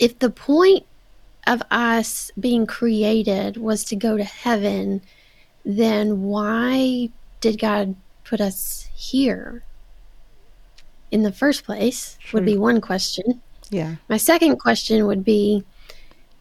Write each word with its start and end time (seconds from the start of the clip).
if 0.00 0.18
the 0.18 0.30
point 0.30 0.84
of 1.46 1.62
us 1.70 2.32
being 2.40 2.66
created 2.66 3.56
was 3.58 3.84
to 3.84 3.96
go 3.96 4.16
to 4.16 4.24
heaven, 4.24 5.02
then 5.64 6.22
why 6.22 7.10
did 7.40 7.60
God 7.60 7.94
put 8.24 8.40
us 8.40 8.88
here 8.94 9.62
in 11.10 11.22
the 11.22 11.32
first 11.32 11.64
place? 11.64 12.18
Would 12.32 12.46
be 12.46 12.56
one 12.56 12.80
question. 12.80 13.40
Yeah. 13.68 13.96
My 14.08 14.16
second 14.16 14.56
question 14.56 15.06
would 15.06 15.24
be 15.24 15.64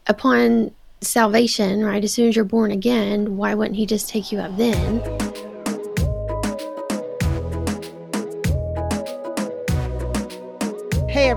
upon 0.07 0.71
salvation, 1.02 1.84
right? 1.84 2.04
As 2.04 2.14
soon 2.14 2.30
as 2.30 2.36
you're 2.36 2.46
born 2.46 2.71
again, 2.71 3.38
why 3.38 3.54
wouldn't 3.54 3.78
he 3.78 3.86
just 3.86 4.10
take 4.10 4.32
you 4.32 4.39
up 4.39 4.55
then? 4.57 5.02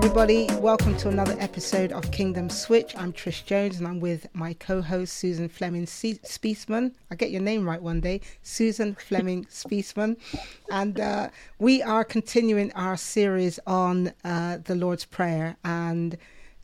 Everybody, 0.03 0.49
welcome 0.55 0.97
to 0.97 1.07
another 1.07 1.33
episode 1.39 1.93
of 1.93 2.11
Kingdom 2.11 2.49
Switch. 2.49 2.93
I'm 2.97 3.13
Trish 3.13 3.45
Jones 3.45 3.77
and 3.77 3.87
I'm 3.87 4.01
with 4.01 4.27
my 4.33 4.51
co 4.51 4.81
host 4.81 5.13
Susan 5.13 5.47
Fleming 5.47 5.85
Spiesman. 5.85 6.91
I 7.09 7.15
get 7.15 7.31
your 7.31 7.41
name 7.41 7.65
right 7.65 7.81
one 7.81 8.01
day, 8.01 8.19
Susan 8.41 8.95
Fleming 8.95 9.45
Spiesman. 9.49 10.17
And 10.69 10.99
uh, 10.99 11.29
we 11.57 11.81
are 11.81 12.03
continuing 12.03 12.73
our 12.73 12.97
series 12.97 13.61
on 13.65 14.11
uh, 14.25 14.57
the 14.65 14.75
Lord's 14.75 15.05
Prayer. 15.05 15.55
And 15.63 16.17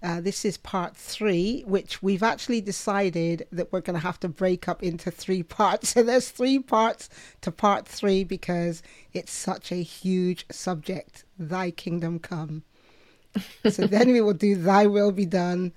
uh, 0.03 0.19
this 0.19 0.43
is 0.43 0.57
part 0.57 0.97
three, 0.97 1.63
which 1.65 2.03
we've 2.03 2.23
actually 2.23 2.59
decided 2.59 3.47
that 3.53 3.71
we're 3.71 3.79
going 3.79 3.97
to 3.97 4.05
have 4.05 4.19
to 4.19 4.27
break 4.27 4.67
up 4.67 4.83
into 4.83 5.11
three 5.11 5.43
parts. 5.43 5.93
So 5.99 6.03
there's 6.03 6.29
three 6.29 6.59
parts 6.59 7.07
to 7.39 7.53
part 7.53 7.87
three 7.87 8.25
because 8.25 8.83
it's 9.13 9.31
such 9.31 9.71
a 9.71 9.81
huge 9.81 10.45
subject. 10.51 11.23
Thy 11.37 11.71
kingdom 11.71 12.19
come 12.19 12.63
so 13.69 13.87
then 13.87 14.11
we 14.11 14.21
will 14.21 14.33
do 14.33 14.55
thy 14.55 14.87
will 14.87 15.11
be 15.11 15.25
done 15.25 15.71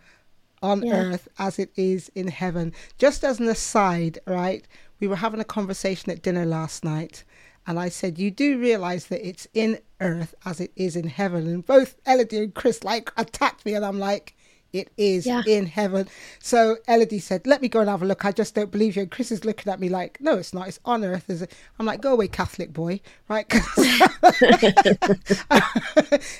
on 0.62 0.82
yeah. 0.82 0.94
earth 0.94 1.28
as 1.38 1.58
it 1.58 1.70
is 1.76 2.10
in 2.14 2.28
heaven. 2.28 2.72
Just 2.98 3.24
as 3.24 3.40
an 3.40 3.48
aside, 3.48 4.18
right? 4.26 4.66
We 5.00 5.08
were 5.08 5.16
having 5.16 5.40
a 5.40 5.44
conversation 5.44 6.12
at 6.12 6.22
dinner 6.22 6.46
last 6.46 6.84
night, 6.84 7.24
and 7.66 7.78
I 7.78 7.88
said, 7.88 8.18
You 8.18 8.30
do 8.30 8.58
realize 8.58 9.06
that 9.06 9.26
it's 9.26 9.48
in 9.52 9.78
earth 10.00 10.34
as 10.44 10.60
it 10.60 10.72
is 10.76 10.96
in 10.96 11.08
heaven. 11.08 11.46
And 11.46 11.66
both 11.66 11.96
Elodie 12.06 12.38
and 12.38 12.54
Chris 12.54 12.84
like 12.84 13.12
attacked 13.16 13.64
me, 13.66 13.74
and 13.74 13.84
I'm 13.84 13.98
like, 13.98 14.36
it 14.72 14.90
is 14.96 15.26
yeah. 15.26 15.42
in 15.46 15.66
heaven. 15.66 16.08
So 16.40 16.78
Elodie 16.88 17.18
said, 17.18 17.46
Let 17.46 17.60
me 17.60 17.68
go 17.68 17.80
and 17.80 17.90
have 17.90 18.02
a 18.02 18.06
look. 18.06 18.24
I 18.24 18.32
just 18.32 18.54
don't 18.54 18.70
believe 18.70 18.96
you. 18.96 19.02
And 19.02 19.10
Chris 19.10 19.30
is 19.30 19.44
looking 19.44 19.70
at 19.72 19.80
me 19.80 19.88
like, 19.88 20.18
No, 20.20 20.36
it's 20.38 20.54
not. 20.54 20.68
It's 20.68 20.80
on 20.84 21.04
earth. 21.04 21.28
Is 21.28 21.42
it? 21.42 21.52
I'm 21.78 21.86
like, 21.86 22.00
Go 22.00 22.12
away, 22.12 22.28
Catholic 22.28 22.72
boy. 22.72 23.00
Right? 23.28 23.52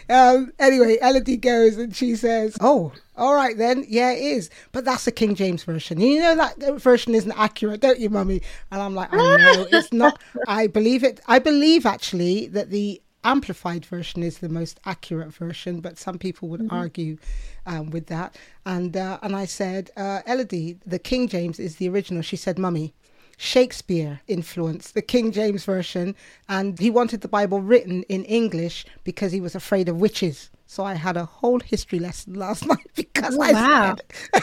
um, 0.09 0.53
anyway, 0.59 0.99
Elodie 1.03 1.37
goes 1.37 1.77
and 1.77 1.95
she 1.95 2.17
says, 2.17 2.57
Oh, 2.61 2.93
all 3.17 3.35
right 3.35 3.57
then. 3.57 3.85
Yeah, 3.89 4.13
it 4.13 4.23
is. 4.23 4.51
But 4.73 4.85
that's 4.85 5.05
the 5.05 5.13
King 5.13 5.35
James 5.35 5.65
version. 5.65 6.01
You 6.01 6.21
know 6.21 6.37
that 6.37 6.81
version 6.81 7.15
isn't 7.15 7.33
accurate, 7.33 7.81
don't 7.81 8.01
you, 8.01 8.09
mummy? 8.09 8.41
And 8.71 8.81
I'm 8.81 8.95
like, 8.95 9.13
I 9.13 9.17
know 9.17 9.67
it's 9.71 9.93
not. 9.93 10.21
I 10.49 10.67
believe 10.67 11.05
it. 11.05 11.21
I 11.27 11.39
believe 11.39 11.85
actually 11.85 12.47
that 12.49 12.71
the 12.71 13.03
amplified 13.25 13.85
version 13.87 14.23
is 14.23 14.39
the 14.39 14.49
most 14.49 14.81
accurate 14.85 15.33
version, 15.33 15.81
but 15.81 15.99
some 15.99 16.19
people 16.19 16.49
would 16.49 16.61
mm-hmm. 16.61 16.75
argue 16.75 17.17
um, 17.67 17.91
with 17.91 18.07
that. 18.07 18.37
And 18.67 18.97
uh, 18.97 19.19
and 19.23 19.37
I 19.37 19.45
said, 19.45 19.91
uh, 19.97 20.21
Elodie, 20.27 20.79
the 20.87 20.99
King 20.99 21.29
James 21.29 21.59
is 21.59 21.77
the 21.77 21.89
original. 21.89 22.23
She 22.23 22.37
said, 22.37 22.59
Mummy, 22.59 22.95
Shakespeare 23.37 24.21
influenced 24.29 24.95
the 24.95 25.03
King 25.03 25.33
James 25.33 25.65
version, 25.65 26.15
and 26.49 26.79
he 26.79 26.91
wanted 26.91 27.21
the 27.23 27.29
Bible 27.29 27.61
written 27.61 28.03
in 28.05 28.25
English 28.25 28.87
because 29.05 29.33
he 29.33 29.41
was 29.41 29.55
afraid 29.55 29.89
of 29.89 30.01
witches. 30.01 30.51
So 30.67 30.85
I 30.85 30.95
had 30.95 31.17
a 31.17 31.25
whole 31.25 31.61
history 31.61 31.99
lesson 31.99 32.35
last 32.35 32.67
night 32.73 32.87
because 32.95 33.37
oh, 33.37 33.43
I 33.43 33.53
wow. 33.53 33.97
said. 34.33 34.43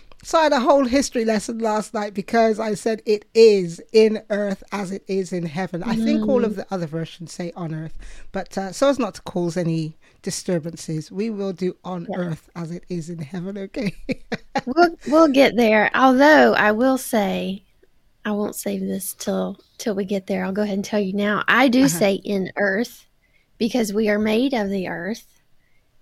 So 0.24 0.38
I 0.38 0.44
had 0.44 0.54
a 0.54 0.60
whole 0.60 0.86
history 0.86 1.26
lesson 1.26 1.58
last 1.58 1.92
night 1.92 2.14
because 2.14 2.58
I 2.58 2.72
said 2.72 3.02
it 3.04 3.26
is 3.34 3.78
in 3.92 4.22
earth 4.30 4.64
as 4.72 4.90
it 4.90 5.04
is 5.06 5.34
in 5.34 5.44
heaven. 5.44 5.82
Mm. 5.82 5.86
I 5.86 5.96
think 5.96 6.26
all 6.26 6.46
of 6.46 6.52
mm. 6.52 6.56
the 6.56 6.66
other 6.70 6.86
versions 6.86 7.30
say 7.30 7.52
on 7.54 7.74
earth, 7.74 7.92
but 8.32 8.56
uh, 8.56 8.72
so 8.72 8.88
as 8.88 8.98
not 8.98 9.16
to 9.16 9.22
cause 9.22 9.58
any 9.58 9.98
disturbances, 10.22 11.12
we 11.12 11.28
will 11.28 11.52
do 11.52 11.76
on 11.84 12.06
yeah. 12.08 12.16
earth 12.16 12.48
as 12.56 12.70
it 12.70 12.84
is 12.88 13.10
in 13.10 13.18
heaven. 13.18 13.58
Okay. 13.58 13.94
we'll 14.64 14.96
we'll 15.08 15.28
get 15.28 15.56
there. 15.56 15.90
Although 15.94 16.54
I 16.54 16.72
will 16.72 16.96
say, 16.96 17.62
I 18.24 18.30
won't 18.30 18.56
save 18.56 18.80
this 18.80 19.12
till 19.12 19.58
till 19.76 19.94
we 19.94 20.06
get 20.06 20.26
there. 20.26 20.46
I'll 20.46 20.52
go 20.52 20.62
ahead 20.62 20.76
and 20.76 20.84
tell 20.84 21.00
you 21.00 21.12
now. 21.12 21.44
I 21.48 21.68
do 21.68 21.80
uh-huh. 21.80 21.88
say 21.88 22.14
in 22.14 22.50
earth 22.56 23.06
because 23.58 23.92
we 23.92 24.08
are 24.08 24.18
made 24.18 24.54
of 24.54 24.70
the 24.70 24.88
earth, 24.88 25.42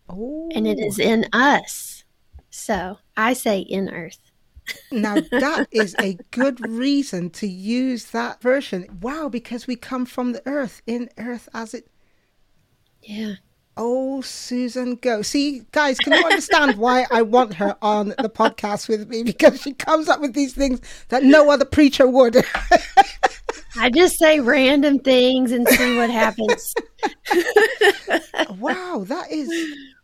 oh. 0.08 0.48
and 0.54 0.64
it 0.68 0.78
is 0.78 1.00
in 1.00 1.26
us. 1.32 2.04
So 2.50 2.98
I 3.16 3.32
say 3.32 3.60
in 3.60 3.88
earth. 3.88 4.18
now 4.90 5.14
that 5.30 5.68
is 5.70 5.94
a 6.00 6.18
good 6.30 6.60
reason 6.68 7.30
to 7.30 7.46
use 7.46 8.06
that 8.06 8.40
version. 8.40 8.98
Wow, 9.00 9.28
because 9.28 9.66
we 9.66 9.76
come 9.76 10.06
from 10.06 10.32
the 10.32 10.42
earth, 10.46 10.82
in 10.86 11.10
earth 11.18 11.48
as 11.54 11.74
it. 11.74 11.88
Yeah. 13.02 13.34
Oh, 13.76 14.20
Susan, 14.20 14.96
go. 14.96 15.22
See, 15.22 15.62
guys, 15.72 15.98
can 15.98 16.12
you 16.12 16.24
understand 16.24 16.76
why 16.76 17.06
I 17.10 17.22
want 17.22 17.54
her 17.54 17.74
on 17.80 18.10
the 18.10 18.28
podcast 18.28 18.86
with 18.86 19.08
me? 19.08 19.22
Because 19.22 19.62
she 19.62 19.72
comes 19.72 20.10
up 20.10 20.20
with 20.20 20.34
these 20.34 20.52
things 20.52 20.80
that 21.08 21.22
no 21.22 21.50
other 21.50 21.64
preacher 21.64 22.06
would. 22.06 22.36
I 23.76 23.88
just 23.88 24.18
say 24.18 24.40
random 24.40 24.98
things 24.98 25.52
and 25.52 25.66
see 25.66 25.96
what 25.96 26.10
happens. 26.10 26.74
wow, 28.58 29.04
that 29.08 29.30
is 29.30 29.48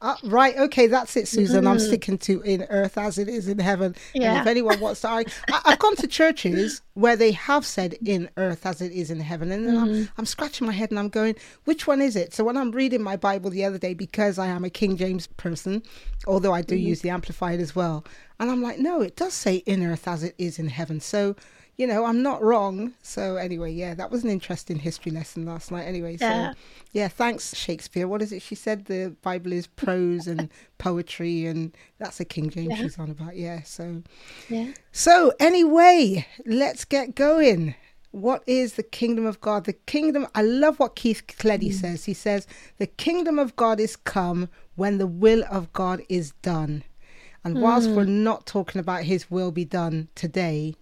uh, 0.01 0.15
right. 0.25 0.57
Okay, 0.57 0.87
that's 0.87 1.17
it, 1.17 1.27
Susan. 1.27 1.65
Mm. 1.65 1.69
I'm 1.69 1.79
sticking 1.81 2.19
to 2.19 2.41
in 2.43 2.63
earth 2.71 2.97
as 2.97 3.19
it 3.19 3.29
is 3.29 3.49
in 3.49 3.59
heaven. 3.59 3.97
Yeah. 4.15 4.31
And 4.31 4.41
if 4.41 4.47
anyone 4.47 4.79
wants 4.79 5.01
to 5.01 5.09
I, 5.09 5.25
have 5.65 5.79
gone 5.81 5.97
to 5.97 6.07
churches 6.09 6.83
where 6.95 7.17
they 7.17 7.33
have 7.33 7.67
said 7.67 7.95
in 8.05 8.31
earth 8.37 8.65
as 8.65 8.81
it 8.81 8.93
is 8.93 9.11
in 9.11 9.19
heaven, 9.19 9.51
and 9.51 9.67
then 9.67 9.75
mm-hmm. 9.75 9.95
I'm, 9.95 10.09
I'm 10.19 10.27
scratching 10.27 10.69
my 10.69 10.73
head 10.73 10.91
and 10.91 11.01
I'm 11.01 11.09
going, 11.09 11.35
which 11.65 11.89
one 11.89 12.01
is 12.01 12.15
it? 12.15 12.33
So 12.33 12.45
when 12.45 12.57
I'm 12.57 12.71
reading 12.71 13.03
my 13.03 13.17
Bible 13.17 13.51
the 13.51 13.65
other 13.65 13.79
day, 13.79 13.93
because 13.93 14.39
I 14.39 14.47
am 14.47 14.65
a 14.65 14.71
King 14.71 14.97
James 14.97 15.27
person, 15.27 15.83
although 16.29 16.55
I 16.55 16.63
do 16.63 16.77
mm-hmm. 16.77 16.89
use 16.89 17.01
the 17.01 17.11
Amplified 17.11 17.59
as 17.59 17.75
well, 17.75 18.05
and 18.39 18.51
I'm 18.53 18.63
like, 18.63 18.79
no, 18.79 19.01
it 19.01 19.17
does 19.17 19.35
say 19.35 19.57
in 19.57 19.85
earth 19.85 20.07
as 20.07 20.23
it 20.23 20.37
is 20.39 20.61
in 20.61 20.69
heaven. 20.69 21.01
So 21.01 21.35
you 21.79 21.87
know, 21.87 22.05
I'm 22.05 22.23
not 22.23 22.43
wrong. 22.43 22.93
So 23.03 23.37
anyway, 23.37 23.73
yeah, 23.73 23.95
that 23.95 24.11
was 24.11 24.25
an 24.25 24.31
interesting 24.31 24.81
history 24.81 25.13
lesson 25.13 25.47
last 25.47 25.71
night. 25.71 25.85
Anyway, 25.85 26.17
so 26.17 26.27
yeah, 26.27 26.53
yeah 26.91 27.09
thanks 27.09 27.55
Shakespeare. 27.55 28.09
What 28.09 28.21
is 28.21 28.33
it? 28.33 28.43
She 28.43 28.57
said 28.57 28.87
the 28.87 29.15
Bible 29.23 29.53
is 29.53 29.69
prose 29.69 30.27
and 30.27 30.51
poetry, 30.79 31.47
and 31.47 31.75
that's 31.99 32.19
a 32.19 32.25
King 32.25 32.51
James 32.51 32.71
yeah. 32.71 32.77
she's 32.77 32.99
on 32.99 33.11
about. 33.11 33.37
Yeah, 33.37 33.63
so 33.63 34.03
yeah. 34.49 34.73
So 34.91 35.33
anyway, 35.39 36.27
let's 36.45 36.85
get 36.85 37.15
going. 37.15 37.77
What 38.11 38.43
is 38.47 38.73
the 38.75 38.83
kingdom 38.83 39.25
of 39.25 39.41
God? 39.41 39.65
The 39.65 39.75
kingdom. 39.75 40.27
I 40.35 40.43
love 40.43 40.81
what 40.81 40.97
Keith 40.97 41.23
Cleddy 41.29 41.71
mm. 41.71 41.75
says. 41.75 42.07
He 42.07 42.15
says 42.15 42.49
the 42.79 42.89
kingdom 42.89 43.39
of 43.39 43.55
God 43.55 43.79
is 43.79 43.95
come 43.95 44.49
when 44.75 44.99
the 44.99 45.07
will 45.07 45.45
of 45.49 45.73
God 45.73 46.03
is 46.09 46.33
done. 46.43 46.83
And 47.45 47.63
whilst 47.63 47.89
mm. 47.89 47.95
we're 47.95 48.05
not 48.05 48.47
talking 48.47 48.81
about 48.81 49.05
His 49.05 49.31
will 49.31 49.53
be 49.53 49.65
done 49.65 50.09
today 50.17 50.75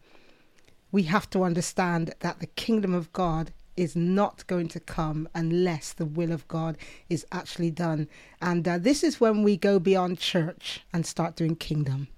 we 0.96 1.02
have 1.02 1.28
to 1.28 1.44
understand 1.44 2.14
that 2.20 2.40
the 2.40 2.46
kingdom 2.46 2.94
of 2.94 3.12
God 3.12 3.52
is 3.76 3.94
not 3.94 4.46
going 4.46 4.66
to 4.68 4.80
come 4.80 5.28
unless 5.34 5.92
the 5.92 6.06
will 6.06 6.32
of 6.32 6.48
God 6.48 6.78
is 7.10 7.26
actually 7.30 7.70
done. 7.70 8.08
And 8.40 8.66
uh, 8.66 8.78
this 8.78 9.04
is 9.04 9.20
when 9.20 9.42
we 9.42 9.58
go 9.58 9.78
beyond 9.78 10.18
church 10.18 10.80
and 10.94 11.04
start 11.04 11.36
doing 11.36 11.54
kingdom. 11.54 12.08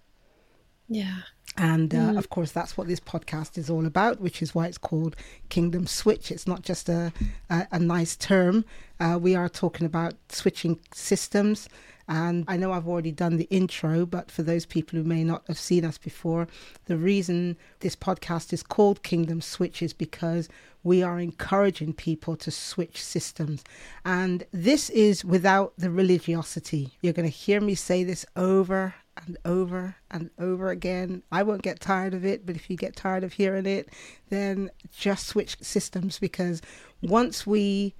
Yeah. 0.88 1.22
And 1.56 1.92
uh, 1.92 2.12
mm. 2.12 2.18
of 2.18 2.30
course, 2.30 2.52
that's 2.52 2.76
what 2.76 2.86
this 2.86 3.00
podcast 3.00 3.58
is 3.58 3.68
all 3.68 3.84
about, 3.84 4.20
which 4.20 4.40
is 4.42 4.54
why 4.54 4.68
it's 4.68 4.78
called 4.78 5.16
Kingdom 5.48 5.88
Switch. 5.88 6.30
It's 6.30 6.46
not 6.46 6.62
just 6.62 6.88
a, 6.88 7.12
a, 7.50 7.66
a 7.72 7.80
nice 7.80 8.14
term. 8.14 8.64
Uh, 9.00 9.18
we 9.20 9.34
are 9.34 9.48
talking 9.48 9.86
about 9.86 10.14
switching 10.28 10.78
systems, 10.94 11.68
and 12.08 12.44
I 12.48 12.56
know 12.56 12.72
I've 12.72 12.88
already 12.88 13.12
done 13.12 13.36
the 13.36 13.48
intro, 13.50 14.06
but 14.06 14.30
for 14.30 14.42
those 14.42 14.64
people 14.64 14.98
who 14.98 15.04
may 15.04 15.22
not 15.22 15.44
have 15.46 15.58
seen 15.58 15.84
us 15.84 15.98
before, 15.98 16.48
the 16.86 16.96
reason 16.96 17.56
this 17.80 17.94
podcast 17.94 18.52
is 18.52 18.62
called 18.62 19.02
Kingdom 19.02 19.42
Switch 19.42 19.82
is 19.82 19.92
because 19.92 20.48
we 20.82 21.02
are 21.02 21.20
encouraging 21.20 21.92
people 21.92 22.34
to 22.36 22.50
switch 22.50 23.02
systems. 23.04 23.62
And 24.06 24.44
this 24.52 24.88
is 24.90 25.22
without 25.22 25.74
the 25.76 25.90
religiosity. 25.90 26.96
You're 27.02 27.12
going 27.12 27.28
to 27.30 27.36
hear 27.36 27.60
me 27.60 27.74
say 27.74 28.04
this 28.04 28.24
over 28.36 28.94
and 29.26 29.36
over 29.44 29.96
and 30.10 30.30
over 30.38 30.70
again. 30.70 31.22
I 31.30 31.42
won't 31.42 31.62
get 31.62 31.78
tired 31.78 32.14
of 32.14 32.24
it, 32.24 32.46
but 32.46 32.56
if 32.56 32.70
you 32.70 32.76
get 32.76 32.96
tired 32.96 33.24
of 33.24 33.34
hearing 33.34 33.66
it, 33.66 33.90
then 34.30 34.70
just 34.96 35.26
switch 35.26 35.58
systems 35.60 36.18
because 36.18 36.62
once 37.02 37.46
we 37.46 37.94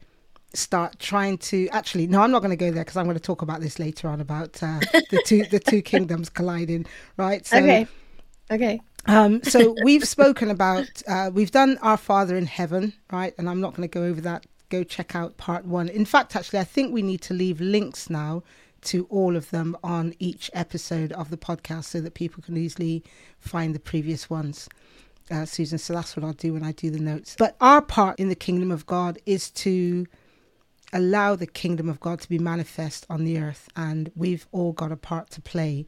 start 0.54 0.98
trying 0.98 1.36
to 1.36 1.68
actually 1.70 2.06
no 2.06 2.22
i'm 2.22 2.30
not 2.30 2.40
going 2.40 2.50
to 2.50 2.56
go 2.56 2.70
there 2.70 2.82
because 2.82 2.96
i'm 2.96 3.04
going 3.04 3.16
to 3.16 3.22
talk 3.22 3.42
about 3.42 3.60
this 3.60 3.78
later 3.78 4.08
on 4.08 4.20
about 4.20 4.62
uh, 4.62 4.80
the 5.10 5.22
two 5.26 5.44
the 5.44 5.60
two 5.60 5.82
kingdoms 5.82 6.28
colliding 6.28 6.86
right? 7.16 7.46
So 7.46 7.58
okay. 7.58 7.86
Okay. 8.50 8.80
um, 9.06 9.42
so 9.42 9.76
we've 9.84 10.08
spoken 10.08 10.50
about 10.50 10.88
uh, 11.06 11.30
we've 11.32 11.50
done 11.50 11.78
our 11.82 11.98
father 11.98 12.36
in 12.36 12.46
heaven 12.46 12.94
right? 13.12 13.34
And 13.36 13.48
i'm 13.48 13.60
not 13.60 13.74
going 13.74 13.88
to 13.88 13.92
go 13.92 14.04
over 14.04 14.20
that. 14.22 14.46
Go 14.70 14.84
check 14.84 15.14
out 15.14 15.36
part 15.38 15.64
one. 15.64 15.88
In 15.88 16.04
fact 16.04 16.34
actually 16.34 16.60
i 16.60 16.64
think 16.64 16.92
we 16.92 17.02
need 17.02 17.20
to 17.22 17.34
leave 17.34 17.60
links 17.60 18.08
now 18.08 18.42
to 18.82 19.06
all 19.10 19.36
of 19.36 19.50
them 19.50 19.76
on 19.82 20.14
each 20.18 20.50
episode 20.54 21.12
of 21.12 21.30
the 21.30 21.36
podcast 21.36 21.84
so 21.84 22.00
that 22.00 22.14
people 22.14 22.42
can 22.42 22.56
easily 22.56 23.02
find 23.38 23.74
the 23.74 23.80
previous 23.80 24.30
ones. 24.30 24.68
Uh, 25.30 25.44
Susan, 25.44 25.78
so 25.78 25.92
that's 25.92 26.16
what 26.16 26.24
I'll 26.24 26.32
do 26.32 26.54
when 26.54 26.62
I 26.62 26.72
do 26.72 26.90
the 26.90 26.98
notes. 26.98 27.36
But 27.38 27.56
our 27.60 27.82
part 27.82 28.18
in 28.18 28.28
the 28.30 28.34
kingdom 28.34 28.70
of 28.70 28.86
God 28.86 29.18
is 29.26 29.50
to 29.50 30.06
allow 30.92 31.36
the 31.36 31.46
kingdom 31.46 31.88
of 31.88 32.00
God 32.00 32.20
to 32.20 32.28
be 32.28 32.38
manifest 32.38 33.06
on 33.10 33.24
the 33.24 33.38
earth, 33.38 33.68
and 33.76 34.10
we've 34.14 34.46
all 34.52 34.72
got 34.72 34.92
a 34.92 34.96
part 34.96 35.30
to 35.30 35.40
play. 35.40 35.86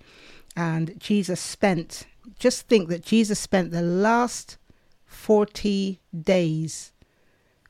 And 0.57 0.99
Jesus 0.99 1.41
spent, 1.41 2.07
just 2.39 2.69
think 2.69 2.89
that 2.89 3.03
Jesus 3.03 3.39
spent 3.39 3.71
the 3.71 3.83
last 3.83 4.59
40 5.07 6.01
days 6.19 6.93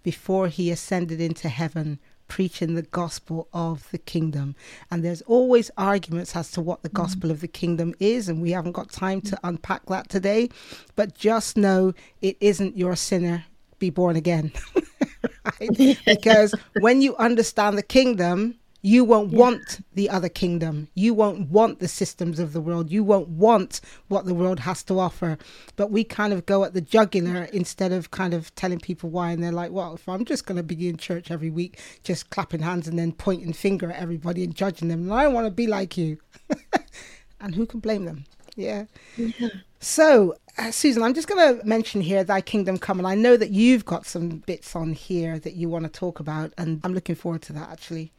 before 0.03 0.49
he 0.49 0.71
ascended 0.71 1.21
into 1.21 1.49
heaven 1.49 1.99
preaching 2.31 2.75
the 2.75 2.83
gospel 2.83 3.49
of 3.53 3.91
the 3.91 3.99
kingdom. 3.99 4.55
And 4.91 5.05
there's 5.05 5.21
always 5.23 5.71
arguments 5.77 6.35
as 6.37 6.51
to 6.53 6.61
what 6.61 6.83
the 6.83 6.89
mm-hmm. 6.89 7.03
gospel 7.03 7.29
mm. 7.29 7.33
of 7.33 7.41
the 7.41 7.49
kingdom 7.49 7.95
is, 7.99 8.29
and 8.29 8.41
we 8.41 8.53
haven't 8.53 8.73
got 8.73 8.91
time 8.91 9.21
to 9.23 9.39
unpack 9.45 9.85
that 9.87 10.09
today. 10.09 10.49
But 10.97 11.15
just 11.15 11.57
know 11.57 11.93
it 12.23 12.37
isn't 12.41 12.79
your 12.79 12.97
sinner 12.97 13.45
be 13.79 13.91
born 13.91 14.17
again. 14.17 14.53
because 16.07 16.55
when 16.81 17.01
you 17.01 17.17
understand 17.17 17.79
the 17.79 17.83
kingdom, 17.83 18.57
you 18.83 19.05
won't 19.05 19.33
yeah. 19.33 19.39
want 19.39 19.85
the 19.95 20.09
other 20.09 20.29
kingdom. 20.29 20.89
You 20.95 21.13
won't 21.13 21.51
want 21.51 21.81
the 21.81 21.89
systems 21.89 22.39
of 22.39 22.53
the 22.53 22.61
world. 22.61 22.91
You 22.91 23.05
won't 23.05 23.29
want 23.29 23.81
what 24.09 24.25
the 24.25 24.35
world 24.35 24.61
has 24.61 24.83
to 24.85 24.99
offer. 24.99 25.37
But 25.77 25.91
we 25.91 26.03
kind 26.03 26.33
of 26.33 26.47
go 26.47 26.65
at 26.65 26.73
the 26.73 26.81
jugular 26.81 27.45
instead 27.53 27.93
of 27.93 28.11
kind 28.11 28.33
of 28.33 28.55
telling 28.55 28.81
people 28.81 29.11
why. 29.11 29.33
And 29.33 29.43
they're 29.43 29.53
like, 29.53 29.71
well, 29.71 29.95
if 29.95 30.09
I'm 30.09 30.25
just 30.25 30.47
going 30.47 30.57
to 30.57 30.63
be 30.63 30.89
in 30.89 30.97
church 30.97 31.31
every 31.31 31.51
week, 31.51 31.79
just 32.05 32.31
clapping 32.31 32.61
hands 32.61 32.89
and 32.89 32.99
then 32.99 33.13
pointing 33.13 33.53
finger 33.53 33.91
at 33.91 34.01
everybody 34.01 34.45
and 34.45 34.55
judging 34.55 34.89
them, 34.89 35.03
and 35.03 35.13
I 35.13 35.29
want 35.29 35.47
to 35.47 35.51
be 35.51 35.67
like 35.67 35.99
you. 35.99 36.19
and 37.41 37.55
who 37.55 37.67
can 37.67 37.81
blame 37.81 38.07
them? 38.07 38.25
Yeah. 38.61 38.85
yeah. 39.17 39.49
So, 39.81 40.37
uh, 40.59 40.71
Susan, 40.71 41.03
I'm 41.03 41.15
just 41.15 41.29
going 41.29 41.59
to 41.59 41.65
mention 41.65 42.01
here 42.01 42.23
Thy 42.23 42.41
Kingdom 42.41 42.79
Come. 42.79 42.99
And 42.99 43.09
I 43.09 43.15
know 43.15 43.37
that 43.37 43.51
you've 43.51 43.85
got 43.85 44.07
some 44.07 44.39
bits 44.41 44.77
on 44.77 44.93
here 44.93 45.39
that 45.39 45.55
you 45.55 45.69
want 45.69 45.85
to 45.85 45.91
talk 45.91 46.21
about. 46.21 46.53
And 46.59 46.81
I'm 46.85 46.93
looking 46.93 47.15
forward 47.15 47.43
to 47.43 47.53
that 47.55 47.71
actually. 47.71 48.13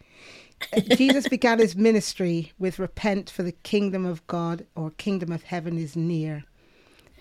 Jesus 0.95 1.27
began 1.27 1.59
his 1.59 1.75
ministry 1.75 2.51
with 2.59 2.79
repent 2.79 3.29
for 3.29 3.43
the 3.43 3.51
kingdom 3.51 4.05
of 4.05 4.25
God 4.27 4.65
or 4.75 4.91
kingdom 4.91 5.31
of 5.31 5.43
heaven 5.43 5.77
is 5.77 5.95
near. 5.95 6.43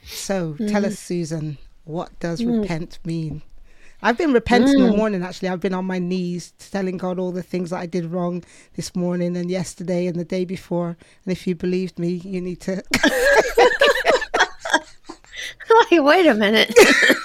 So 0.04 0.54
mm. 0.54 0.70
tell 0.70 0.86
us, 0.86 0.98
Susan, 0.98 1.58
what 1.84 2.18
does 2.20 2.40
mm. 2.40 2.60
repent 2.60 2.98
mean? 3.04 3.42
I've 4.02 4.16
been 4.16 4.32
repenting 4.32 4.76
mm. 4.78 4.86
in 4.86 4.90
the 4.90 4.96
morning 4.96 5.22
actually. 5.22 5.48
I've 5.48 5.60
been 5.60 5.74
on 5.74 5.84
my 5.84 5.98
knees 5.98 6.52
telling 6.58 6.96
God 6.96 7.18
all 7.18 7.32
the 7.32 7.42
things 7.42 7.70
that 7.70 7.78
I 7.78 7.86
did 7.86 8.06
wrong 8.06 8.44
this 8.74 8.94
morning 8.96 9.36
and 9.36 9.50
yesterday 9.50 10.06
and 10.06 10.18
the 10.18 10.24
day 10.24 10.44
before. 10.44 10.96
And 11.24 11.32
if 11.32 11.46
you 11.46 11.54
believed 11.54 11.98
me, 11.98 12.14
you 12.24 12.40
need 12.40 12.60
to. 12.62 12.82
wait 15.92 16.26
a 16.26 16.34
minute. 16.34 16.74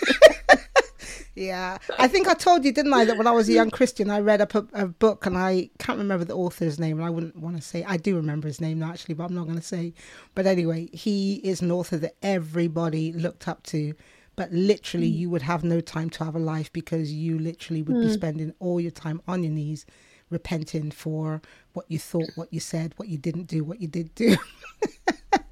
Yeah, 1.35 1.79
I 1.99 2.07
think 2.07 2.29
I 2.29 2.33
told 2.33 2.63
you, 2.63 2.71
didn't 2.71 2.93
I, 2.93 3.03
that 3.03 3.17
when 3.17 3.27
I 3.27 3.31
was 3.31 3.49
a 3.49 3.51
young 3.51 3.69
Christian, 3.69 4.09
I 4.09 4.19
read 4.21 4.39
up 4.39 4.55
a, 4.55 4.65
a, 4.71 4.87
book 4.87 5.25
and 5.25 5.37
I 5.37 5.69
can't 5.79 5.97
remember 5.97 6.23
the 6.23 6.33
author's 6.33 6.79
name, 6.79 6.97
and 6.97 7.05
I 7.05 7.09
wouldn't 7.09 7.35
want 7.35 7.57
to 7.57 7.61
say. 7.61 7.83
I 7.83 7.97
do 7.97 8.15
remember 8.15 8.47
his 8.47 8.61
name 8.61 8.81
actually, 8.81 9.15
but 9.15 9.25
I'm 9.25 9.35
not 9.35 9.43
going 9.43 9.57
to 9.57 9.61
say. 9.61 9.93
But 10.33 10.45
anyway, 10.45 10.87
he 10.93 11.35
is 11.43 11.61
an 11.61 11.71
author 11.71 11.97
that 11.97 12.15
everybody 12.21 13.11
looked 13.11 13.49
up 13.49 13.63
to, 13.63 13.93
but 14.35 14.51
literally, 14.51 15.09
mm. 15.09 15.17
you 15.17 15.29
would 15.29 15.41
have 15.41 15.63
no 15.63 15.81
time 15.81 16.09
to 16.11 16.25
have 16.25 16.35
a 16.35 16.39
life 16.39 16.71
because 16.73 17.11
you 17.11 17.39
literally 17.39 17.81
would 17.81 17.95
mm. 17.95 18.03
be 18.03 18.13
spending 18.13 18.53
all 18.59 18.79
your 18.79 18.91
time 18.91 19.21
on 19.27 19.43
your 19.43 19.51
knees, 19.51 19.85
repenting 20.29 20.91
for 20.91 21.41
what 21.73 21.85
you 21.89 21.99
thought, 21.99 22.29
what 22.35 22.51
you 22.51 22.59
said, 22.59 22.93
what 22.97 23.07
you 23.07 23.17
didn't 23.17 23.45
do, 23.45 23.63
what 23.63 23.81
you 23.81 23.87
did 23.87 24.13
do. 24.15 24.35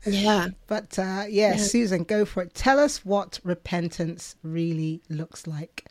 Yeah. 0.06 0.50
But 0.68 1.00
uh, 1.00 1.26
yeah, 1.30 1.52
yeah, 1.52 1.58
Susan, 1.58 2.04
go 2.04 2.26
for 2.26 2.44
it. 2.44 2.54
Tell 2.54 2.78
us 2.78 3.06
what 3.06 3.40
repentance 3.44 4.36
really 4.44 5.02
looks 5.10 5.48
like. 5.48 5.86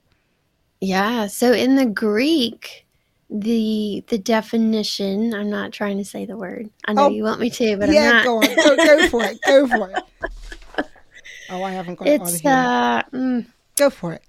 Yeah. 0.82 1.28
So 1.28 1.52
in 1.52 1.76
the 1.76 1.86
Greek, 1.86 2.84
the 3.32 4.04
the 4.08 4.18
definition. 4.18 5.34
I'm 5.34 5.50
not 5.50 5.72
trying 5.72 5.96
to 5.98 6.04
say 6.04 6.26
the 6.26 6.36
word. 6.36 6.68
I 6.86 6.92
know 6.92 7.04
oh, 7.04 7.08
you 7.08 7.24
want 7.24 7.40
me 7.40 7.50
to, 7.50 7.76
but 7.76 7.88
yeah, 7.90 8.10
I'm 8.10 8.14
not. 8.16 8.24
go 8.24 8.36
on. 8.36 8.42
Go, 8.56 8.76
go 8.76 9.08
for 9.08 9.24
it. 9.24 9.38
Go 9.46 9.66
for 9.66 9.90
it. 9.90 10.04
Oh, 11.50 11.62
I 11.62 11.70
haven't 11.72 11.96
got 11.96 12.08
it's, 12.08 12.40
it 12.40 12.46
on 12.46 12.52
here. 12.52 13.12
Uh, 13.12 13.16
mm, 13.16 13.46
go 13.76 13.90
for 13.90 14.12
it. 14.14 14.22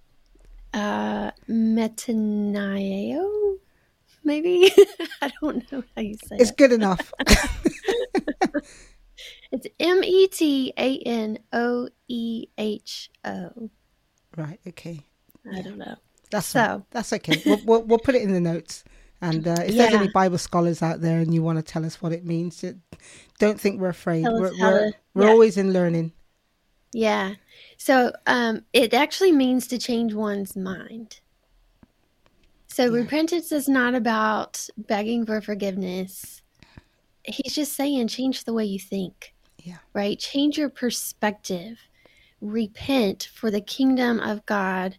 Uh, 0.74 1.32
metanoeo, 1.50 3.26
maybe. 4.24 4.72
I 5.22 5.32
don't 5.42 5.72
know 5.72 5.84
how 5.96 6.02
you 6.02 6.16
say 6.16 6.38
it's 6.40 6.52
it. 6.52 6.58
good 6.58 6.72
enough. 6.72 7.14
It's 9.54 9.68
M 9.80 10.04
E 10.04 10.28
T 10.28 10.74
A 10.76 10.98
N 11.06 11.38
O 11.54 11.88
E 12.08 12.48
H 12.58 13.12
O. 13.24 13.70
Right. 14.36 14.60
Okay. 14.68 15.02
I 15.46 15.58
yeah. 15.58 15.62
don't 15.62 15.78
know. 15.78 15.96
That's 16.32 16.48
so. 16.48 16.84
That's 16.90 17.14
okay. 17.14 17.42
we'll, 17.46 17.60
we'll, 17.64 17.84
we'll 17.84 18.00
put 18.00 18.16
it 18.16 18.24
in 18.24 18.34
the 18.34 18.42
notes. 18.42 18.84
And 19.22 19.48
uh, 19.48 19.56
if 19.64 19.76
yeah. 19.76 19.84
there's 19.84 19.94
any 19.94 20.08
Bible 20.10 20.40
scholars 20.40 20.82
out 20.82 21.02
there 21.02 21.20
and 21.20 21.32
you 21.34 21.44
want 21.44 21.60
to 21.60 21.64
tell 21.64 21.86
us 21.86 22.02
what 22.02 22.12
it 22.12 22.26
means, 22.26 22.66
don't 23.38 23.62
think 23.62 23.80
we're 23.80 23.90
afraid. 23.90 24.24
Tell 24.24 24.34
we're 24.34 24.52
we're, 24.60 24.92
to, 24.92 24.94
we're 25.14 25.26
yeah. 25.26 25.30
always 25.32 25.56
in 25.56 25.72
learning. 25.72 26.14
Yeah. 26.94 27.36
So 27.78 28.14
um, 28.28 28.64
it 28.72 28.94
actually 28.94 29.32
means 29.32 29.68
to 29.68 29.78
change 29.78 30.14
one's 30.14 30.56
mind. 30.56 31.20
So 32.68 32.86
yeah. 32.86 33.02
repentance 33.02 33.52
is 33.52 33.68
not 33.68 33.96
about 33.96 34.68
begging 34.78 35.26
for 35.26 35.42
forgiveness. 35.42 36.42
He's 37.24 37.56
just 37.56 37.74
saying 37.74 38.08
change 38.08 38.44
the 38.44 38.54
way 38.54 38.66
you 38.66 38.80
think. 38.80 39.34
Yeah. 39.58 39.78
Right? 39.94 40.20
Change 40.20 40.58
your 40.58 40.70
perspective. 40.70 41.80
Repent 42.42 43.30
for 43.34 43.50
the 43.50 43.62
kingdom 43.62 44.20
of 44.20 44.46
God. 44.46 44.98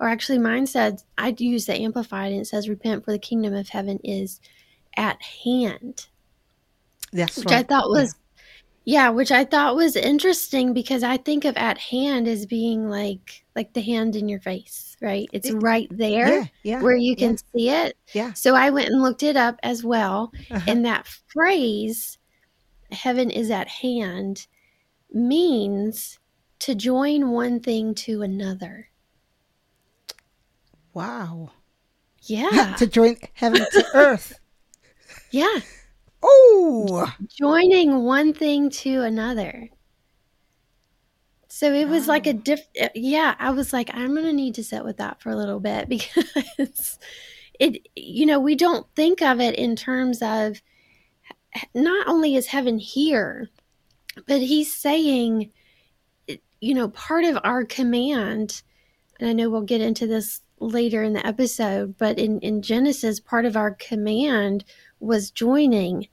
Or 0.00 0.08
actually, 0.08 0.38
mine 0.38 0.66
said, 0.66 1.02
I'd 1.18 1.40
use 1.40 1.66
the 1.66 1.74
Amplified 1.74 2.32
and 2.32 2.40
it 2.40 2.46
says, 2.46 2.68
repent 2.68 3.04
for 3.04 3.12
the 3.12 3.18
kingdom 3.18 3.54
of 3.54 3.68
heaven 3.68 3.98
is 4.04 4.40
at 4.96 5.20
hand. 5.22 6.06
Yes. 7.12 7.38
Which 7.38 7.46
right. 7.46 7.60
I 7.60 7.62
thought 7.62 7.90
was, 7.90 8.14
yeah. 8.84 9.04
yeah, 9.04 9.08
which 9.10 9.32
I 9.32 9.44
thought 9.44 9.76
was 9.76 9.96
interesting 9.96 10.72
because 10.72 11.02
I 11.02 11.16
think 11.16 11.44
of 11.44 11.56
at 11.56 11.78
hand 11.78 12.28
as 12.28 12.46
being 12.46 12.88
like, 12.88 13.44
like 13.56 13.72
the 13.72 13.82
hand 13.82 14.16
in 14.16 14.28
your 14.28 14.40
face, 14.40 14.96
right? 15.00 15.28
It's 15.32 15.50
it, 15.50 15.54
right 15.54 15.88
there 15.90 16.38
yeah, 16.38 16.44
yeah, 16.62 16.82
where 16.82 16.96
you 16.96 17.16
can 17.16 17.36
see 17.36 17.70
it. 17.70 17.96
Yeah. 18.12 18.32
So 18.32 18.54
I 18.54 18.70
went 18.70 18.88
and 18.88 19.02
looked 19.02 19.22
it 19.22 19.36
up 19.36 19.58
as 19.62 19.84
well. 19.84 20.32
Uh-huh. 20.50 20.60
And 20.66 20.84
that 20.84 21.06
phrase 21.28 22.18
heaven 22.90 23.30
is 23.30 23.50
at 23.50 23.68
hand 23.68 24.46
means 25.12 26.18
to 26.60 26.74
join 26.74 27.30
one 27.30 27.60
thing 27.60 27.94
to 27.94 28.22
another. 28.22 28.88
Wow. 30.94 31.50
Yeah. 32.22 32.74
to 32.78 32.86
join 32.86 33.16
heaven 33.34 33.60
to 33.60 33.86
earth. 33.94 34.38
Yeah. 35.30 35.60
Oh. 36.26 37.12
Joining 37.28 38.02
one 38.02 38.32
thing 38.32 38.70
to 38.70 39.02
another. 39.02 39.68
So 41.48 41.72
it 41.72 41.86
was 41.86 42.08
like 42.08 42.26
a 42.26 42.32
diff. 42.32 42.66
Uh, 42.80 42.88
yeah, 42.94 43.34
I 43.38 43.50
was 43.50 43.72
like, 43.72 43.90
I'm 43.94 44.14
gonna 44.14 44.32
need 44.32 44.54
to 44.56 44.64
sit 44.64 44.84
with 44.84 44.96
that 44.96 45.20
for 45.20 45.30
a 45.30 45.36
little 45.36 45.60
bit 45.60 45.88
because 45.88 46.98
it. 47.60 47.86
You 47.94 48.26
know, 48.26 48.40
we 48.40 48.56
don't 48.56 48.86
think 48.96 49.22
of 49.22 49.38
it 49.40 49.54
in 49.54 49.76
terms 49.76 50.22
of 50.22 50.60
not 51.74 52.08
only 52.08 52.34
is 52.34 52.46
heaven 52.46 52.78
here, 52.78 53.50
but 54.26 54.40
he's 54.40 54.72
saying, 54.72 55.52
you 56.60 56.74
know, 56.74 56.88
part 56.88 57.24
of 57.24 57.38
our 57.44 57.64
command, 57.64 58.62
and 59.20 59.28
I 59.28 59.32
know 59.32 59.50
we'll 59.50 59.60
get 59.60 59.80
into 59.80 60.06
this 60.06 60.40
later 60.58 61.02
in 61.02 61.12
the 61.12 61.26
episode, 61.26 61.96
but 61.98 62.18
in, 62.18 62.40
in 62.40 62.62
Genesis, 62.62 63.20
part 63.20 63.44
of 63.44 63.56
our 63.56 63.72
command 63.72 64.64
was 64.98 65.30
joining 65.30 66.08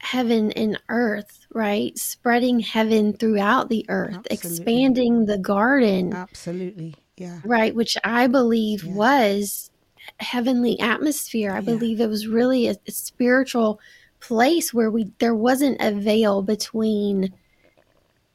heaven 0.00 0.50
and 0.52 0.80
earth, 0.88 1.46
right? 1.52 1.96
Spreading 1.96 2.60
heaven 2.60 3.12
throughout 3.12 3.68
the 3.68 3.84
earth, 3.88 4.16
Absolutely. 4.30 4.34
expanding 4.34 5.26
the 5.26 5.38
garden. 5.38 6.12
Absolutely. 6.14 6.94
Yeah. 7.16 7.40
Right. 7.44 7.74
Which 7.74 7.96
I 8.02 8.26
believe 8.26 8.82
yeah. 8.82 8.94
was 8.94 9.70
heavenly 10.18 10.80
atmosphere. 10.80 11.52
I 11.52 11.56
yeah. 11.56 11.60
believe 11.60 12.00
it 12.00 12.08
was 12.08 12.26
really 12.26 12.66
a, 12.66 12.76
a 12.88 12.90
spiritual 12.90 13.78
place 14.20 14.72
where 14.72 14.90
we 14.90 15.12
there 15.18 15.34
wasn't 15.34 15.80
a 15.80 15.92
veil 15.92 16.42
between 16.42 17.32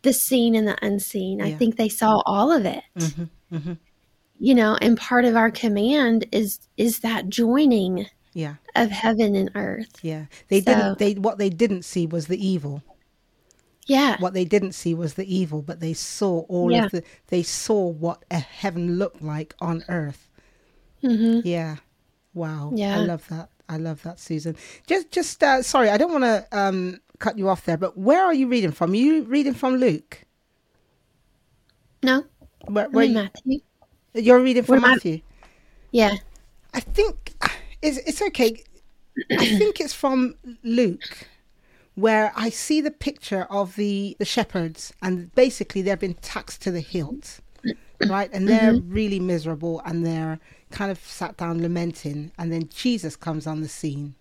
the 0.04 0.14
seen 0.14 0.56
and 0.56 0.68
the 0.68 0.78
unseen. 0.86 1.40
Yeah. 1.40 1.46
I 1.46 1.54
think 1.56 1.78
they 1.78 1.90
saw 1.90 2.22
all 2.26 2.52
of 2.52 2.66
it. 2.66 2.84
Mm-hmm, 2.98 3.56
mm-hmm. 3.56 3.74
You 4.38 4.54
know, 4.54 4.78
and 4.82 4.98
part 4.98 5.26
of 5.26 5.36
our 5.36 5.50
command 5.50 6.28
is 6.32 6.60
is 6.78 7.00
that 7.00 7.28
joining 7.30 8.06
yeah. 8.36 8.56
of 8.76 8.92
heaven 8.92 9.36
and 9.36 9.50
earth. 9.56 10.04
Yeah. 10.04 10.26
They 10.50 10.62
so, 10.62 10.74
didn't 10.74 11.00
they 11.00 11.14
what 11.14 11.40
they 11.40 11.50
didn't 11.50 11.84
see 11.84 12.06
was 12.06 12.28
the 12.28 12.48
evil. 12.48 12.84
Yeah. 13.88 14.18
What 14.20 14.34
they 14.34 14.46
didn't 14.46 14.74
see 14.74 14.94
was 14.94 15.14
the 15.14 15.34
evil, 15.34 15.62
but 15.62 15.80
they 15.80 15.94
saw 15.94 16.42
all 16.42 16.72
yeah. 16.72 16.86
of 16.86 16.92
the 16.92 17.04
they 17.28 17.42
saw 17.42 17.88
what 17.88 18.24
a 18.30 18.40
heaven 18.40 18.98
looked 19.00 19.22
like 19.22 19.56
on 19.60 19.84
earth. 19.90 20.30
Mm-hmm. 21.04 21.48
Yeah. 21.48 21.78
Wow. 22.34 22.72
Yeah. 22.76 22.98
I 22.98 23.00
love 23.00 23.28
that. 23.30 23.50
I 23.68 23.78
love 23.78 24.04
that, 24.04 24.20
Susan. 24.20 24.56
Just, 24.86 25.12
just 25.12 25.44
uh, 25.44 25.64
sorry, 25.64 25.90
I 25.90 25.98
don't 25.98 26.12
want 26.12 26.24
to 26.24 26.46
um, 26.52 27.00
cut 27.18 27.38
you 27.38 27.50
off 27.50 27.66
there, 27.66 27.78
but 27.78 27.98
where 27.98 28.24
are 28.24 28.34
you 28.34 28.48
reading 28.48 28.72
from? 28.72 28.92
Are 28.92 28.96
you 28.96 29.24
reading 29.24 29.56
from 29.56 29.78
Luke? 29.78 30.24
No, 32.04 32.26
Where, 32.68 32.88
where 32.90 33.06
you, 33.06 33.16
Matthew. 33.16 33.60
you're 34.14 34.40
reading 34.40 34.62
from 34.62 34.74
Where 34.74 34.86
am 34.86 34.86
I- 34.86 34.94
Matthew? 34.96 35.22
Yeah. 35.92 36.16
I 36.76 36.80
think 36.82 37.34
it's, 37.82 37.98
it's 37.98 38.22
okay. 38.22 38.64
I 39.32 39.58
think 39.58 39.80
it's 39.80 39.94
from 39.94 40.36
Luke, 40.64 41.28
where 41.96 42.34
I 42.36 42.50
see 42.50 42.82
the 42.82 42.92
picture 42.92 43.48
of 43.50 43.76
the, 43.76 44.16
the 44.20 44.26
shepherds, 44.26 44.94
and 45.02 45.34
basically 45.36 45.82
they've 45.82 46.00
been 46.00 46.16
taxed 46.16 46.62
to 46.64 46.72
the 46.72 46.82
hilt, 46.82 47.40
right? 48.10 48.30
And 48.34 48.48
they're 48.48 48.74
mm-hmm. 48.74 48.94
really 48.94 49.20
miserable, 49.20 49.82
and 49.86 50.06
they're 50.06 50.40
kind 50.72 50.92
of 50.92 51.00
sat 51.00 51.38
down 51.38 51.62
lamenting. 51.62 52.32
And 52.38 52.52
then 52.52 52.68
Jesus 52.70 53.16
comes 53.16 53.48
on 53.48 53.62
the 53.62 53.70
scene, 53.70 54.16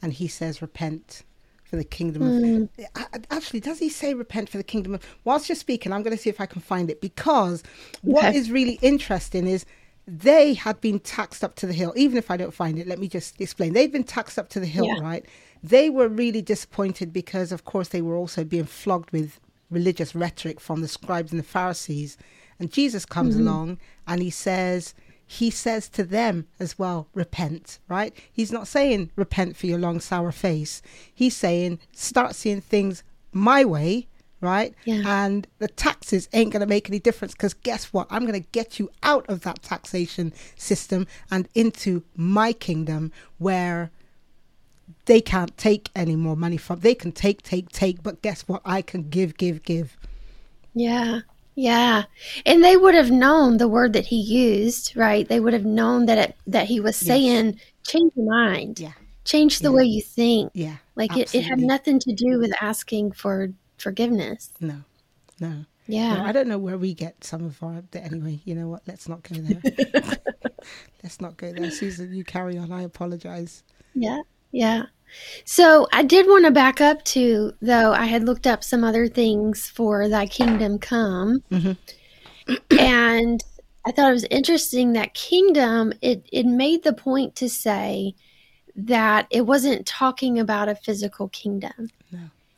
and 0.00 0.12
he 0.12 0.28
says, 0.28 0.62
"Repent." 0.62 1.24
For 1.64 1.76
the 1.76 1.84
kingdom 1.84 2.20
of 2.20 2.28
mm. 2.28 2.68
A- 2.78 3.00
a- 3.14 3.32
actually, 3.32 3.60
does 3.60 3.78
he 3.78 3.88
say 3.88 4.12
repent 4.12 4.50
for 4.50 4.58
the 4.58 4.62
kingdom 4.62 4.92
of? 4.94 5.02
Whilst 5.24 5.48
you're 5.48 5.56
speaking, 5.56 5.90
I'm 5.90 6.02
going 6.02 6.14
to 6.14 6.22
see 6.22 6.28
if 6.28 6.38
I 6.38 6.44
can 6.44 6.60
find 6.60 6.90
it 6.90 7.00
because 7.00 7.62
what 8.02 8.26
Okay. 8.26 8.36
is 8.36 8.50
really 8.50 8.78
interesting 8.82 9.46
is 9.46 9.64
they 10.06 10.54
had 10.54 10.80
been 10.80 10.98
taxed 10.98 11.44
up 11.44 11.54
to 11.56 11.66
the 11.66 11.72
hill. 11.72 11.92
Even 11.96 12.18
if 12.18 12.30
I 12.30 12.36
don't 12.36 12.54
find 12.54 12.78
it, 12.78 12.86
let 12.86 12.98
me 12.98 13.08
just 13.08 13.40
explain. 13.40 13.72
They'd 13.72 13.92
been 13.92 14.04
taxed 14.04 14.38
up 14.38 14.48
to 14.50 14.60
the 14.60 14.66
hill, 14.66 14.86
Yeah. 14.86 15.00
right? 15.00 15.26
They 15.62 15.90
were 15.90 16.08
really 16.08 16.42
disappointed 16.42 17.12
because, 17.12 17.52
of 17.52 17.64
course, 17.64 17.88
they 17.88 18.02
were 18.02 18.16
also 18.16 18.42
being 18.42 18.64
flogged 18.64 19.12
with 19.12 19.38
religious 19.70 20.14
rhetoric 20.14 20.60
from 20.60 20.80
the 20.82 20.88
scribes 20.88 21.30
and 21.30 21.38
the 21.38 21.44
Pharisees. 21.44 22.18
And 22.58 22.72
Jesus 22.72 23.06
comes 23.06 23.36
mm-hmm. 23.36 23.46
along 23.46 23.78
and 24.06 24.20
he 24.20 24.30
says, 24.30 24.94
he 25.26 25.50
says 25.50 25.88
to 25.90 26.04
them 26.04 26.46
as 26.60 26.78
well, 26.78 27.08
repent, 27.14 27.78
right? 27.88 28.14
He's 28.30 28.52
not 28.52 28.68
saying 28.68 29.10
repent 29.16 29.56
for 29.56 29.66
your 29.66 29.78
long 29.78 30.00
sour 30.00 30.32
face. 30.32 30.82
He's 31.14 31.36
saying 31.36 31.78
start 31.92 32.34
seeing 32.34 32.60
things 32.60 33.02
my 33.32 33.64
way, 33.64 34.08
right? 34.42 34.74
Yeah. 34.84 35.02
And 35.06 35.46
the 35.58 35.68
taxes 35.68 36.28
ain't 36.34 36.52
going 36.52 36.60
to 36.60 36.66
make 36.66 36.90
any 36.90 36.98
difference 36.98 37.32
because 37.32 37.54
guess 37.54 37.86
what? 37.86 38.06
I'm 38.10 38.26
going 38.26 38.40
to 38.42 38.48
get 38.52 38.78
you 38.78 38.90
out 39.02 39.24
of 39.28 39.42
that 39.42 39.62
taxation 39.62 40.34
system 40.56 41.06
and 41.30 41.48
into 41.54 42.02
my 42.16 42.52
kingdom 42.52 43.12
where 43.38 43.90
they 45.06 45.20
can't 45.20 45.56
take 45.56 45.90
any 45.96 46.16
more 46.16 46.36
money 46.36 46.56
from. 46.56 46.80
They 46.80 46.94
can 46.94 47.12
take, 47.12 47.42
take, 47.42 47.70
take, 47.70 48.02
but 48.02 48.20
guess 48.22 48.42
what? 48.42 48.60
I 48.64 48.82
can 48.82 49.08
give, 49.08 49.36
give, 49.36 49.62
give. 49.62 49.96
Yeah. 50.74 51.20
Yeah. 51.54 52.04
And 52.46 52.64
they 52.64 52.76
would 52.76 52.94
have 52.94 53.10
known 53.10 53.58
the 53.58 53.68
word 53.68 53.92
that 53.92 54.06
he 54.06 54.16
used, 54.20 54.96
right? 54.96 55.28
They 55.28 55.38
would 55.40 55.52
have 55.52 55.64
known 55.64 56.06
that 56.06 56.18
it, 56.18 56.36
that 56.46 56.66
he 56.66 56.80
was 56.80 56.96
saying 56.96 57.60
change 57.84 58.12
your 58.16 58.26
mind. 58.26 58.80
Yeah. 58.80 58.92
Change 59.24 59.58
the 59.60 59.68
Yeah. 59.68 59.76
way 59.76 59.84
you 59.84 60.02
think. 60.02 60.50
Yeah. 60.54 60.76
Like 60.96 61.16
it, 61.16 61.34
it 61.34 61.42
had 61.42 61.58
nothing 61.60 61.98
to 62.00 62.12
do 62.12 62.38
with 62.38 62.52
asking 62.60 63.12
for 63.12 63.52
forgiveness. 63.82 64.50
No, 64.60 64.76
no. 65.40 65.64
Yeah. 65.86 66.14
No, 66.14 66.24
I 66.24 66.32
don't 66.32 66.48
know 66.48 66.58
where 66.58 66.78
we 66.78 66.94
get 66.94 67.24
some 67.24 67.44
of 67.44 67.62
our. 67.62 67.82
Anyway, 67.92 68.40
you 68.44 68.54
know 68.54 68.68
what? 68.68 68.82
Let's 68.86 69.08
not 69.08 69.22
go 69.22 69.34
there. 69.36 69.60
Let's 71.02 71.20
not 71.20 71.36
go 71.36 71.52
there. 71.52 71.70
Susan, 71.70 72.14
you 72.14 72.24
carry 72.24 72.56
on. 72.56 72.70
I 72.72 72.82
apologize. 72.82 73.64
Yeah, 73.94 74.22
yeah. 74.52 74.84
So 75.44 75.88
I 75.92 76.02
did 76.02 76.26
want 76.26 76.46
to 76.46 76.50
back 76.50 76.80
up 76.80 77.04
to, 77.06 77.52
though, 77.60 77.92
I 77.92 78.06
had 78.06 78.24
looked 78.24 78.46
up 78.46 78.64
some 78.64 78.84
other 78.84 79.08
things 79.08 79.68
for 79.68 80.08
Thy 80.08 80.26
Kingdom 80.26 80.78
Come. 80.78 81.42
Mhm. 81.50 81.76
And 82.78 83.42
I 83.84 83.92
thought 83.92 84.10
it 84.10 84.14
was 84.14 84.24
interesting 84.24 84.92
that 84.92 85.14
kingdom, 85.14 85.92
it, 86.02 86.26
it 86.32 86.44
made 86.44 86.82
the 86.82 86.92
point 86.92 87.36
to 87.36 87.48
say 87.48 88.14
that 88.74 89.26
it 89.30 89.42
wasn't 89.42 89.86
talking 89.86 90.38
about 90.40 90.68
a 90.68 90.74
physical 90.74 91.28
kingdom. 91.28 91.90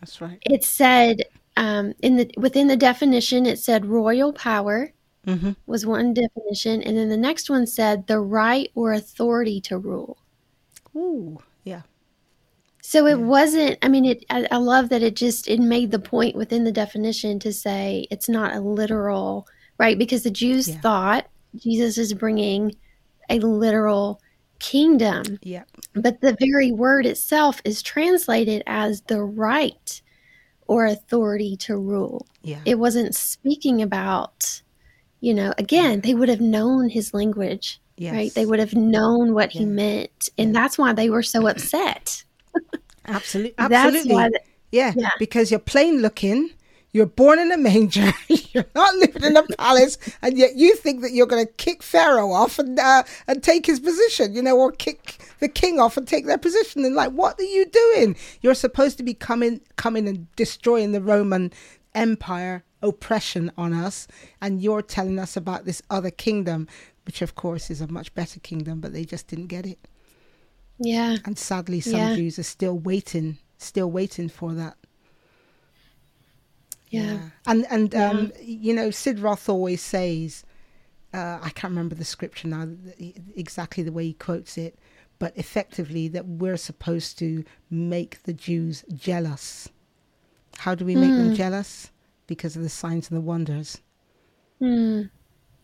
That's 0.05 0.21
right. 0.21 0.39
It 0.45 0.65
said, 0.65 1.23
um, 1.57 1.95
in 2.03 2.17
the 2.17 2.31
within 2.37 2.69
the 2.69 2.77
definition, 2.77 3.47
it 3.47 3.59
said 3.59 3.87
royal 3.87 4.33
power 4.33 4.93
Mm-hmm. 5.27 5.53
was 5.67 5.87
one 5.87 6.13
definition, 6.15 6.83
and 6.83 6.97
then 6.97 7.09
the 7.09 7.17
next 7.17 7.49
one 7.51 7.67
said 7.67 8.07
the 8.07 8.21
right 8.21 8.71
or 8.75 8.93
authority 8.93 9.61
to 9.63 9.79
rule. 9.79 10.19
Ooh, 10.97 11.39
yeah, 11.65 11.83
So 12.83 13.07
it 13.07 13.19
wasn't. 13.19 13.79
I 13.83 13.89
mean, 13.89 14.05
it. 14.05 14.25
I, 14.31 14.47
I 14.51 14.57
love 14.59 14.91
that 14.91 15.03
it 15.03 15.17
just 15.17 15.49
it 15.49 15.61
made 15.61 15.91
the 15.91 15.99
point 15.99 16.37
within 16.37 16.65
the 16.65 16.73
definition 16.73 17.39
to 17.41 17.53
say 17.53 18.07
it's 18.11 18.29
not 18.29 18.55
a 18.55 18.61
literal 18.61 19.47
right 19.79 19.99
because 19.99 20.23
the 20.23 20.31
Jews 20.31 20.69
Yeah. 20.69 20.81
thought 20.83 21.27
Jesus 21.57 21.99
is 21.99 22.13
bringing 22.15 22.75
a 23.31 23.39
literal 23.41 24.21
kingdom, 24.59 25.39
yeah, 25.43 25.65
but 25.95 26.21
the 26.21 26.37
very 26.39 26.73
word 26.73 27.07
itself 27.07 27.61
is 27.65 27.83
translated 27.83 28.63
as 28.67 29.03
the 29.03 29.23
right 29.23 30.01
or 30.67 30.87
authority 30.87 31.57
to 31.59 31.77
rule. 31.77 32.27
yeah. 32.43 32.61
It 32.65 32.79
wasn't 32.79 33.15
speaking 33.15 33.83
about, 33.83 34.63
you 35.21 35.35
know, 35.35 35.53
again, 35.59 36.01
they 36.01 36.15
would 36.15 36.29
have 36.29 36.41
known 36.41 36.89
his 36.89 37.13
language, 37.13 37.81
yes. 37.97 38.13
right? 38.15 38.35
They 38.35 38.47
would 38.47 38.59
have 38.59 38.75
known 38.75 39.35
what 39.35 39.53
he 39.53 39.67
meant, 39.67 40.31
and 40.39 40.55
that's 40.55 40.79
why 40.79 40.93
they 40.93 41.11
were 41.11 41.23
so 41.23 41.47
upset. 41.47 42.25
Absolutely, 43.07 43.55
That's 43.59 43.75
absolutely. 43.75 44.41
yeah. 44.73 44.95
yeah. 44.97 45.11
because 45.19 45.51
you're 45.51 45.61
plain 45.61 46.01
looking. 46.01 46.49
You're 46.95 47.07
born 47.07 47.41
in 47.41 47.51
a 47.51 47.59
manger. 47.59 48.13
you're 48.53 48.65
not 48.75 48.95
living 48.95 49.25
in 49.25 49.37
a 49.37 49.43
palace, 49.43 49.99
and 50.23 50.39
yet 50.39 50.55
you 50.55 50.77
think 50.77 51.03
that 51.03 51.11
you're 51.11 51.27
going 51.27 51.45
to 51.45 51.53
kick 51.55 51.83
Pharaoh 51.83 52.31
off 52.31 52.61
and 52.61 52.79
uh, 52.79 53.03
and 53.27 53.43
take 53.43 53.67
his 53.67 53.81
position, 53.81 54.33
you 54.33 54.41
know, 54.41 54.57
or 54.57 54.71
kick 54.71 55.19
the 55.41 55.49
king 55.49 55.81
off 55.81 55.97
and 55.97 56.07
take 56.07 56.27
their 56.27 56.39
position. 56.39 56.85
And 56.85 56.95
like, 56.95 57.11
what 57.11 57.39
are 57.41 57.43
you 57.43 57.67
doing? 57.67 58.17
You're 58.43 58.55
supposed 58.55 58.97
to 58.99 59.03
be 59.03 59.13
coming, 59.13 59.61
coming 59.75 60.07
and 60.07 60.35
destroying 60.37 60.93
the 60.93 61.01
Roman 61.01 61.53
Empire 61.97 62.63
oppression 62.81 63.51
on 63.59 63.73
us, 63.73 64.07
and 64.41 64.63
you're 64.63 64.83
telling 64.83 65.19
us 65.19 65.37
about 65.37 65.65
this 65.65 65.83
other 65.91 66.13
kingdom, 66.13 66.69
which 67.07 67.23
of 67.23 67.35
course 67.35 67.71
is 67.71 67.81
a 67.81 67.89
much 67.89 68.15
better 68.15 68.39
kingdom, 68.39 68.81
but 68.81 68.93
they 68.93 69.05
just 69.05 69.27
didn't 69.27 69.49
get 69.49 69.67
it. 69.67 69.79
Yeah. 70.79 71.17
And 71.25 71.37
sadly, 71.37 71.81
some 71.81 71.95
Yeah. 71.99 72.15
Jews 72.15 72.39
are 72.39 72.45
still 72.45 72.79
waiting, 72.79 73.39
still 73.59 73.91
waiting 73.91 74.29
for 74.29 74.55
that. 74.55 74.77
Yeah. 76.95 77.19
And 77.47 77.67
and 77.71 77.95
um, 77.95 78.33
you 78.41 78.75
know, 78.75 78.91
Sid 78.91 79.19
Roth 79.19 79.49
always 79.49 79.83
says, 79.83 80.45
uh, 81.13 81.39
I 81.43 81.51
can't 81.51 81.71
remember 81.71 81.95
the 81.95 82.05
scripture 82.05 82.49
now 82.49 82.69
exactly 83.37 83.83
the 83.83 83.93
way 83.93 84.07
he 84.07 84.13
quotes 84.15 84.59
it, 84.59 84.79
but 85.19 85.37
effectively 85.37 86.09
that 86.09 86.27
we're 86.27 86.57
supposed 86.57 87.19
to 87.21 87.45
make 87.71 88.23
the 88.25 88.33
Jews 88.33 88.85
jealous. 88.95 89.69
How 90.59 90.75
do 90.75 90.85
we 90.85 90.95
make 90.95 91.11
them 91.11 91.35
jealous? 91.35 91.91
Because 92.27 92.57
of 92.57 92.63
the 92.63 92.69
signs 92.69 93.11
and 93.11 93.17
the 93.17 93.21
wonders. 93.23 93.79
Hmm. 94.59 95.03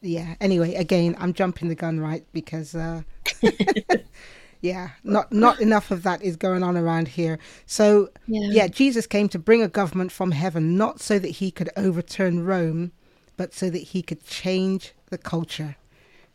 Yeah. 0.01 0.35
Anyway, 0.41 0.75
again, 0.75 1.15
I'm 1.19 1.33
jumping 1.33 1.69
the 1.69 1.75
gun, 1.75 2.01
right? 2.01 2.25
Because 2.33 2.75
uh, 2.75 3.03
yeah, 4.61 4.91
not 5.03 5.33
not 5.33 5.61
enough 5.61 5.91
of 5.91 6.03
that 6.03 6.23
is 6.23 6.37
going 6.37 6.63
on 6.63 6.77
around 6.77 7.09
here. 7.09 7.39
So 7.67 8.11
Yeah. 8.27 8.49
yeah, 8.51 8.67
Jesus 8.69 9.07
came 9.07 9.29
to 9.31 9.39
bring 9.39 9.63
a 9.63 9.69
government 9.69 10.13
from 10.13 10.33
heaven, 10.33 10.77
not 10.77 11.01
so 11.01 11.19
that 11.19 11.29
he 11.29 11.51
could 11.51 11.71
overturn 11.77 12.45
Rome, 12.45 12.93
but 13.37 13.55
so 13.55 13.71
that 13.71 13.79
he 13.79 14.03
could 14.03 14.25
change 14.27 14.93
the 15.09 15.19
culture. 15.19 15.77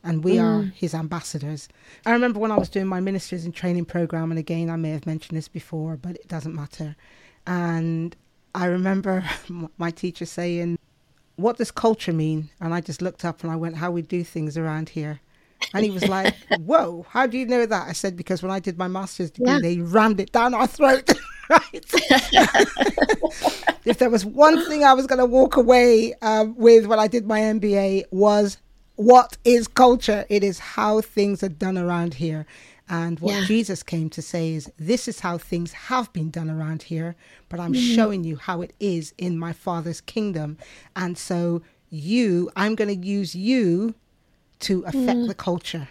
And 0.03 0.23
we 0.23 0.37
are 0.37 0.61
mm. 0.61 0.73
his 0.73 0.93
ambassadors. 0.93 1.67
I 2.05 2.11
remember 2.11 2.39
when 2.39 2.51
I 2.51 2.57
was 2.57 2.69
doing 2.69 2.85
my 2.85 2.99
ministers 2.99 3.43
in 3.43 3.51
training 3.51 3.85
program, 3.85 4.31
and 4.31 4.37
again, 4.37 4.69
I 4.69 4.75
may 4.75 4.91
have 4.91 5.07
mentioned 5.07 5.35
this 5.35 5.47
before, 5.47 5.97
but 5.97 6.15
it 6.15 6.27
doesn't 6.27 6.53
matter. 6.53 6.95
And 7.47 8.15
I 8.53 8.65
remember 8.65 9.23
my 9.77 9.91
teacher 9.91 10.25
saying, 10.25 10.79
What 11.35 11.57
does 11.57 11.71
culture 11.71 12.13
mean? 12.13 12.49
And 12.59 12.73
I 12.73 12.81
just 12.81 13.01
looked 13.01 13.25
up 13.25 13.43
and 13.43 13.51
I 13.51 13.55
went, 13.55 13.77
How 13.77 13.91
we 13.91 14.01
do 14.01 14.23
things 14.23 14.57
around 14.57 14.89
here. 14.89 15.21
And 15.75 15.85
he 15.85 15.91
was 15.91 16.07
like, 16.17 16.33
Whoa, 16.59 17.05
how 17.09 17.27
do 17.27 17.37
you 17.37 17.45
know 17.45 17.65
that? 17.65 17.87
I 17.87 17.93
said, 17.93 18.15
Because 18.15 18.41
when 18.41 18.51
I 18.51 18.59
did 18.59 18.77
my 18.77 18.87
master's 18.87 19.31
degree, 19.31 19.53
Yeah. 19.53 19.59
they 19.59 19.77
rammed 19.77 20.19
it 20.19 20.31
down 20.31 20.53
our 20.53 20.67
throat. 20.67 21.11
right? 21.49 21.61
if 23.85 23.97
there 23.99 24.09
was 24.09 24.25
one 24.25 24.65
thing 24.67 24.83
I 24.83 24.93
was 24.93 25.07
going 25.07 25.19
to 25.19 25.25
walk 25.25 25.57
away 25.57 26.13
um, 26.21 26.55
with 26.57 26.87
when 26.87 26.99
I 26.99 27.07
did 27.07 27.27
my 27.27 27.39
MBA 27.39 28.05
was 28.11 28.57
what 28.95 29.37
is 29.43 29.67
culture? 29.67 30.25
It 30.29 30.43
is 30.43 30.59
how 30.59 31.01
things 31.01 31.43
are 31.43 31.49
done 31.49 31.77
around 31.77 32.15
here. 32.15 32.45
And 32.87 33.19
what 33.19 33.33
Yeah. 33.33 33.45
Jesus 33.45 33.83
came 33.83 34.09
to 34.11 34.21
say 34.21 34.53
is, 34.53 34.71
this 34.77 35.07
is 35.07 35.19
how 35.19 35.37
things 35.37 35.73
have 35.73 36.11
been 36.13 36.29
done 36.29 36.49
around 36.49 36.83
here, 36.83 37.15
but 37.49 37.59
I'm 37.59 37.73
showing 37.73 38.23
you 38.23 38.37
how 38.37 38.61
it 38.61 38.73
is 38.79 39.13
in 39.17 39.37
my 39.37 39.53
Father's 39.53 40.01
kingdom. 40.01 40.57
And 40.95 41.17
so, 41.17 41.61
you, 41.89 42.49
I'm 42.55 42.75
going 42.75 42.99
to 43.01 43.07
use 43.07 43.35
you 43.35 43.95
to 44.61 44.83
affect 44.83 44.95
mm-hmm. 44.95 45.27
the 45.27 45.35
culture 45.35 45.87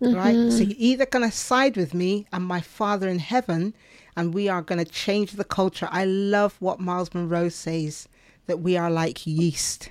right? 0.00 0.34
So 0.34 0.60
mm-hmm. 0.60 0.62
you're 0.62 0.76
either 0.78 1.06
going 1.06 1.28
to 1.28 1.34
side 1.34 1.76
with 1.76 1.94
me 1.94 2.26
and 2.32 2.44
my 2.44 2.60
Father 2.60 3.08
in 3.08 3.18
heaven, 3.18 3.74
and 4.16 4.34
we 4.34 4.48
are 4.48 4.62
going 4.62 4.84
to 4.84 4.90
change 4.90 5.32
the 5.32 5.44
culture. 5.44 5.88
I 5.90 6.04
love 6.04 6.56
what 6.60 6.80
Myles 6.80 7.14
Munroe 7.14 7.48
says 7.48 8.08
that 8.46 8.60
we 8.60 8.76
are 8.76 8.90
like 8.90 9.26
yeast. 9.26 9.90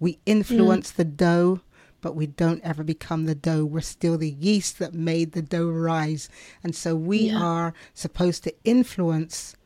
We 0.00 0.18
influence 0.26 0.92
mm. 0.92 0.96
the 0.96 1.04
dough, 1.04 1.60
but 2.00 2.14
we 2.14 2.26
don't 2.26 2.62
ever 2.62 2.84
become 2.84 3.24
the 3.24 3.34
dough. 3.34 3.64
We're 3.64 3.80
still 3.80 4.16
the 4.16 4.30
yeast 4.30 4.78
that 4.78 4.94
made 4.94 5.32
the 5.32 5.42
dough 5.42 5.68
rise. 5.68 6.28
And 6.62 6.74
so 6.74 6.94
we 6.94 7.30
yeah. 7.30 7.42
are 7.42 7.74
supposed 7.94 8.44
to 8.44 8.54
influence 8.64 9.56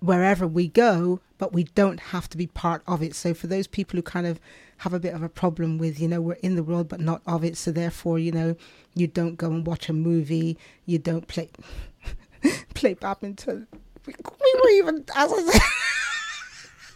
wherever 0.00 0.46
we 0.46 0.68
go, 0.68 1.20
but 1.38 1.52
we 1.52 1.64
don't 1.64 2.00
have 2.00 2.28
to 2.30 2.36
be 2.36 2.46
part 2.46 2.82
of 2.86 3.02
it. 3.02 3.14
So 3.14 3.34
for 3.34 3.46
those 3.46 3.66
people 3.66 3.96
who 3.96 4.02
kind 4.02 4.26
of 4.26 4.40
have 4.78 4.92
a 4.92 5.00
bit 5.00 5.14
of 5.14 5.22
a 5.22 5.28
problem 5.28 5.78
with, 5.78 6.00
you 6.00 6.08
know, 6.08 6.20
we're 6.20 6.34
in 6.34 6.56
the 6.56 6.62
world 6.62 6.88
but 6.88 7.00
not 7.00 7.22
of 7.26 7.44
it, 7.44 7.56
so 7.56 7.70
therefore, 7.70 8.18
you 8.18 8.32
know, 8.32 8.56
you 8.94 9.06
don't 9.06 9.36
go 9.36 9.48
and 9.48 9.66
watch 9.66 9.88
a 9.88 9.92
movie, 9.92 10.58
you 10.86 10.98
don't 10.98 11.28
play 11.28 11.50
play 12.74 12.94
badminton. 12.94 13.66
We, 14.06 14.14
we 14.14 14.60
were 14.62 14.70
even 14.70 15.04
as 15.14 15.32
I 15.32 15.42
said 15.42 15.60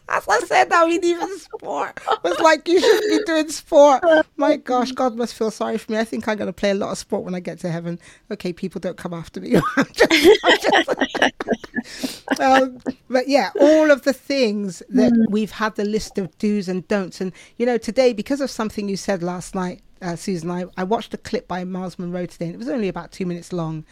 as 0.09 0.29
I 0.29 0.41
said, 0.41 0.73
I 0.73 0.87
mean, 0.87 1.03
even 1.05 1.39
sport 1.39 1.99
was 2.23 2.39
like, 2.41 2.69
you 2.69 2.79
shouldn't 2.79 3.21
be 3.21 3.25
doing 3.25 3.49
sport. 3.49 4.05
My 4.37 4.57
gosh, 4.57 4.93
God 4.93 5.17
must 5.17 5.35
feel 5.35 5.51
sorry 5.51 5.79
for 5.79 5.93
me. 5.93 5.99
I 5.99 6.05
think 6.05 6.29
I'm 6.29 6.37
going 6.37 6.47
to 6.47 6.53
play 6.53 6.71
a 6.71 6.75
lot 6.75 6.91
of 6.91 6.99
sport 6.99 7.25
when 7.25 7.35
I 7.35 7.41
get 7.41 7.59
to 7.61 7.71
heaven. 7.71 7.99
Okay, 8.31 8.53
people 8.53 8.81
don't 8.81 8.99
come 8.99 9.15
after 9.15 9.41
me. 9.41 9.57
I'm 9.77 9.87
just, 9.93 10.41
I'm 10.45 10.59
just, 10.59 12.41
um, 12.41 12.79
but 13.09 13.29
yeah, 13.29 13.51
all 13.59 13.91
of 13.91 14.03
the 14.03 14.13
things 14.13 14.83
that 14.91 15.13
mm. 15.13 15.31
we've 15.31 15.53
had 15.53 15.75
the 15.77 15.85
list 15.85 16.19
of 16.19 16.37
do's 16.39 16.69
and 16.69 16.87
don'ts. 16.89 17.21
And, 17.21 17.33
you 17.57 17.65
know, 17.65 17.79
today, 17.79 18.13
because 18.13 18.41
of 18.41 18.51
something 18.51 18.89
you 18.89 18.97
said 18.97 19.23
last 19.23 19.55
night, 19.55 19.81
uh, 20.03 20.17
Susan, 20.17 20.51
I, 20.51 20.67
I 20.77 20.85
watched 20.85 21.15
a 21.15 21.19
clip 21.19 21.49
by 21.49 21.65
Myles 21.65 21.99
Munroe 21.99 22.27
today, 22.27 22.47
and 22.47 22.55
it 22.55 22.59
was 22.59 22.69
only 22.69 22.89
about 22.89 23.11
two 23.11 23.25
minutes 23.25 23.53
long. 23.53 23.85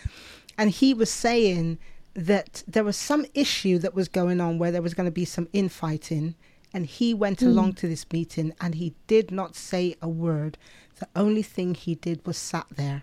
And 0.59 0.71
he 0.71 0.93
was 0.93 1.11
saying 1.11 1.79
that 2.15 2.63
there 2.67 2.85
was 2.85 2.97
some 2.97 3.25
issue 3.35 3.79
that 3.79 3.95
was 3.95 4.09
going 4.09 4.41
on 4.41 4.59
where 4.59 4.71
there 4.71 4.83
was 4.83 4.95
going 4.95 5.07
to 5.07 5.11
be 5.11 5.25
some 5.25 5.49
infighting 5.53 6.35
and 6.75 6.87
he 6.87 7.15
went 7.15 7.41
mm. 7.41 7.47
along 7.47 7.75
to 7.75 7.89
this 7.89 8.07
meeting 8.13 8.53
and 8.61 8.75
he 8.75 8.95
did 9.07 9.31
not 9.31 9.55
say 9.55 9.95
a 10.03 10.09
word 10.09 10.59
the 10.99 11.09
only 11.17 11.43
thing 11.43 11.75
he 11.75 11.95
did 11.95 12.25
was 12.27 12.37
sat 12.37 12.67
there 12.71 13.03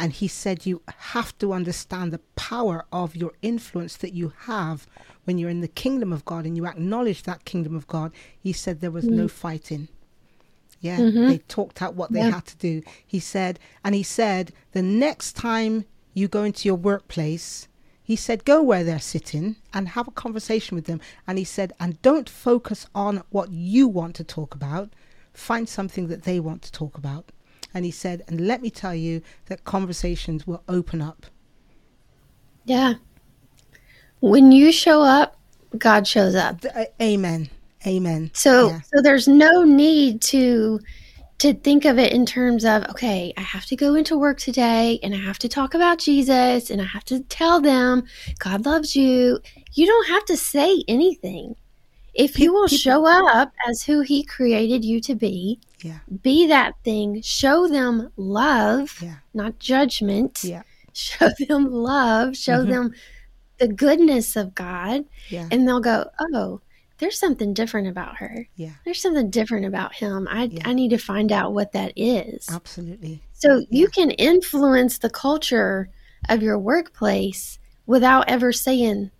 and 0.00 0.12
he 0.14 0.28
said 0.28 0.64
you 0.64 0.80
have 0.86 1.36
to 1.38 1.52
understand 1.52 2.12
the 2.12 2.20
power 2.36 2.84
of 2.92 3.16
your 3.16 3.32
influence 3.42 3.96
that 3.96 4.12
you 4.12 4.32
have 4.42 4.86
when 5.24 5.36
you're 5.36 5.50
in 5.50 5.60
the 5.60 5.68
kingdom 5.68 6.12
of 6.12 6.24
god 6.24 6.44
and 6.44 6.56
you 6.56 6.66
acknowledge 6.66 7.24
that 7.24 7.44
kingdom 7.44 7.74
of 7.74 7.86
god 7.88 8.12
he 8.38 8.52
said 8.52 8.80
there 8.80 8.90
was 8.90 9.04
mm. 9.04 9.10
no 9.10 9.28
fighting 9.28 9.88
yeah 10.80 10.98
mm-hmm. 10.98 11.26
they 11.26 11.38
talked 11.38 11.82
out 11.82 11.94
what 11.94 12.12
they 12.12 12.20
yeah. 12.20 12.30
had 12.30 12.46
to 12.46 12.56
do 12.58 12.82
he 13.04 13.18
said 13.18 13.58
and 13.84 13.94
he 13.94 14.02
said 14.02 14.52
the 14.72 14.82
next 14.82 15.32
time 15.32 15.84
you 16.14 16.28
go 16.28 16.44
into 16.44 16.66
your 16.68 16.76
workplace 16.76 17.66
he 18.08 18.16
said, 18.16 18.46
go 18.46 18.62
where 18.62 18.84
they're 18.84 18.98
sitting 18.98 19.56
and 19.74 19.88
have 19.88 20.08
a 20.08 20.12
conversation 20.12 20.76
with 20.76 20.86
them. 20.86 20.98
And 21.26 21.36
he 21.36 21.44
said, 21.44 21.74
and 21.78 22.00
don't 22.00 22.26
focus 22.26 22.86
on 22.94 23.22
what 23.28 23.50
you 23.50 23.86
want 23.86 24.16
to 24.16 24.24
talk 24.24 24.54
about. 24.54 24.94
Find 25.34 25.68
something 25.68 26.08
that 26.08 26.22
they 26.22 26.40
want 26.40 26.62
to 26.62 26.72
talk 26.72 26.96
about. 26.96 27.30
And 27.74 27.84
he 27.84 27.90
said, 27.90 28.24
and 28.26 28.40
let 28.46 28.62
me 28.62 28.70
tell 28.70 28.94
you 28.94 29.20
that 29.48 29.64
conversations 29.64 30.46
will 30.46 30.62
open 30.70 31.02
up. 31.02 31.26
Yeah. 32.64 32.94
When 34.20 34.52
you 34.52 34.72
show 34.72 35.02
up, 35.02 35.36
God 35.76 36.08
shows 36.08 36.34
up. 36.34 36.64
Uh, 36.74 36.86
amen. 37.02 37.50
Amen. 37.86 38.30
So 38.32 38.68
yeah. 38.68 38.80
so 38.80 39.02
there's 39.02 39.28
no 39.28 39.64
need 39.64 40.22
to 40.22 40.80
to 41.38 41.54
think 41.54 41.84
of 41.84 41.98
it 41.98 42.12
in 42.12 42.26
terms 42.26 42.64
of, 42.64 42.84
okay, 42.90 43.32
I 43.36 43.42
have 43.42 43.64
to 43.66 43.76
go 43.76 43.94
into 43.94 44.18
work 44.18 44.38
today 44.38 44.98
and 45.02 45.14
I 45.14 45.18
have 45.18 45.38
to 45.40 45.48
talk 45.48 45.74
about 45.74 45.98
Jesus 45.98 46.70
and 46.70 46.82
I 46.82 46.84
have 46.84 47.04
to 47.06 47.20
tell 47.20 47.60
them 47.60 48.04
God 48.38 48.66
loves 48.66 48.96
you. 48.96 49.38
You 49.72 49.86
don't 49.86 50.08
have 50.08 50.24
to 50.26 50.36
say 50.36 50.82
anything. 50.88 51.54
If 52.12 52.40
you 52.40 52.52
will 52.52 52.66
show 52.66 53.06
up 53.06 53.52
as 53.68 53.82
who 53.82 54.00
he 54.00 54.24
created 54.24 54.84
you 54.84 55.00
to 55.02 55.14
be, 55.14 55.60
yeah. 55.82 56.00
be 56.22 56.48
that 56.48 56.74
thing, 56.82 57.22
show 57.22 57.68
them 57.68 58.10
love, 58.16 58.98
yeah. 59.00 59.16
not 59.34 59.58
judgment. 59.60 60.42
Yeah. 60.42 60.62
Show 60.94 61.28
them 61.46 61.70
love, 61.70 62.36
show 62.36 62.62
mm-hmm. 62.62 62.70
them 62.70 62.94
the 63.58 63.68
goodness 63.68 64.34
of 64.34 64.52
God, 64.52 65.04
yeah. 65.28 65.46
and 65.52 65.68
they'll 65.68 65.78
go, 65.78 66.06
"Oh, 66.18 66.60
there's 66.98 67.18
something 67.18 67.54
different 67.54 67.88
about 67.88 68.16
her. 68.16 68.46
Yeah. 68.56 68.72
There's 68.84 69.00
something 69.00 69.30
different 69.30 69.66
about 69.66 69.94
him. 69.94 70.28
I 70.30 70.44
yeah. 70.44 70.62
I 70.64 70.72
need 70.72 70.90
to 70.90 70.98
find 70.98 71.32
out 71.32 71.52
what 71.52 71.72
that 71.72 71.92
is. 71.96 72.48
Absolutely. 72.50 73.22
So 73.32 73.58
yeah. 73.58 73.66
you 73.70 73.88
can 73.88 74.10
influence 74.12 74.98
the 74.98 75.10
culture 75.10 75.88
of 76.28 76.42
your 76.42 76.58
workplace 76.58 77.58
without 77.86 78.28
ever 78.28 78.52
saying 78.52 79.10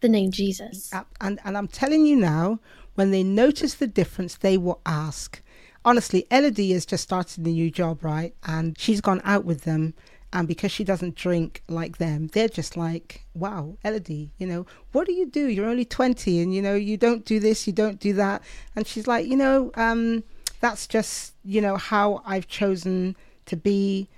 the 0.00 0.08
name 0.08 0.30
Jesus. 0.30 0.92
And 1.20 1.40
and 1.44 1.56
I'm 1.56 1.68
telling 1.68 2.06
you 2.06 2.16
now, 2.16 2.60
when 2.94 3.10
they 3.10 3.22
notice 3.22 3.74
the 3.74 3.86
difference, 3.86 4.36
they 4.36 4.58
will 4.58 4.80
ask. 4.84 5.40
Honestly, 5.84 6.26
Elodie 6.30 6.72
has 6.72 6.86
just 6.86 7.02
started 7.02 7.44
a 7.44 7.50
new 7.50 7.70
job, 7.70 8.04
right? 8.04 8.34
And 8.44 8.78
she's 8.78 9.00
gone 9.00 9.20
out 9.24 9.44
with 9.44 9.62
them 9.62 9.94
and 10.32 10.48
because 10.48 10.72
she 10.72 10.84
doesn't 10.84 11.14
drink 11.14 11.62
like 11.68 11.98
them 11.98 12.28
they're 12.28 12.48
just 12.48 12.76
like 12.76 13.24
wow 13.34 13.76
elodie 13.84 14.30
you 14.38 14.46
know 14.46 14.66
what 14.92 15.06
do 15.06 15.12
you 15.12 15.26
do? 15.26 15.48
You're 15.48 15.68
only 15.68 15.84
20 15.84 16.40
and 16.40 16.54
you 16.54 16.62
know 16.62 16.74
you 16.74 16.96
don't 16.96 17.24
do 17.24 17.40
this 17.40 17.66
you 17.66 17.72
don't 17.72 17.98
do 17.98 18.12
that. 18.14 18.42
And 18.76 18.86
she's 18.86 19.06
like 19.06 19.26
you 19.26 19.36
know 19.36 19.72
um, 19.74 20.22
that's 20.60 20.86
just 20.86 21.34
you 21.44 21.60
know 21.60 21.76
how 21.76 22.22
i've 22.24 22.46
chosen 22.46 23.16
to 23.46 23.56
be 23.56 24.08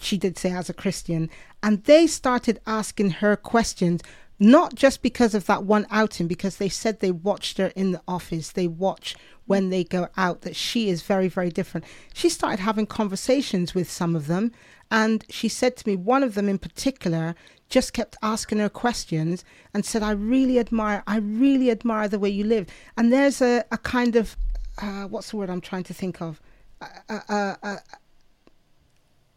she 0.00 0.18
did 0.18 0.36
say 0.36 0.50
as 0.50 0.68
a 0.68 0.74
christian. 0.74 1.30
And 1.62 1.84
they 1.84 2.06
started 2.06 2.60
asking 2.66 3.10
her 3.10 3.36
questions 3.36 4.02
not 4.38 4.74
just 4.74 5.00
because 5.00 5.34
of 5.34 5.46
that 5.46 5.64
one 5.64 5.86
outing 5.90 6.26
because 6.26 6.56
they 6.56 6.68
said 6.68 7.00
they 7.00 7.10
watched 7.10 7.56
her 7.58 7.68
in 7.68 7.92
the 7.92 8.02
office 8.06 8.52
they 8.52 8.66
watch 8.66 9.16
when 9.46 9.70
they 9.70 9.82
go 9.82 10.08
out 10.16 10.42
that 10.42 10.56
she 10.56 10.88
is 10.88 11.02
very 11.02 11.28
very 11.28 11.50
different. 11.50 11.86
She 12.14 12.28
started 12.28 12.60
having 12.60 12.86
conversations 12.86 13.74
with 13.74 13.90
some 13.90 14.16
of 14.16 14.26
them 14.26 14.52
and 14.90 15.24
she 15.28 15.48
said 15.48 15.76
to 15.76 15.88
me, 15.88 15.96
one 15.96 16.22
of 16.22 16.34
them 16.34 16.48
in 16.48 16.58
particular 16.58 17.34
just 17.68 17.92
kept 17.92 18.16
asking 18.22 18.58
her 18.58 18.68
questions 18.68 19.44
and 19.74 19.84
said, 19.84 20.02
I 20.02 20.12
really 20.12 20.58
admire, 20.58 21.02
I 21.06 21.18
really 21.18 21.70
admire 21.70 22.08
the 22.08 22.18
way 22.18 22.30
you 22.30 22.44
live. 22.44 22.68
And 22.96 23.12
there's 23.12 23.42
a, 23.42 23.64
a 23.72 23.78
kind 23.78 24.16
of, 24.16 24.36
uh, 24.80 25.04
what's 25.04 25.30
the 25.30 25.36
word 25.36 25.50
I'm 25.50 25.60
trying 25.60 25.82
to 25.84 25.94
think 25.94 26.22
of? 26.22 26.40
A, 26.80 26.86
a, 27.28 27.56
a, 27.62 27.78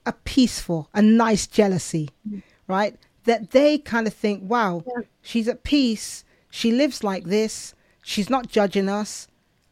a 0.06 0.14
peaceful, 0.24 0.90
a 0.94 1.02
nice 1.02 1.48
jealousy, 1.48 2.10
mm. 2.30 2.44
right? 2.68 2.96
That 3.24 3.52
they 3.52 3.78
kind 3.80 4.06
of 4.06 4.14
think, 4.14 4.44
wow, 4.44 4.84
yeah. 4.86 5.04
she's 5.22 5.48
at 5.48 5.64
peace. 5.64 6.24
She 6.52 6.72
lives 6.72 7.04
like 7.04 7.26
this. 7.26 7.74
She's 8.04 8.30
not 8.30 8.48
judging 8.48 8.90
us. 8.90 9.28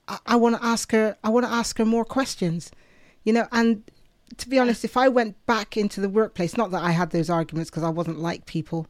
I, 0.08 0.18
I 0.26 0.36
want 0.36 0.56
to 0.56 0.66
ask 0.66 0.92
her, 0.92 1.18
I 1.24 1.30
want 1.30 1.46
to 1.46 1.52
ask 1.52 1.78
her 1.78 1.86
more 1.86 2.06
questions, 2.06 2.72
you 3.24 3.34
know, 3.34 3.48
and 3.52 3.84
to 4.36 4.50
be 4.50 4.60
honest, 4.60 4.84
if 4.84 4.98
I 4.98 5.08
went 5.08 5.44
back 5.46 5.78
into 5.78 6.02
the 6.02 6.10
workplace, 6.10 6.58
not 6.58 6.72
that 6.72 6.84
I 6.84 6.92
had 6.92 7.12
those 7.12 7.30
arguments 7.30 7.70
because 7.70 7.84
I 7.84 7.90
wasn't 7.90 8.20
like 8.20 8.46
people, 8.46 8.88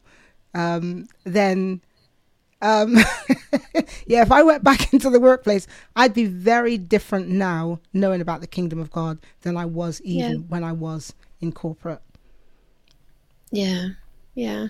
um, 0.54 1.08
then 1.24 1.82
um, 2.62 2.96
yeah, 4.08 4.22
if 4.22 4.32
I 4.32 4.42
went 4.44 4.64
back 4.64 4.94
into 4.94 5.10
the 5.10 5.20
workplace, 5.20 5.68
I'd 5.96 6.14
be 6.14 6.26
very 6.26 6.78
different 6.78 7.28
now 7.30 7.80
knowing 7.94 8.22
about 8.22 8.42
the 8.42 8.48
kingdom 8.48 8.80
of 8.80 8.92
God 8.92 9.20
than 9.42 9.58
I 9.58 9.66
was 9.66 10.02
even 10.02 10.32
yeah. 10.32 10.38
when 10.48 10.64
I 10.64 10.72
was 10.72 11.14
in 11.40 11.52
corporate. 11.52 12.02
Yeah, 13.52 13.90
yeah. 14.34 14.68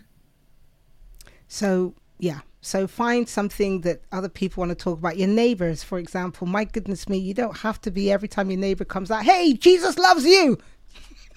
So, 1.48 1.94
yeah, 2.20 2.42
so 2.68 2.86
find 2.86 3.28
something 3.28 3.82
that 3.82 4.02
other 4.12 4.30
people 4.30 4.62
want 4.62 4.70
to 4.70 4.76
talk 4.76 5.00
about. 5.00 5.18
Your 5.18 5.30
neighbors, 5.30 5.84
for 5.84 5.98
example. 5.98 6.46
My 6.48 6.66
goodness 6.66 7.08
me, 7.08 7.18
you 7.18 7.34
don't 7.34 7.58
have 7.58 7.80
to 7.82 7.92
be 7.92 8.12
every 8.12 8.28
time 8.28 8.52
your 8.52 8.60
neighbor 8.60 8.86
comes 8.86 9.10
out, 9.10 9.24
hey, 9.24 9.54
Jesus 9.54 9.98
loves 9.98 10.26
you. 10.26 10.58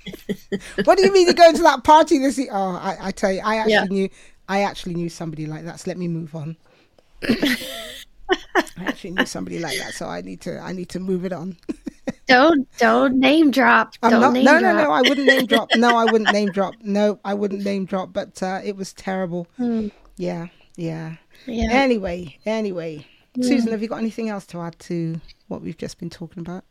what 0.85 0.99
do 0.99 1.05
you 1.05 1.13
mean 1.13 1.27
you're 1.27 1.35
going 1.35 1.55
to 1.55 1.63
that 1.63 1.85
party 1.85 2.19
this 2.19 2.39
year? 2.39 2.49
Oh, 2.51 2.77
I, 2.77 2.97
I 3.01 3.11
tell 3.13 3.33
you, 3.33 3.41
I 3.45 3.57
actually 3.57 3.73
yeah. 3.73 3.85
knew 3.85 4.09
I 4.49 4.63
actually 4.63 4.95
knew 4.95 5.09
somebody 5.09 5.47
like 5.47 5.65
that. 5.65 5.81
So 5.81 5.91
let 5.91 5.99
me 5.99 6.09
move 6.09 6.35
on. 6.35 6.57
I 7.23 8.85
actually 8.85 9.13
knew 9.13 9.27
somebody 9.27 9.61
like 9.61 9.79
that, 9.79 9.95
so 9.95 10.09
I 10.09 10.23
need 10.23 10.41
to 10.43 10.59
I 10.59 10.73
need 10.73 10.89
to 10.91 11.01
move 11.01 11.25
it 11.25 11.33
on. 11.33 11.57
don't 12.27 12.67
don't 12.79 13.17
name 13.17 13.51
drop. 13.51 13.95
I'm 14.03 14.11
don't 14.11 14.21
not, 14.21 14.33
name 14.33 14.45
no, 14.45 14.59
drop. 14.59 14.77
no, 14.77 14.85
no. 14.85 14.91
I 14.91 15.03
wouldn't 15.03 15.27
name 15.27 15.47
drop. 15.47 15.69
No, 15.77 15.97
I 15.97 16.05
wouldn't 16.05 16.33
name 16.33 16.51
drop. 16.51 16.75
No, 16.83 17.21
I 17.25 17.35
wouldn't 17.35 17.63
name 17.63 17.85
drop. 17.85 18.13
But 18.13 18.43
uh, 18.43 18.61
it 18.65 18.77
was 18.77 18.93
terrible. 18.93 19.47
Mm. 19.59 19.93
Yeah. 20.17 20.49
Yeah. 20.81 21.17
Yeah. 21.47 21.69
Anyway, 21.71 22.39
anyway. 22.47 23.07
Mm. 23.37 23.45
Susan, 23.45 23.71
have 23.73 23.83
you 23.83 23.89
got 23.89 23.99
anything 23.99 24.29
else 24.29 24.47
to 24.47 24.61
add 24.61 24.79
to 24.81 25.21
what 25.49 25.63
we've 25.63 25.77
just 25.77 25.99
been 25.99 26.11
talking 26.11 26.41
about? 26.41 26.65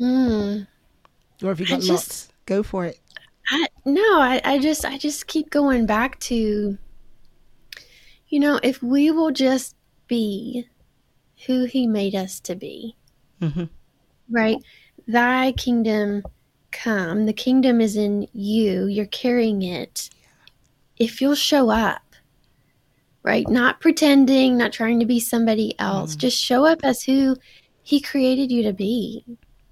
Mm. 0.00 0.66
Or 1.42 1.48
have 1.48 1.60
you 1.60 1.66
got 1.66 1.84
lots? 1.84 2.28
Go 2.46 2.62
for 2.62 2.84
it. 2.84 2.98
I, 3.50 3.66
no, 3.84 4.20
I, 4.20 4.40
I 4.44 4.58
just 4.58 4.84
I 4.84 4.98
just 4.98 5.26
keep 5.26 5.50
going 5.50 5.86
back 5.86 6.18
to 6.20 6.76
you 8.28 8.40
know, 8.40 8.60
if 8.62 8.82
we 8.82 9.10
will 9.10 9.30
just 9.30 9.74
be 10.06 10.68
who 11.46 11.64
he 11.64 11.86
made 11.86 12.14
us 12.14 12.40
to 12.40 12.54
be. 12.54 12.96
Mm-hmm. 13.40 13.64
Right? 14.30 14.58
Thy 15.06 15.52
kingdom 15.52 16.22
come. 16.70 17.26
The 17.26 17.32
kingdom 17.32 17.80
is 17.80 17.96
in 17.96 18.28
you. 18.32 18.86
You're 18.86 19.06
carrying 19.06 19.62
it. 19.62 20.10
If 20.98 21.20
you'll 21.20 21.34
show 21.34 21.70
up, 21.70 22.07
right? 23.28 23.46
Not 23.46 23.78
pretending, 23.78 24.56
not 24.56 24.72
trying 24.72 24.98
to 25.00 25.06
be 25.06 25.20
somebody 25.20 25.78
else. 25.78 26.16
Mm. 26.16 26.18
Just 26.18 26.42
show 26.42 26.64
up 26.64 26.80
as 26.82 27.02
who 27.02 27.36
he 27.82 28.00
created 28.00 28.50
you 28.50 28.62
to 28.62 28.72
be. 28.72 29.22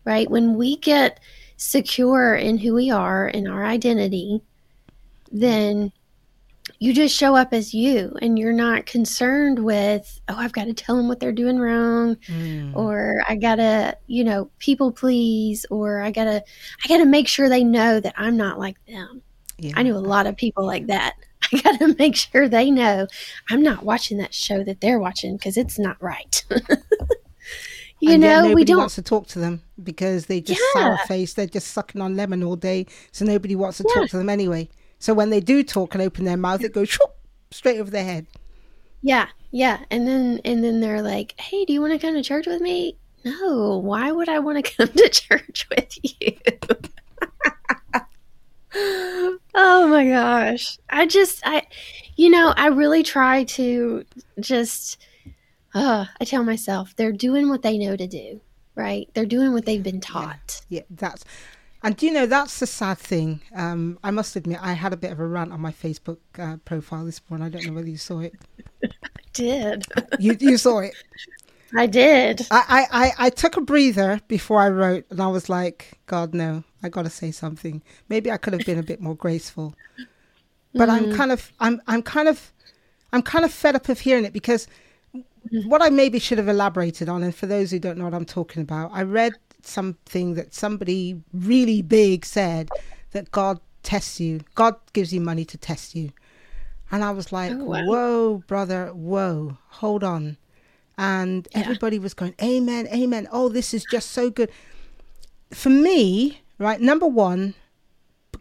right? 0.07 0.31
When 0.31 0.55
we 0.55 0.77
get 0.77 1.21
secure 1.59 2.35
in 2.35 2.57
who 2.57 2.73
we 2.75 2.91
are 2.91 3.27
and 3.27 3.47
our 3.49 3.65
identity, 3.65 4.41
then 5.31 5.93
you 6.79 6.93
just 6.93 7.15
show 7.17 7.35
up 7.37 7.53
as 7.53 7.75
you 7.75 8.15
and 8.23 8.39
you're 8.39 8.53
not 8.53 8.87
concerned 8.87 9.59
with, 9.59 10.21
oh, 10.29 10.37
I've 10.37 10.53
got 10.53 10.65
to 10.65 10.75
tell 10.75 10.97
them 10.97 11.09
what 11.09 11.21
they're 11.21 11.33
doing 11.33 11.59
wrong 11.59 12.17
mm. 12.29 12.75
or 12.75 13.23
I 13.29 13.37
got 13.37 13.57
to, 13.57 13.97
you 14.07 14.25
know, 14.25 14.51
people 14.59 14.93
please 14.93 15.67
or 15.71 16.01
I 16.01 16.11
got 16.11 16.25
to 16.25 16.45
I 16.85 16.89
got 16.89 16.99
to 16.99 17.07
make 17.07 17.29
sure 17.29 17.49
they 17.49 17.65
know 17.65 18.01
that 18.01 18.15
I'm 18.17 18.37
not 18.37 18.59
like 18.59 18.77
them. 18.87 19.23
Yeah. 19.59 19.73
I 19.77 19.83
knew 19.83 19.97
a 19.97 19.99
lot 19.99 20.27
of 20.27 20.37
people 20.37 20.67
like 20.67 20.87
that. 20.89 21.15
I 21.53 21.61
got 21.61 21.79
to 21.79 21.95
make 21.99 22.17
sure 22.17 22.49
they 22.49 22.71
know 22.71 23.07
I'm 23.51 23.63
not 23.63 23.85
watching 23.85 24.19
that 24.19 24.35
show 24.35 24.65
that 24.65 24.81
they're 24.81 24.99
watching 24.99 25.37
because 25.37 25.57
it's 25.57 25.79
not 25.79 26.01
right. 26.03 26.45
you 28.01 28.13
and 28.13 28.21
know, 28.21 28.53
we 28.53 28.65
don't 28.65 28.79
wants 28.79 28.95
to 28.97 29.03
talk 29.03 29.27
to 29.29 29.39
them 29.39 29.63
because 29.83 30.27
they 30.27 30.41
just 30.41 30.61
yeah. 30.75 30.97
sour 30.97 31.07
face. 31.07 31.35
They're 31.35 31.47
just 31.47 31.69
sucking 31.69 32.01
on 32.01 32.17
lemon 32.17 32.43
all 32.43 32.57
day, 32.57 32.87
so 33.13 33.25
nobody 33.25 33.57
wants 33.57 33.79
to 33.79 33.87
yeah. 33.89 34.01
talk 34.01 34.11
to 34.11 34.19
them 34.19 34.29
anyway. 34.29 34.69
So 34.99 35.15
when 35.15 35.31
they 35.31 35.41
do 35.41 35.63
talk 35.63 35.95
and 35.95 36.03
open 36.03 36.25
their 36.25 36.37
mouth, 36.37 36.63
it 36.63 36.73
goes 36.73 36.89
shoop, 36.89 37.11
straight 37.51 37.79
over 37.79 37.91
their 37.91 38.05
head. 38.05 38.27
Yeah, 39.03 39.29
yeah, 39.51 39.81
and 39.91 40.07
then 40.07 40.41
and 40.45 40.65
then 40.65 40.81
they're 40.81 41.03
like, 41.03 41.39
"Hey, 41.39 41.65
do 41.65 41.73
you 41.73 41.81
want 41.81 41.93
to 41.93 41.99
come 41.99 42.15
to 42.15 42.23
church 42.23 42.47
with 42.47 42.61
me?" 42.61 42.97
No, 43.25 43.79
why 43.79 44.13
would 44.13 44.29
I 44.29 44.39
want 44.39 44.65
to 44.65 44.73
come 44.77 44.89
to 44.89 45.09
church 45.09 45.67
with 45.71 45.99
you? 46.03 46.33
Oh 49.55 49.87
my 49.89 50.09
gosh. 50.09 50.79
I 50.91 51.07
just 51.07 51.43
I 51.45 51.67
you 52.17 52.31
know, 52.31 52.53
I 52.57 52.69
really 52.69 53.03
try 53.03 53.45
to 53.45 54.05
just 54.41 54.99
uh 55.75 56.07
I 56.21 56.25
tell 56.25 56.45
myself 56.45 56.95
they're 56.97 57.13
doing 57.13 57.49
what 57.49 57.63
they 57.63 57.79
know 57.79 57.97
to 57.97 58.07
do, 58.07 58.41
right? 58.75 59.09
They're 59.15 59.27
doing 59.27 59.53
what 59.53 59.67
they've 59.67 59.83
been 59.83 60.01
taught. 60.01 60.63
Yeah, 60.69 60.81
yeah 60.81 60.87
that's 60.91 61.25
and 61.83 62.03
you 62.03 62.13
know 62.13 62.27
that's 62.27 62.59
the 62.59 62.67
sad 62.67 62.99
thing. 62.99 63.41
Um, 63.55 63.99
I 64.03 64.11
must 64.11 64.35
admit, 64.35 64.59
I 64.61 64.73
had 64.73 64.93
a 64.93 64.97
bit 64.97 65.13
of 65.13 65.21
a 65.21 65.27
rant 65.27 65.53
on 65.53 65.61
my 65.61 65.71
Facebook 65.71 66.19
uh, 66.39 66.57
profile 66.65 67.05
this 67.05 67.21
morning. 67.29 67.47
I 67.47 67.51
don't 67.51 67.65
know 67.65 67.75
whether 67.75 67.89
you 67.89 67.97
saw 67.97 68.21
it. 68.21 68.35
I 68.85 68.89
did. 69.33 69.85
You 70.19 70.37
you 70.41 70.57
saw 70.57 70.81
it. 70.81 70.95
I 71.77 71.87
did. 71.87 72.47
I, 72.51 72.87
I, 72.91 73.27
I 73.27 73.31
took 73.31 73.57
a 73.57 73.61
breather 73.61 74.21
before 74.29 74.61
I 74.61 74.69
wrote, 74.69 75.05
and 75.11 75.21
I 75.21 75.27
was 75.27 75.49
like, 75.49 75.99
God, 76.07 76.35
no, 76.35 76.65
I 76.87 76.89
got 76.89 77.03
to 77.03 77.11
say 77.11 77.31
something. 77.31 77.83
Maybe 78.09 78.31
I 78.31 78.37
could 78.37 78.53
have 78.53 78.65
been 78.65 78.79
a 78.79 78.83
bit 78.83 79.01
more 79.01 79.15
graceful, 79.15 79.75
but 80.75 80.89
mm. 80.89 80.93
I'm 80.93 81.15
kind 81.15 81.33
of, 81.33 81.53
I'm, 81.61 81.83
I'm 81.87 82.03
kind 82.03 82.29
of, 82.29 82.53
I'm 83.13 83.23
kind 83.23 83.45
of 83.45 83.53
fed 83.53 83.77
up 83.77 83.89
of 83.89 84.01
hearing 84.01 84.25
it 84.25 84.33
because 84.33 84.67
mm. 85.15 85.67
what 85.67 85.83
I 85.83 85.91
maybe 85.91 86.19
should 86.19 86.39
have 86.39 86.49
elaborated 86.49 87.09
on, 87.09 87.23
and 87.23 87.35
for 87.35 87.47
those 87.47 87.71
who 87.71 87.79
don't 87.79 87.99
know 87.99 88.05
what 88.05 88.15
I'm 88.15 88.25
talking 88.25 88.63
about, 88.63 88.91
I 88.93 89.03
read 89.03 89.33
something 89.63 90.35
that 90.35 90.55
somebody 90.55 91.21
really 91.35 91.83
big 91.83 92.25
said 92.25 92.71
that 93.11 93.31
God 93.33 93.61
tests 93.83 94.21
you. 94.21 94.41
God 94.55 94.77
gives 94.93 95.13
you 95.13 95.21
money 95.21 95.45
to 95.45 95.59
test 95.59 95.95
you. 95.95 96.13
And 96.91 97.03
I 97.03 97.11
was 97.11 97.33
like, 97.33 97.53
oh, 97.53 97.65
wow. 97.65 97.85
whoa, 97.85 98.43
brother, 98.47 98.93
whoa, 98.95 99.59
hold 99.69 100.05
on 100.05 100.37
and 100.99 101.49
yeah. 101.53 101.61
everybody 101.61 101.99
was 101.99 102.15
going, 102.15 102.35
Amen, 102.43 102.89
Amen. 102.89 103.29
Oh, 103.31 103.49
this 103.49 103.75
is 103.75 103.85
just 103.91 104.11
so 104.11 104.31
good. 104.31 104.51
For 105.53 105.69
me, 105.69 106.41
right, 106.59 106.81
number 106.81 107.07
one, 107.07 107.55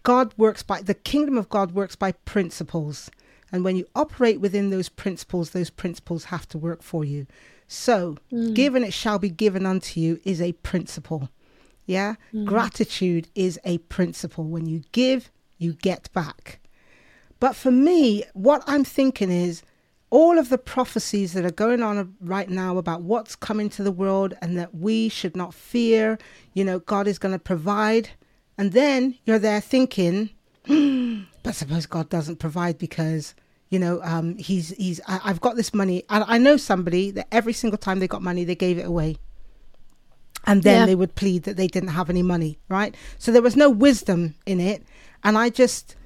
God 0.04 0.34
works 0.38 0.63
by 0.63 0.82
the 0.82 0.93
kingdom 0.93 1.38
of 1.38 1.49
God 1.49 1.71
works 1.71 1.95
by 1.95 2.12
principles. 2.12 3.10
And 3.51 3.63
when 3.63 3.75
you 3.75 3.88
operate 3.95 4.39
within 4.39 4.69
those 4.69 4.89
principles, 4.89 5.51
those 5.51 5.69
principles 5.69 6.25
have 6.25 6.47
to 6.49 6.58
work 6.58 6.82
for 6.82 7.06
you. 7.06 7.28
So, 7.67 8.17
mm. 8.32 8.54
given 8.54 8.84
it 8.84 8.93
shall 8.93 9.19
be 9.19 9.30
given 9.30 9.65
unto 9.65 9.99
you 9.99 10.19
is 10.23 10.41
a 10.41 10.54
principle. 10.54 11.30
Yeah. 11.86 12.15
Mm. 12.34 12.45
Gratitude 12.45 13.28
is 13.36 13.60
a 13.63 13.78
principle. 13.80 14.45
When 14.45 14.65
you 14.65 14.84
give, 14.91 15.32
you 15.58 15.73
get 15.73 16.12
back. 16.13 16.60
But 17.39 17.56
for 17.56 17.71
me, 17.71 18.23
what 18.34 18.63
I'm 18.67 18.84
thinking 18.84 19.32
is 19.32 19.62
all 20.15 20.39
of 20.39 20.47
the 20.47 20.58
prophecies 20.58 21.34
that 21.34 21.43
are 21.43 21.51
going 21.51 21.84
on 21.84 22.15
right 22.21 22.49
now 22.49 22.78
about 22.78 23.01
what's 23.01 23.36
coming 23.36 23.67
to 23.67 23.84
the 23.84 23.91
world 23.91 24.34
and 24.41 24.58
that 24.58 24.73
we 24.73 25.10
should 25.10 25.36
not 25.36 25.54
fear, 25.54 26.17
you 26.54 26.63
know, 26.63 26.80
God 26.80 27.06
is 27.06 27.19
going 27.19 27.34
to 27.34 27.39
provide. 27.39 28.12
And 28.58 28.71
then 28.71 29.17
you're 29.25 29.39
there 29.39 29.60
thinking, 29.60 30.30
but 31.43 31.54
suppose 31.54 31.86
God 31.86 32.08
doesn't 32.08 32.38
provide 32.38 32.78
because, 32.78 33.36
you 33.67 33.78
know, 33.78 33.99
um, 34.04 34.38
he's, 34.38 34.69
he's, 34.78 35.01
I, 35.06 35.17
have 35.17 35.41
got 35.41 35.58
this 35.58 35.73
money. 35.73 36.06
And 36.10 36.23
I 36.25 36.38
know 36.38 36.56
somebody 36.56 37.12
that 37.12 37.28
every 37.30 37.51
single 37.51 37.78
time 37.78 37.99
they 37.99 38.08
got 38.08 38.21
money, 38.21 38.45
they 38.45 38.56
gave 38.56 38.78
it 38.78 38.86
away. 38.86 39.17
And 40.45 40.63
then 40.63 40.80
yeah. 40.80 40.86
they 40.86 40.95
would 40.95 41.15
plead 41.15 41.43
that 41.43 41.58
they 41.58 41.67
didn't 41.67 41.89
have 41.89 42.10
any 42.10 42.23
money, 42.23 42.58
right? 42.69 42.95
So 43.17 43.34
there 43.34 43.41
was 43.41 43.58
no 43.58 43.69
wisdom 43.69 44.36
in 44.45 44.62
it. 44.62 44.82
And 45.25 45.38
I 45.38 45.49
just, 45.49 45.97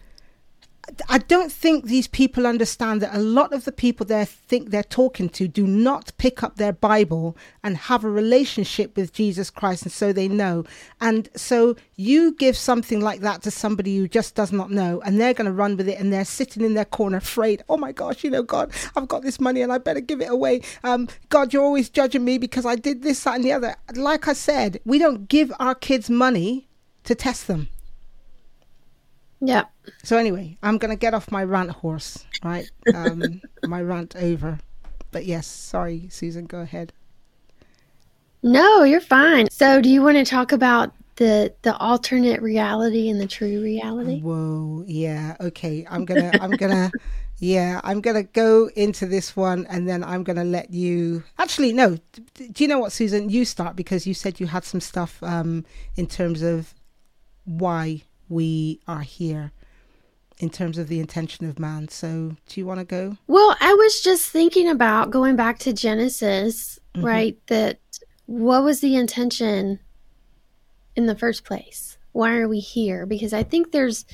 I 1.08 1.19
don't 1.19 1.52
think 1.52 1.86
these 1.86 2.08
people 2.08 2.47
understand 2.47 3.02
that 3.02 3.15
a 3.15 3.19
lot 3.19 3.54
of 3.54 3.65
the 3.65 3.71
people 3.71 4.06
they 4.06 4.25
think 4.25 4.69
they're 4.69 4.84
talking 4.84 5.30
to 5.30 5.47
do 5.47 5.67
not 5.67 6.12
pick 6.17 6.43
up 6.43 6.56
their 6.56 6.73
Bible 6.73 7.38
and 7.63 7.78
have 7.78 8.04
a 8.04 8.10
relationship 8.10 8.95
with 8.95 9.13
Jesus 9.13 9.49
Christ, 9.49 9.84
and 9.84 9.91
so 9.91 10.12
they 10.12 10.28
know. 10.28 10.65
And 10.99 11.30
so 11.36 11.75
you 11.95 12.34
give 12.34 12.58
something 12.58 13.02
like 13.02 13.21
that 13.21 13.41
to 13.43 13.52
somebody 13.52 13.97
who 13.97 14.08
just 14.08 14.36
does 14.36 14.52
not 14.52 14.71
know, 14.71 15.02
and 15.02 15.19
they're 15.19 15.34
going 15.34 15.45
to 15.45 15.52
run 15.52 15.78
with 15.78 15.88
it, 15.88 15.99
and 15.99 16.12
they're 16.12 16.25
sitting 16.25 16.63
in 16.63 16.73
their 16.73 16.86
corner 16.86 17.17
afraid. 17.17 17.63
Oh 17.69 17.78
my 17.78 17.91
gosh, 17.91 18.23
you 18.23 18.32
know, 18.32 18.43
God, 18.43 18.71
I've 18.95 19.08
got 19.08 19.21
this 19.21 19.39
money 19.39 19.62
and 19.62 19.71
I 19.71 19.78
better 19.78 20.02
give 20.02 20.21
it 20.21 20.30
away. 20.30 20.62
Um, 20.84 21.08
God, 21.30 21.54
you're 21.54 21.63
always 21.63 21.89
judging 21.89 22.25
me 22.25 22.38
because 22.38 22.65
I 22.65 22.75
did 22.75 23.04
this, 23.04 23.23
that, 23.23 23.36
and 23.36 23.43
the 23.43 23.52
other. 23.52 23.75
Like 23.95 24.28
I 24.28 24.34
said, 24.34 24.80
we 24.86 24.97
don't 24.97 25.28
give 25.28 25.54
our 25.60 25.75
kids 25.75 26.10
money 26.10 26.67
to 27.04 27.15
test 27.15 27.47
them. 27.47 27.69
Yeah. 29.41 29.65
So 30.04 30.17
anyway, 30.17 30.58
I'm 30.63 30.78
gonna 30.78 30.95
get 30.95 31.13
off 31.13 31.32
my 31.32 31.43
rant 31.43 31.71
horse, 31.71 32.25
right? 32.43 32.69
Um, 32.93 33.41
my 33.65 33.82
rant 33.82 34.15
over. 34.15 34.60
But 35.12 35.25
yes, 35.25 35.47
sorry, 35.47 36.08
Susan, 36.10 36.45
go 36.45 36.60
ahead. 36.60 36.93
No, 38.41 38.84
you're 38.84 39.02
fine. 39.02 39.49
So, 39.49 39.82
do 39.82 39.89
you 39.89 40.02
want 40.02 40.17
to 40.17 40.25
talk 40.25 40.52
about 40.52 40.93
the 41.15 41.54
the 41.63 41.75
alternate 41.78 42.41
reality 42.41 43.10
and 43.10 43.19
the 43.19 43.28
true 43.28 43.62
reality? 43.62 44.21
Whoa, 44.21 44.84
yeah. 44.88 45.36
Okay, 45.41 45.86
I'm 45.89 46.06
gonna 46.06 46.32
I'm 46.39 46.52
gonna 46.52 46.91
yeah 47.39 47.82
I'm 47.84 48.02
gonna 48.02 48.23
go 48.23 48.69
into 48.75 49.06
this 49.06 49.36
one 49.36 49.65
and 49.69 49.88
then 49.88 50.04
I'm 50.04 50.23
gonna 50.23 50.45
let 50.45 50.71
you. 50.71 51.23
Actually, 51.38 51.73
no. 51.73 51.97
Do 52.13 52.63
you 52.63 52.67
know 52.67 52.80
what, 52.80 52.93
Susan? 52.93 53.30
You 53.30 53.43
start 53.43 53.75
because 53.75 54.08
you 54.08 54.13
said 54.13 54.39
you 54.39 54.47
had 54.47 54.63
some 54.63 54.80
stuff 54.80 55.21
um, 55.21 55.65
in 55.97 56.08
terms 56.08 56.41
of 56.41 56.73
why 57.43 58.04
we 58.30 58.80
are 58.88 59.02
here 59.02 59.52
in 60.39 60.50
terms 60.50 60.78
of 60.78 60.88
the 60.88 61.00
intention 61.00 61.48
of 61.50 61.60
man. 61.60 61.89
So, 61.89 62.36
do 62.48 62.60
you 62.60 62.65
want 62.65 62.80
to 62.80 62.86
go? 62.86 63.18
Well, 63.28 63.56
I 63.60 63.74
was 63.74 64.02
just 64.02 64.30
thinking 64.30 64.70
about 64.70 65.12
going 65.12 65.36
back 65.36 65.60
to 65.60 65.74
Genesis, 65.74 66.80
mm-hmm. 66.96 67.06
right? 67.06 67.38
That 67.48 67.80
what 68.26 68.63
was 68.63 68.80
the 68.80 68.96
intention 68.96 69.80
in 70.96 71.08
the 71.08 71.15
first 71.15 71.44
place? 71.44 71.98
Why 72.12 72.38
are 72.38 72.48
we 72.48 72.60
here? 72.60 73.06
Because 73.06 73.34
I 73.34 73.44
think 73.44 73.72
there's 73.72 74.06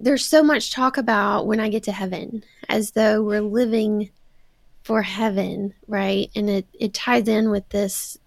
there's 0.00 0.24
so 0.24 0.42
much 0.42 0.72
talk 0.72 0.96
about 0.96 1.46
when 1.46 1.60
I 1.60 1.68
get 1.68 1.84
to 1.84 1.92
heaven 1.92 2.44
as 2.68 2.92
though 2.92 3.22
we're 3.22 3.40
living 3.40 4.10
for 4.82 5.02
heaven, 5.02 5.74
right? 5.88 6.30
And 6.34 6.48
it 6.48 6.66
it 6.78 6.94
ties 6.94 7.28
in 7.28 7.50
with 7.50 7.68
this 7.70 8.18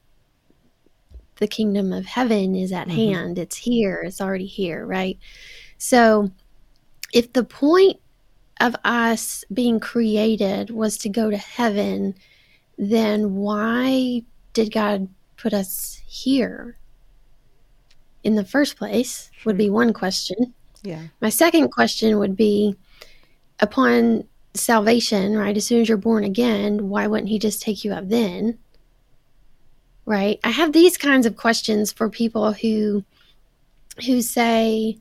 the 1.37 1.47
kingdom 1.47 1.93
of 1.93 2.05
heaven 2.05 2.55
is 2.55 2.71
at 2.71 2.87
mm-hmm. 2.87 3.13
hand. 3.13 3.39
It's 3.39 3.57
here. 3.57 4.03
It's 4.05 4.21
already 4.21 4.45
here, 4.45 4.85
right? 4.85 5.17
So 5.77 6.31
if 7.13 7.33
the 7.33 7.43
point 7.43 7.99
of 8.59 8.75
us 8.83 9.43
being 9.53 9.79
created 9.79 10.69
was 10.69 10.97
to 10.99 11.09
go 11.09 11.29
to 11.29 11.37
heaven, 11.37 12.15
then 12.77 13.35
why 13.35 14.23
did 14.53 14.73
God 14.73 15.07
put 15.37 15.53
us 15.53 16.01
here 16.07 16.77
in 18.23 18.35
the 18.35 18.45
first 18.45 18.77
place? 18.77 19.29
Sure. 19.33 19.51
Would 19.51 19.57
be 19.57 19.69
one 19.69 19.93
question. 19.93 20.53
Yeah. 20.83 21.03
My 21.21 21.29
second 21.29 21.69
question 21.69 22.17
would 22.19 22.35
be 22.35 22.75
upon 23.59 24.27
salvation, 24.53 25.37
right? 25.37 25.55
As 25.55 25.65
soon 25.65 25.81
as 25.81 25.89
you're 25.89 25.97
born 25.97 26.23
again, 26.23 26.89
why 26.89 27.07
wouldn't 27.07 27.29
he 27.29 27.39
just 27.39 27.61
take 27.61 27.83
you 27.83 27.93
up 27.93 28.09
then? 28.09 28.57
Right? 30.07 30.39
I 30.43 30.51
have 30.51 30.71
these 30.71 30.97
kinds 30.97 31.25
of 31.25 31.35
questions 31.35 31.91
for 31.91 32.09
people 32.09 32.53
who 32.53 33.03
who 34.05 34.21
say, 34.21 34.97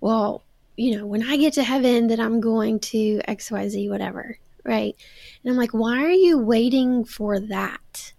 well, 0.00 0.42
you 0.76 0.96
know, 0.96 1.04
when 1.06 1.22
I 1.22 1.36
get 1.36 1.52
to 1.54 1.62
heaven 1.62 2.06
that 2.08 2.18
I'm 2.18 2.40
going 2.40 2.80
to 2.80 3.20
XYZ 3.28 3.90
whatever, 3.90 4.38
right? 4.64 4.96
And 5.42 5.50
I'm 5.50 5.58
like, 5.58 5.74
why 5.74 6.02
are 6.02 6.10
you 6.10 6.38
waiting 6.38 7.04
for 7.04 7.38
that? 7.38 8.12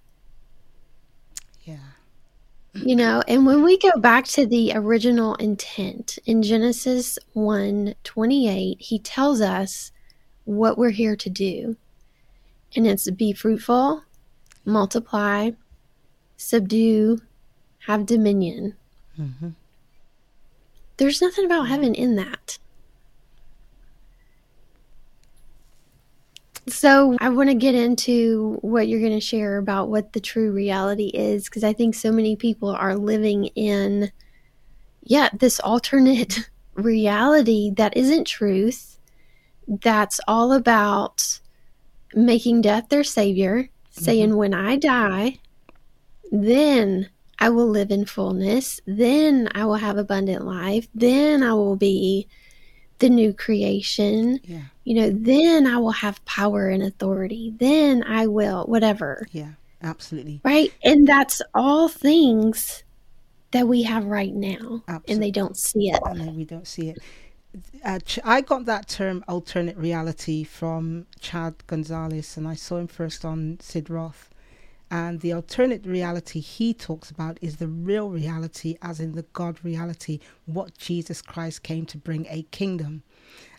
Yeah. 1.64 1.78
You 2.74 2.96
know, 2.96 3.24
and 3.28 3.46
when 3.48 3.64
we 3.64 3.80
go 3.80 4.00
back 4.00 4.26
to 4.26 4.46
the 4.46 4.74
original 4.76 5.34
intent 5.36 6.20
in 6.26 6.44
Genesis 6.44 7.18
1 7.34 7.96
28, 8.04 8.78
he 8.80 9.00
tells 9.00 9.42
us 9.42 9.92
what 10.46 10.78
we're 10.78 10.92
here 10.92 11.16
to 11.16 11.30
do. 11.32 11.78
And 12.76 12.86
it's 12.86 13.10
be 13.10 13.34
fruitful, 13.34 14.04
multiply, 14.66 15.52
subdue, 16.38 17.20
have 17.80 18.06
dominion. 18.06 18.76
Mm-hmm. 19.20 19.50
There's 20.98 21.22
nothing 21.22 21.46
about 21.46 21.68
heaven 21.68 21.94
in 21.94 22.16
that. 22.16 22.58
So, 26.68 27.16
I 27.22 27.30
want 27.30 27.50
to 27.50 27.56
get 27.56 27.76
into 27.76 28.58
what 28.62 28.90
you're 28.90 29.00
going 29.00 29.14
to 29.14 29.22
share 29.22 29.58
about 29.58 29.88
what 29.88 30.12
the 30.12 30.20
true 30.20 30.52
reality 30.52 31.08
is 31.14 31.46
because 31.46 31.64
I 31.64 31.72
think 31.72 31.96
so 31.96 32.12
many 32.12 32.36
people 32.36 32.70
are 32.70 32.96
living 32.96 33.46
in, 33.56 34.12
yeah, 35.04 35.30
this 35.34 35.62
alternate 35.62 36.50
reality 36.74 37.72
that 37.78 37.96
isn't 37.96 38.26
truth, 38.26 39.00
that's 39.66 40.20
all 40.28 40.52
about 40.52 41.40
making 42.14 42.62
death 42.62 42.90
their 42.90 43.04
savior, 43.04 43.64
mm-hmm. 43.64 44.04
saying, 44.04 44.36
when 44.36 44.54
I 44.54 44.76
die, 44.76 45.40
then 46.32 47.10
I 47.40 47.50
will 47.50 47.68
live 47.68 47.92
in 47.92 48.06
fullness, 48.06 48.82
then 48.86 49.50
I 49.54 49.66
will 49.66 49.76
have 49.76 49.98
abundant 49.98 50.46
life, 50.46 50.88
then 50.96 51.44
I 51.44 51.54
will 51.54 51.76
be 51.76 52.28
the 53.00 53.10
new 53.10 53.34
creation. 53.34 54.40
Yeah. 54.44 54.62
You 54.84 54.96
know, 54.96 55.10
then 55.12 55.68
I 55.68 55.78
will 55.78 55.92
have 55.92 56.24
power 56.26 56.68
and 56.68 56.82
authority. 56.82 57.54
Then 57.58 58.04
I 58.04 58.28
will, 58.28 58.64
whatever. 58.66 59.28
Yeah, 59.32 59.52
absolutely. 59.84 60.42
Right. 60.44 60.74
And 60.84 61.08
that's 61.08 61.42
all 61.54 61.90
things 61.90 62.84
that 63.52 63.68
we 63.68 63.84
have 63.84 64.06
right 64.06 64.34
now. 64.34 64.84
Absolutely. 64.88 65.14
And 65.14 65.24
they 65.24 65.32
don't 65.32 65.58
see 65.58 65.90
it. 65.90 66.00
And 66.06 66.36
we 66.36 66.46
don't 66.46 66.68
see 66.68 66.90
it. 66.90 67.00
Uh, 67.84 68.00
I 68.24 68.42
got 68.42 68.66
that 68.66 68.88
term 68.88 69.24
alternate 69.28 69.78
reality 69.78 70.44
from 70.44 71.08
Chad 71.20 71.56
Gonzales, 71.68 72.38
and 72.38 72.48
I 72.48 72.56
saw 72.56 72.78
him 72.78 72.88
first 72.88 73.26
on 73.26 73.58
Sid 73.62 73.90
Roth. 73.90 74.30
And 74.90 75.20
the 75.20 75.34
alternate 75.34 75.86
reality 75.86 76.40
he 76.40 76.74
talks 76.74 77.12
about 77.12 77.38
is 77.42 77.58
the 77.58 77.68
real 77.68 78.10
reality, 78.10 78.78
as 78.82 79.00
in 79.00 79.14
the 79.14 79.26
God 79.34 79.60
reality, 79.64 80.20
what 80.46 80.78
Jesus 80.78 81.22
Christ 81.22 81.64
came 81.64 81.86
to 81.88 81.98
bring 81.98 82.26
a 82.30 82.44
kingdom. 82.52 83.04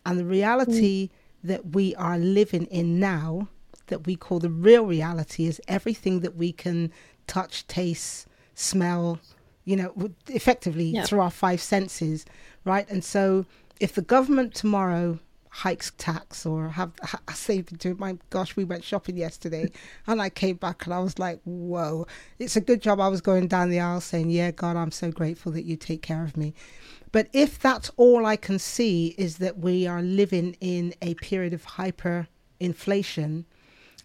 And 0.06 0.18
the 0.18 0.24
reality 0.24 1.08
mm. 1.08 1.10
that 1.44 1.74
we 1.74 1.94
are 1.96 2.18
living 2.18 2.64
in 2.66 2.98
now, 2.98 3.48
that 3.88 4.06
we 4.06 4.16
call 4.16 4.38
the 4.38 4.50
real 4.50 4.86
reality, 4.86 5.46
is 5.46 5.60
everything 5.68 6.20
that 6.20 6.36
we 6.36 6.50
can 6.50 6.90
touch, 7.26 7.66
taste, 7.66 8.26
smell, 8.54 9.18
you 9.64 9.76
know, 9.76 9.92
effectively 10.28 10.86
yeah. 10.86 11.04
through 11.04 11.20
our 11.20 11.30
five 11.30 11.60
senses, 11.60 12.24
right? 12.64 12.88
And 12.88 13.04
so 13.04 13.44
if 13.80 13.94
the 13.94 14.02
government 14.02 14.54
tomorrow 14.54 15.18
hikes 15.50 15.92
tax 15.98 16.44
or 16.44 16.68
have 16.68 16.92
I 17.26 17.32
say 17.32 17.62
to 17.62 17.94
my 17.96 18.18
gosh 18.30 18.56
we 18.56 18.64
went 18.64 18.84
shopping 18.84 19.16
yesterday 19.16 19.70
and 20.06 20.20
I 20.20 20.28
came 20.28 20.56
back 20.56 20.84
and 20.84 20.94
I 20.94 21.00
was 21.00 21.18
like 21.18 21.40
whoa 21.44 22.06
it's 22.38 22.56
a 22.56 22.60
good 22.60 22.82
job 22.82 23.00
I 23.00 23.08
was 23.08 23.20
going 23.20 23.48
down 23.48 23.70
the 23.70 23.80
aisle 23.80 24.00
saying 24.00 24.30
yeah 24.30 24.50
God 24.50 24.76
I'm 24.76 24.90
so 24.90 25.10
grateful 25.10 25.52
that 25.52 25.64
you 25.64 25.76
take 25.76 26.02
care 26.02 26.24
of 26.24 26.36
me 26.36 26.54
but 27.12 27.28
if 27.32 27.58
that's 27.58 27.90
all 27.96 28.26
I 28.26 28.36
can 28.36 28.58
see 28.58 29.14
is 29.18 29.38
that 29.38 29.58
we 29.58 29.86
are 29.86 30.02
living 30.02 30.56
in 30.60 30.94
a 31.00 31.14
period 31.14 31.52
of 31.52 31.64
hyper 31.64 32.28
inflation 32.60 33.46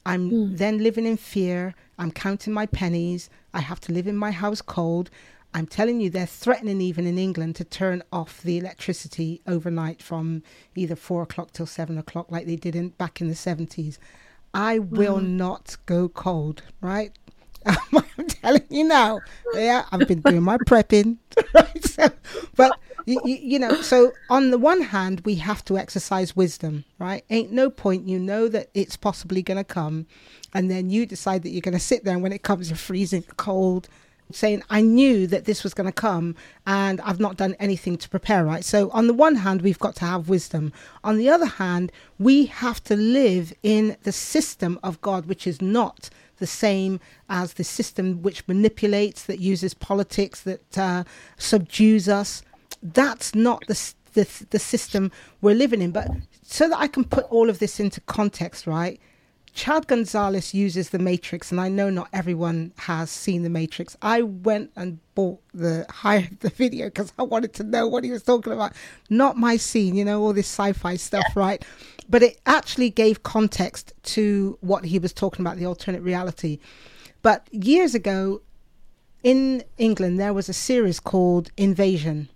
I'm 0.06 0.32
mm. 0.32 0.58
then 0.58 0.79
living 0.79 1.06
in 1.06 1.17
fear 1.17 1.75
I'm 1.97 2.12
counting 2.12 2.53
my 2.53 2.65
pennies 2.65 3.29
I 3.53 3.62
have 3.62 3.79
to 3.82 3.91
live 3.91 4.08
in 4.08 4.15
my 4.15 4.32
house 4.32 4.62
cold 4.62 5.10
I'm 5.53 5.67
telling 5.67 6.01
you, 6.01 6.09
they're 6.09 6.25
threatening 6.25 6.81
even 6.81 7.05
in 7.05 7.17
England 7.17 7.55
to 7.57 7.63
turn 7.63 8.03
off 8.11 8.41
the 8.41 8.57
electricity 8.57 9.41
overnight 9.45 10.01
from 10.01 10.43
either 10.75 10.95
four 10.95 11.21
o'clock 11.21 11.51
till 11.51 11.67
seven 11.67 11.97
o'clock, 11.97 12.31
like 12.31 12.45
they 12.45 12.55
did 12.55 12.75
in 12.75 12.89
back 12.89 13.21
in 13.21 13.27
the 13.27 13.35
seventies. 13.35 13.99
I 14.53 14.79
will 14.79 15.19
mm. 15.19 15.29
not 15.29 15.77
go 15.85 16.09
cold, 16.09 16.63
right? 16.81 17.11
I'm 17.65 18.27
telling 18.27 18.65
you 18.69 18.83
now. 18.83 19.21
Yeah, 19.53 19.85
I've 19.91 20.07
been 20.07 20.21
doing 20.21 20.43
my 20.43 20.57
prepping, 20.57 21.17
right? 21.53 21.85
So, 21.85 22.09
but 22.55 22.79
you, 23.05 23.21
you, 23.25 23.59
know, 23.59 23.81
so 23.81 24.11
on 24.29 24.51
the 24.51 24.57
one 24.57 24.81
hand, 24.81 25.21
we 25.25 25.35
have 25.35 25.63
to 25.65 25.77
exercise 25.77 26.35
wisdom, 26.35 26.83
right? 26.99 27.23
Ain't 27.29 27.51
no 27.51 27.69
point 27.69 28.07
you 28.07 28.19
know 28.19 28.47
that 28.47 28.69
it's 28.73 28.97
possibly 28.97 29.41
going 29.41 29.57
to 29.57 29.63
come, 29.63 30.07
and 30.53 30.69
then 30.69 30.89
you 30.89 31.05
decide 31.05 31.43
that 31.43 31.49
you're 31.49 31.61
going 31.61 31.73
to 31.73 31.79
sit 31.79 32.03
there, 32.03 32.13
and 32.13 32.23
when 32.23 32.33
it 32.33 32.43
comes, 32.43 32.69
you're 32.69 32.77
freezing 32.77 33.23
cold 33.37 33.87
saying 34.36 34.63
I 34.69 34.82
knew 34.82 35.28
that 35.28 35.46
this 35.46 35.63
was 35.63 35.74
going 35.74 35.88
to 35.88 35.93
come 35.93 36.36
and 36.65 37.02
I've 37.02 37.19
not 37.19 37.38
done 37.38 37.56
anything 37.60 37.98
to 37.98 38.10
prepare, 38.10 38.43
right? 38.46 38.63
So, 38.63 38.89
on 38.91 39.08
the 39.08 39.13
one 39.13 39.36
hand, 39.36 39.62
we've 39.62 39.80
got 39.80 39.96
to 39.98 40.06
have 40.06 40.30
wisdom. 40.30 40.72
On 41.04 41.17
the 41.17 41.30
other 41.30 41.46
hand, 41.46 41.91
we 42.19 42.46
have 42.48 42.84
to 42.86 42.96
live 42.96 43.54
in 43.63 43.98
the 44.04 44.12
system 44.12 44.80
of 44.84 45.02
God, 45.02 45.26
which 45.26 45.46
is 45.48 45.62
not 45.62 46.10
the 46.38 46.48
same 46.48 47.00
as 47.30 47.54
the 47.54 47.63
system 47.63 48.22
which 48.22 48.48
manipulates, 48.48 49.24
that 49.24 49.39
uses 49.39 49.74
politics, 49.74 50.41
that 50.41 50.78
uh, 50.78 51.04
subdues 51.38 52.10
us. 52.10 52.43
That's 52.82 53.34
not 53.34 53.63
the, 53.67 53.93
the, 54.13 54.46
the 54.50 54.60
system 54.60 55.12
we're 55.41 55.56
living 55.56 55.82
in. 55.82 55.91
But 55.91 56.10
so 56.41 56.67
that 56.69 56.78
I 56.80 56.88
can 56.88 57.04
put 57.04 57.26
all 57.32 57.50
of 57.50 57.60
this 57.60 57.80
into 57.80 58.02
context, 58.02 58.67
right? 58.67 59.00
Chad 59.53 59.85
Gonzales 59.85 60.55
uses 60.55 60.89
the 60.89 60.97
Matrix, 60.97 61.51
and 61.51 61.61
I 61.61 61.69
know 61.69 61.91
not 61.91 62.09
everyone 62.11 62.73
has 62.77 63.11
seen 63.11 63.43
the 63.43 63.49
Matrix. 63.49 63.95
I 64.01 64.23
went 64.23 64.71
and 64.75 64.99
bought 65.13 65.41
the 65.53 65.85
hired 65.89 66.39
the 66.39 66.49
video 66.49 66.87
because 66.87 67.13
I 67.19 67.23
wanted 67.23 67.53
to 67.55 67.63
know 67.63 67.87
what 67.87 68.03
he 68.03 68.11
was 68.11 68.23
talking 68.23 68.51
about. 68.51 68.73
Not 69.11 69.37
my 69.37 69.57
scene, 69.57 69.95
you 69.95 70.05
know, 70.05 70.23
all 70.23 70.33
this 70.33 70.47
sci-fi 70.47 70.95
stuff, 70.95 71.25
yeah. 71.35 71.39
right? 71.39 71.65
But 72.09 72.23
it 72.23 72.39
actually 72.47 72.89
gave 72.89 73.21
context 73.21 73.93
to 74.03 74.57
what 74.61 74.85
he 74.85 74.97
was 74.97 75.13
talking 75.13 75.45
about, 75.45 75.57
the 75.57 75.67
alternate 75.67 76.01
reality. 76.01 76.59
But 77.21 77.47
years 77.51 77.93
ago, 77.93 78.41
in 79.21 79.63
England, 79.77 80.19
there 80.19 80.33
was 80.33 80.49
a 80.49 80.53
series 80.53 80.99
called 80.99 81.51
Invasion, 81.57 82.27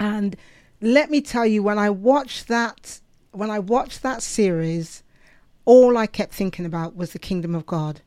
and 0.00 0.36
let 0.80 1.10
me 1.10 1.20
tell 1.20 1.46
you, 1.46 1.62
when 1.62 1.78
I 1.78 1.90
watched 1.90 2.48
that, 2.48 3.00
when 3.30 3.50
I 3.50 3.60
watched 3.60 4.02
that 4.02 4.22
series 4.22 5.02
all 5.68 5.98
I 5.98 6.06
kept 6.06 6.32
thinking 6.32 6.64
about 6.64 6.96
was 6.96 7.12
the 7.12 7.18
kingdom 7.18 7.54
of 7.54 7.66
God. 7.66 8.00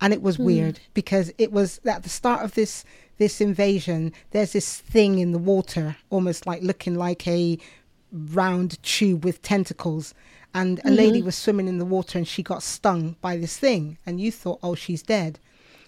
And 0.00 0.12
it 0.12 0.20
was 0.20 0.36
mm. 0.36 0.46
weird 0.46 0.80
because 0.94 1.32
it 1.38 1.52
was 1.52 1.80
at 1.86 2.02
the 2.02 2.08
start 2.08 2.44
of 2.44 2.54
this 2.54 2.84
this 3.18 3.40
invasion, 3.40 4.12
there's 4.32 4.52
this 4.54 4.80
thing 4.80 5.20
in 5.20 5.30
the 5.30 5.38
water, 5.38 5.96
almost 6.10 6.44
like 6.44 6.60
looking 6.62 6.96
like 6.96 7.28
a 7.28 7.56
round 8.10 8.82
tube 8.82 9.24
with 9.24 9.40
tentacles. 9.40 10.12
And 10.52 10.80
a 10.80 10.82
mm-hmm. 10.82 10.94
lady 10.94 11.22
was 11.22 11.36
swimming 11.36 11.68
in 11.68 11.78
the 11.78 11.84
water 11.84 12.18
and 12.18 12.26
she 12.26 12.42
got 12.42 12.64
stung 12.64 13.14
by 13.20 13.36
this 13.36 13.56
thing. 13.56 13.98
And 14.04 14.20
you 14.20 14.32
thought, 14.32 14.58
oh, 14.64 14.74
she's 14.74 15.02
dead 15.02 15.38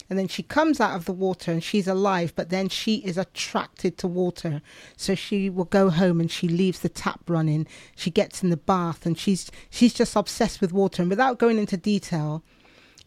and 0.09 0.19
then 0.19 0.29
she 0.29 0.43
comes 0.43 0.81
out 0.81 0.95
of 0.95 1.05
the 1.05 1.13
water 1.13 1.51
and 1.51 1.63
she's 1.63 1.89
alive 1.89 2.33
but 2.37 2.51
then 2.51 2.69
she 2.69 2.97
is 2.97 3.19
attracted 3.19 3.99
to 3.99 4.07
water. 4.07 4.63
So 4.97 5.15
she 5.15 5.51
will 5.51 5.65
go 5.65 5.91
home 5.91 6.21
and 6.21 6.31
she 6.31 6.49
leaves 6.49 6.81
the 6.81 6.89
tap 6.89 7.21
running. 7.29 7.67
She 7.97 8.11
gets 8.11 8.43
in 8.43 8.51
the 8.51 8.57
bath 8.57 9.05
and 9.07 9.19
she's 9.19 9.51
she's 9.71 9.95
just 9.95 10.17
obsessed 10.17 10.61
with 10.61 10.73
water. 10.73 11.03
And 11.03 11.11
without 11.11 11.39
going 11.39 11.59
into 11.59 11.77
detail 11.77 12.43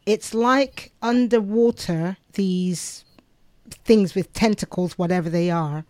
it's 0.05 0.33
like 0.33 0.91
underwater 1.01 2.17
these 2.33 3.05
things 3.85 4.15
with 4.15 4.33
tentacles 4.33 4.97
whatever 4.97 5.29
they 5.29 5.51
are 5.51 5.85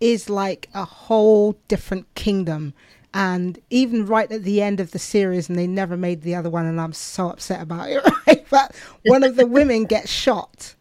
is 0.00 0.28
like 0.28 0.68
a 0.74 0.84
whole 0.84 1.56
different 1.68 2.12
kingdom 2.14 2.74
and 3.14 3.58
even 3.70 4.06
right 4.06 4.30
at 4.32 4.44
the 4.44 4.62
end 4.62 4.80
of 4.80 4.92
the 4.92 4.98
series 4.98 5.48
and 5.48 5.58
they 5.58 5.66
never 5.66 5.96
made 5.96 6.22
the 6.22 6.34
other 6.34 6.50
one 6.50 6.66
and 6.66 6.80
i'm 6.80 6.92
so 6.92 7.28
upset 7.28 7.60
about 7.60 7.88
it 7.88 8.02
right 8.26 8.46
but 8.50 8.74
one 9.06 9.22
of 9.22 9.36
the 9.36 9.46
women 9.46 9.84
gets 9.84 10.10
shot 10.10 10.74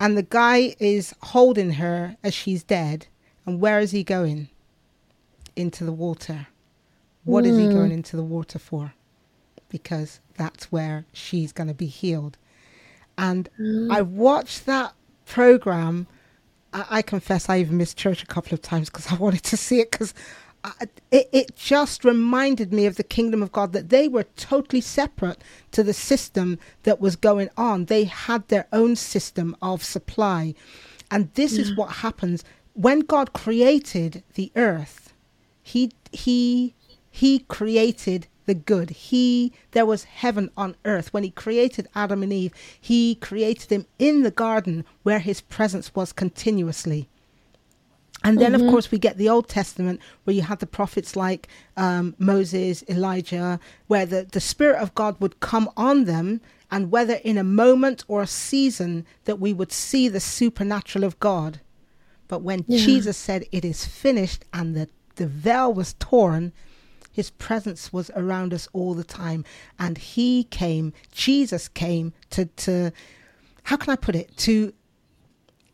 and 0.00 0.18
the 0.18 0.22
guy 0.22 0.74
is 0.78 1.14
holding 1.22 1.72
her 1.72 2.16
as 2.22 2.34
she's 2.34 2.62
dead 2.62 3.06
and 3.46 3.60
where 3.60 3.80
is 3.80 3.90
he 3.92 4.04
going 4.04 4.48
into 5.56 5.84
the 5.84 5.92
water 5.92 6.48
What 7.24 7.44
mm. 7.44 7.48
is 7.48 7.58
he 7.58 7.68
going 7.68 7.90
hmm. 7.90 7.98
into 7.98 8.16
the 8.16 8.24
water 8.24 8.58
for 8.58 8.92
because 9.68 10.20
that's 10.36 10.70
where 10.70 11.06
she's 11.12 11.52
going 11.52 11.68
to 11.68 11.74
be 11.74 11.86
healed 11.86 12.36
and 13.16 13.48
mm. 13.58 13.90
i 13.90 14.02
watched 14.02 14.66
that 14.66 14.92
program 15.24 16.06
I, 16.72 16.86
I 16.90 17.02
confess 17.02 17.48
i 17.48 17.58
even 17.58 17.78
missed 17.78 17.96
church 17.96 18.22
a 18.22 18.26
couple 18.26 18.52
of 18.52 18.60
times 18.60 18.90
because 18.90 19.10
i 19.10 19.14
wanted 19.24 19.44
to 19.44 19.56
see 19.56 19.80
it 19.80 19.90
because 19.90 20.12
it, 21.10 21.28
it 21.32 21.56
just 21.56 22.04
reminded 22.04 22.72
me 22.72 22.86
of 22.86 22.96
the 22.96 23.04
kingdom 23.04 23.42
of 23.42 23.52
God 23.52 23.72
that 23.72 23.90
they 23.90 24.08
were 24.08 24.24
totally 24.36 24.80
separate 24.80 25.38
to 25.72 25.82
the 25.82 25.92
system 25.92 26.58
that 26.84 27.00
was 27.00 27.16
going 27.16 27.50
on. 27.56 27.86
They 27.86 28.04
had 28.04 28.48
their 28.48 28.66
own 28.72 28.96
system 28.96 29.56
of 29.60 29.84
supply. 29.84 30.54
And 31.10 31.32
this 31.34 31.58
is 31.58 31.76
what 31.76 31.96
happens 31.96 32.44
when 32.72 33.00
God 33.00 33.32
created 33.32 34.22
the 34.34 34.50
earth. 34.56 35.12
He 35.62 35.92
he 36.12 36.74
he 37.10 37.40
created 37.40 38.26
the 38.46 38.54
good. 38.54 38.90
He 38.90 39.52
there 39.70 39.86
was 39.86 40.04
heaven 40.04 40.50
on 40.56 40.76
earth 40.84 41.12
when 41.12 41.22
he 41.22 41.30
created 41.30 41.88
Adam 41.94 42.22
and 42.22 42.32
Eve. 42.32 42.52
He 42.80 43.14
created 43.14 43.68
them 43.68 43.86
in 43.98 44.22
the 44.22 44.30
garden 44.30 44.84
where 45.02 45.20
his 45.20 45.40
presence 45.40 45.94
was 45.94 46.12
continuously. 46.12 47.08
And 48.24 48.40
then, 48.40 48.52
mm-hmm. 48.52 48.64
of 48.64 48.70
course, 48.70 48.90
we 48.90 48.98
get 48.98 49.18
the 49.18 49.28
Old 49.28 49.48
Testament 49.48 50.00
where 50.24 50.34
you 50.34 50.40
had 50.40 50.58
the 50.58 50.66
prophets 50.66 51.14
like 51.14 51.46
um, 51.76 52.14
Moses, 52.18 52.82
Elijah, 52.88 53.60
where 53.86 54.06
the, 54.06 54.26
the 54.32 54.40
Spirit 54.40 54.80
of 54.80 54.94
God 54.94 55.20
would 55.20 55.40
come 55.40 55.68
on 55.76 56.04
them, 56.04 56.40
and 56.70 56.90
whether 56.90 57.14
in 57.16 57.36
a 57.36 57.44
moment 57.44 58.02
or 58.08 58.22
a 58.22 58.26
season 58.26 59.04
that 59.24 59.38
we 59.38 59.52
would 59.52 59.70
see 59.70 60.08
the 60.08 60.20
supernatural 60.20 61.04
of 61.04 61.20
God. 61.20 61.60
But 62.26 62.40
when 62.40 62.64
yeah. 62.66 62.78
Jesus 62.78 63.18
said, 63.18 63.44
It 63.52 63.62
is 63.62 63.84
finished, 63.84 64.46
and 64.54 64.74
the, 64.74 64.88
the 65.16 65.26
veil 65.26 65.72
was 65.72 65.94
torn, 65.98 66.54
his 67.12 67.28
presence 67.30 67.92
was 67.92 68.10
around 68.16 68.54
us 68.54 68.68
all 68.72 68.94
the 68.94 69.04
time. 69.04 69.44
And 69.78 69.98
he 69.98 70.44
came, 70.44 70.94
Jesus 71.12 71.68
came 71.68 72.14
to, 72.30 72.46
to 72.46 72.90
how 73.64 73.76
can 73.76 73.92
I 73.92 73.96
put 73.96 74.16
it, 74.16 74.34
to 74.38 74.72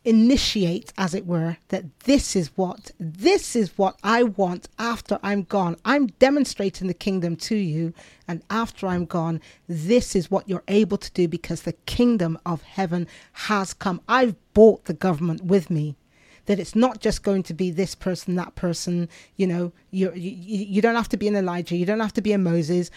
initiate, 0.03 0.91
as 0.97 1.13
it 1.13 1.25
were, 1.25 1.57
that 1.69 1.99
this 2.01 2.35
is 2.35 2.51
what 2.55 2.91
this 2.99 3.55
is 3.55 3.77
what 3.77 3.97
I 4.03 4.23
want 4.23 4.67
after 4.79 5.19
I'm 5.21 5.43
gone. 5.43 5.77
I'm 5.85 6.07
demonstrating 6.07 6.87
the 6.87 6.93
kingdom 6.93 7.35
to 7.37 7.55
you, 7.55 7.93
and 8.27 8.41
after 8.49 8.87
I'm 8.87 9.05
gone, 9.05 9.41
this 9.67 10.15
is 10.15 10.31
what 10.31 10.49
you're 10.49 10.63
able 10.67 10.97
to 10.97 11.11
do 11.11 11.27
because 11.27 11.61
the 11.61 11.73
kingdom 11.73 12.39
of 12.45 12.63
heaven 12.63 13.07
has 13.33 13.73
come. 13.73 14.01
I've 14.07 14.35
bought 14.53 14.85
the 14.85 14.93
government 14.93 15.43
with 15.43 15.69
me. 15.69 15.95
That 16.47 16.59
it's 16.59 16.75
not 16.75 17.01
just 17.01 17.21
going 17.21 17.43
to 17.43 17.53
be 17.53 17.69
this 17.69 17.93
person, 17.93 18.35
that 18.35 18.55
person. 18.55 19.07
You 19.35 19.47
know, 19.47 19.71
you 19.91 20.11
you, 20.13 20.31
you 20.31 20.81
don't 20.81 20.95
have 20.95 21.09
to 21.09 21.17
be 21.17 21.27
an 21.27 21.35
Elijah. 21.35 21.75
You 21.75 21.85
don't 21.85 21.99
have 21.99 22.13
to 22.13 22.21
be 22.21 22.33
a 22.33 22.39
Moses. 22.39 22.89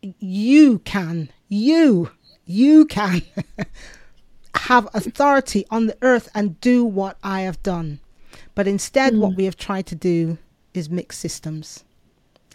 You 0.00 0.78
can. 0.80 1.30
You 1.48 2.10
you 2.46 2.86
can 2.86 3.22
have 4.58 4.88
authority 4.94 5.66
on 5.70 5.86
the 5.86 5.96
earth 6.02 6.28
and 6.34 6.60
do 6.60 6.84
what 6.84 7.16
I 7.22 7.42
have 7.42 7.62
done. 7.62 8.00
But 8.54 8.66
instead, 8.66 9.12
mm. 9.12 9.18
what 9.20 9.36
we 9.36 9.44
have 9.44 9.56
tried 9.56 9.86
to 9.86 9.94
do 9.94 10.38
is 10.74 10.90
mix 10.90 11.18
systems 11.18 11.84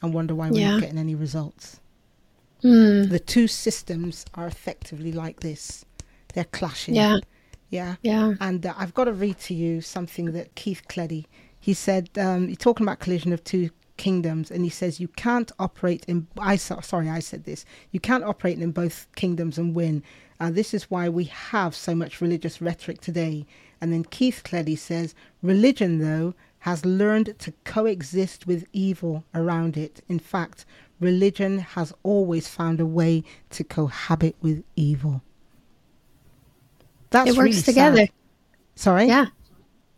and 0.01 0.13
wonder 0.13 0.35
why 0.35 0.49
we're 0.49 0.59
yeah. 0.59 0.71
not 0.71 0.81
getting 0.81 0.97
any 0.97 1.15
results. 1.15 1.79
Mm. 2.63 3.09
The 3.09 3.19
two 3.19 3.47
systems 3.47 4.25
are 4.35 4.47
effectively 4.47 5.11
like 5.11 5.39
this 5.39 5.85
they're 6.33 6.43
clashing. 6.45 6.95
Yeah. 6.95 7.17
Yeah. 7.69 7.95
Yeah. 8.01 8.33
And 8.39 8.65
uh, 8.65 8.73
I've 8.77 8.93
got 8.93 9.05
to 9.05 9.13
read 9.13 9.39
to 9.39 9.53
you 9.53 9.81
something 9.81 10.31
that 10.31 10.55
Keith 10.55 10.83
Cleddy, 10.87 11.25
he 11.59 11.73
said, 11.73 12.09
um, 12.17 12.47
he's 12.47 12.57
talking 12.57 12.85
about 12.85 12.99
collision 12.99 13.33
of 13.33 13.43
two 13.43 13.69
kingdoms 13.97 14.49
and 14.49 14.63
he 14.63 14.69
says 14.69 14.99
you 14.99 15.07
can't 15.09 15.51
operate 15.59 16.03
in 16.07 16.25
I 16.39 16.55
sorry 16.55 17.07
I 17.07 17.19
said 17.19 17.43
this 17.43 17.65
you 17.91 17.99
can't 17.99 18.23
operate 18.23 18.57
in 18.57 18.71
both 18.71 19.05
kingdoms 19.15 19.59
and 19.59 19.75
win 19.75 20.01
and 20.41 20.55
this 20.55 20.73
is 20.73 20.89
why 20.89 21.07
we 21.07 21.25
have 21.25 21.75
so 21.75 21.93
much 21.93 22.19
religious 22.19 22.61
rhetoric 22.63 22.99
today. 22.99 23.45
And 23.79 23.93
then 23.93 24.03
Keith 24.03 24.41
Cleddy 24.43 24.75
says, 24.75 25.13
religion, 25.43 25.99
though, 25.99 26.33
has 26.59 26.83
learned 26.83 27.37
to 27.37 27.53
coexist 27.63 28.47
with 28.47 28.65
evil 28.73 29.23
around 29.35 29.77
it. 29.77 30.01
In 30.09 30.17
fact, 30.17 30.65
religion 30.99 31.59
has 31.59 31.93
always 32.01 32.47
found 32.47 32.79
a 32.79 32.87
way 32.87 33.23
to 33.51 33.63
cohabit 33.63 34.35
with 34.41 34.63
evil. 34.75 35.21
That's 37.11 37.29
it 37.29 37.37
works 37.37 37.57
really 37.57 37.61
together. 37.61 37.97
Sad. 37.97 38.11
Sorry? 38.73 39.05
Yeah. 39.05 39.27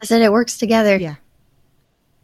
I 0.01 0.06
said 0.06 0.21
it 0.21 0.32
works 0.34 0.58
together. 0.58 0.97
Yeah. 0.97 1.15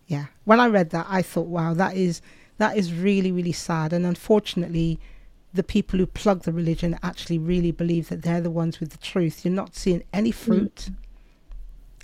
Yeah. 0.08 0.25
When 0.43 0.60
I 0.60 0.67
read 0.67 0.89
that, 0.89 1.08
I 1.10 1.21
thought, 1.21 1.47
wow, 1.47 1.73
that 1.73 1.95
is 1.95 2.21
that 2.58 2.75
is 2.75 2.93
really, 2.93 3.32
really 3.32 3.53
sad. 3.53 3.93
And 3.93 4.05
unfortunately, 4.05 4.99
the 5.53 5.63
people 5.63 5.99
who 5.99 6.05
plug 6.05 6.43
the 6.43 6.53
religion 6.53 6.97
actually 7.01 7.39
really 7.39 7.71
believe 7.71 8.09
that 8.09 8.21
they're 8.21 8.41
the 8.41 8.51
ones 8.51 8.79
with 8.79 8.91
the 8.91 8.97
truth. 8.97 9.43
You're 9.43 9.53
not 9.53 9.75
seeing 9.75 10.03
any 10.13 10.31
mm. 10.31 10.35
fruit 10.35 10.75
mm. 10.75 10.93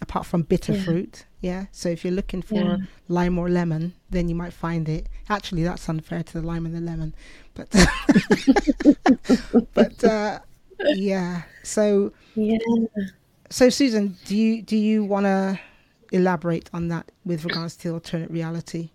apart 0.02 0.26
from 0.26 0.42
bitter 0.44 0.74
yeah. 0.74 0.84
fruit. 0.84 1.26
Yeah. 1.42 1.66
So 1.72 1.90
if 1.90 2.04
you're 2.04 2.14
looking 2.14 2.42
for 2.42 2.56
yeah. 2.56 2.78
lime 3.08 3.38
or 3.38 3.50
lemon, 3.50 3.94
then 4.10 4.30
you 4.30 4.36
might 4.36 4.54
find 4.54 4.90
it. 4.90 5.08
Actually, 5.30 5.64
that's 5.64 5.88
unfair 5.88 6.24
to 6.24 6.42
the 6.42 6.48
lime 6.48 6.66
and 6.66 6.76
the 6.76 6.82
lemon. 6.82 7.14
But 7.54 7.70
but 9.74 10.04
uh, 10.04 10.40
yeah. 10.80 11.44
So 11.64 12.14
yeah. 12.34 12.58
So 13.52 13.70
Susan, 13.70 14.18
do 14.26 14.36
you 14.36 14.64
do 14.64 14.76
you 14.76 15.04
want 15.04 15.26
to 15.26 15.60
elaborate 16.12 16.70
on 16.74 16.88
that 16.88 17.12
with 17.26 17.46
regards 17.46 17.76
to 17.78 17.94
alternate 17.94 18.32
reality? 18.32 18.90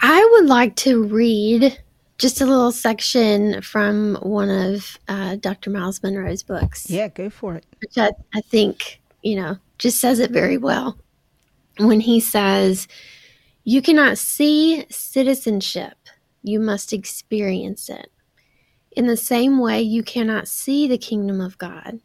I 0.00 0.28
would 0.32 0.46
like 0.46 0.74
to 0.76 1.04
read 1.04 1.78
just 2.20 2.42
a 2.42 2.46
little 2.46 2.70
section 2.70 3.62
from 3.62 4.16
one 4.16 4.50
of 4.50 4.98
uh, 5.08 5.36
Dr. 5.36 5.70
Myles 5.70 6.02
Munroe's 6.02 6.42
books. 6.42 6.88
Yeah, 6.90 7.08
go 7.08 7.30
for 7.30 7.54
it. 7.56 7.64
Which 7.80 7.96
I, 7.96 8.10
I 8.34 8.42
think, 8.42 9.00
you 9.22 9.36
know, 9.36 9.56
just 9.78 10.00
says 10.00 10.18
it 10.18 10.30
very 10.30 10.58
well. 10.58 10.98
When 11.78 12.00
he 12.00 12.20
says, 12.20 12.86
You 13.64 13.80
cannot 13.80 14.18
see 14.18 14.84
citizenship, 14.90 15.96
you 16.42 16.60
must 16.60 16.92
experience 16.92 17.88
it. 17.88 18.12
In 18.92 19.06
the 19.06 19.16
same 19.16 19.58
way, 19.58 19.80
you 19.80 20.02
cannot 20.02 20.46
see 20.46 20.86
the 20.86 20.98
kingdom 20.98 21.40
of 21.40 21.56
God, 21.56 22.00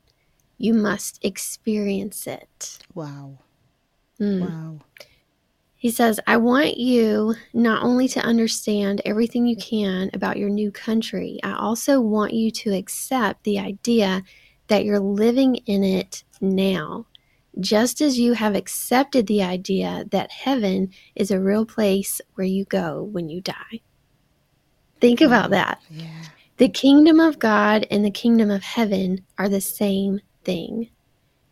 you 0.57 0.73
must 0.73 1.23
experience 1.25 2.25
it. 2.25 2.79
Wow. 2.93 3.39
Mm. 4.21 4.41
Wow. 4.41 4.79
He 5.85 5.91
says, 5.91 6.19
I 6.25 6.37
want 6.37 6.77
you 6.77 7.35
not 7.53 7.83
only 7.83 8.07
to 8.07 8.19
understand 8.19 9.03
everything 9.05 9.45
you 9.45 9.55
can 9.55 10.09
about 10.15 10.39
your 10.39 10.49
new 10.49 10.71
country, 10.71 11.39
I 11.43 11.53
also 11.53 12.01
want 12.01 12.33
you 12.33 12.49
to 12.49 12.73
accept 12.73 13.43
the 13.43 13.59
idea 13.59 14.23
that 14.65 14.83
you're 14.83 14.97
living 14.97 15.57
in 15.67 15.83
it 15.83 16.23
now, 16.41 17.05
just 17.59 18.01
as 18.01 18.17
you 18.17 18.33
have 18.33 18.55
accepted 18.55 19.27
the 19.27 19.43
idea 19.43 20.05
that 20.09 20.31
heaven 20.31 20.89
is 21.13 21.29
a 21.29 21.39
real 21.39 21.67
place 21.67 22.19
where 22.33 22.47
you 22.47 22.65
go 22.65 23.03
when 23.03 23.29
you 23.29 23.39
die. 23.39 23.81
Think 24.99 25.21
about 25.21 25.51
that. 25.51 25.83
Yeah. 25.91 26.23
The 26.57 26.69
kingdom 26.69 27.19
of 27.19 27.37
God 27.37 27.85
and 27.91 28.03
the 28.03 28.09
kingdom 28.09 28.49
of 28.49 28.63
heaven 28.63 29.23
are 29.37 29.49
the 29.49 29.61
same 29.61 30.21
thing. 30.43 30.89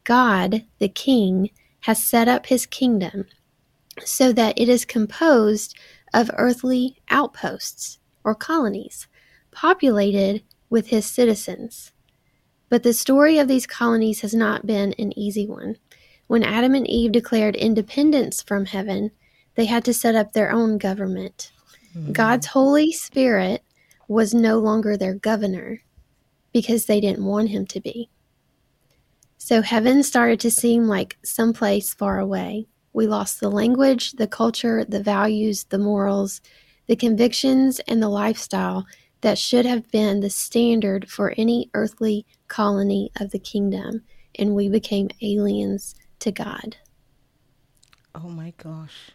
God, 0.04 0.66
the 0.80 0.90
king, 0.90 1.52
has 1.82 2.04
set 2.04 2.28
up 2.28 2.48
his 2.48 2.66
kingdom 2.66 3.26
so 4.06 4.32
that 4.34 4.60
it 4.60 4.70
is 4.70 4.86
composed 4.86 5.78
of 6.14 6.32
earthly 6.38 7.02
outposts 7.10 8.00
or 8.24 8.36
colonies 8.36 9.08
populated 9.52 10.44
with 10.70 10.88
his 10.88 11.06
citizens. 11.06 11.92
But 12.70 12.84
the 12.84 12.94
story 12.94 13.38
of 13.38 13.48
these 13.48 13.68
colonies 13.68 14.22
has 14.22 14.34
not 14.34 14.66
been 14.66 14.94
an 14.98 15.18
easy 15.18 15.46
one. 15.46 15.78
When 16.28 16.44
Adam 16.44 16.74
and 16.74 16.88
Eve 16.88 17.12
declared 17.12 17.56
independence 17.56 18.42
from 18.42 18.66
heaven, 18.66 19.12
they 19.56 19.66
had 19.66 19.86
to 19.86 19.94
set 19.94 20.16
up 20.16 20.34
their 20.34 20.52
own 20.52 20.80
government. 20.80 21.52
Mm-hmm. 21.96 22.14
God's 22.14 22.48
Holy 22.48 22.92
Spirit 22.92 23.64
was 24.08 24.34
no 24.34 24.58
longer 24.58 24.98
their 24.98 25.14
governor 25.14 25.82
because 26.52 26.86
they 26.86 27.00
didn't 27.00 27.26
want 27.26 27.50
him 27.50 27.66
to 27.68 27.80
be. 27.80 28.10
So 29.38 29.62
heaven 29.62 30.04
started 30.04 30.40
to 30.40 30.52
seem 30.52 30.88
like 30.88 31.18
someplace 31.24 31.94
far 31.94 32.18
away. 32.18 32.68
We 32.94 33.08
lost 33.08 33.40
the 33.40 33.50
language, 33.50 34.14
the 34.14 34.28
culture, 34.28 34.86
the 34.86 35.02
values, 35.02 35.66
the 35.66 35.80
morals, 35.80 36.42
the 36.88 36.96
convictions, 36.96 37.80
and 37.88 38.02
the 38.02 38.10
lifestyle 38.10 38.86
that 39.22 39.38
should 39.38 39.66
have 39.66 39.90
been 39.90 40.20
the 40.20 40.30
standard 40.30 41.10
for 41.10 41.34
any 41.38 41.70
earthly 41.74 42.26
colony 42.48 43.10
of 43.20 43.32
the 43.32 43.40
kingdom, 43.40 44.04
and 44.36 44.54
we 44.54 44.70
became 44.70 45.10
aliens 45.22 45.96
to 46.20 46.32
God. 46.32 46.78
Oh 48.14 48.30
my 48.30 48.54
gosh. 48.58 49.12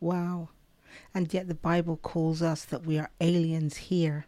Wow. 0.00 0.50
And 1.14 1.32
yet 1.32 1.48
the 1.48 1.54
Bible 1.54 1.96
calls 1.96 2.42
us 2.42 2.64
that 2.66 2.86
we 2.86 2.98
are 2.98 3.10
aliens 3.20 3.76
here. 3.76 4.26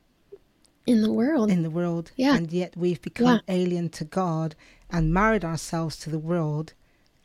In 0.87 1.03
the 1.03 1.12
world. 1.12 1.50
In 1.50 1.62
the 1.62 1.70
world. 1.70 2.11
Yeah. 2.16 2.35
And 2.35 2.50
yet 2.50 2.76
we've 2.76 3.00
become 3.00 3.40
yeah. 3.46 3.55
alien 3.55 3.90
to 3.90 4.05
God 4.05 4.57
and 4.90 5.14
married 5.14 5.44
ourselves 5.44 5.96
to 5.98 6.11
the 6.11 6.18
world 6.18 6.72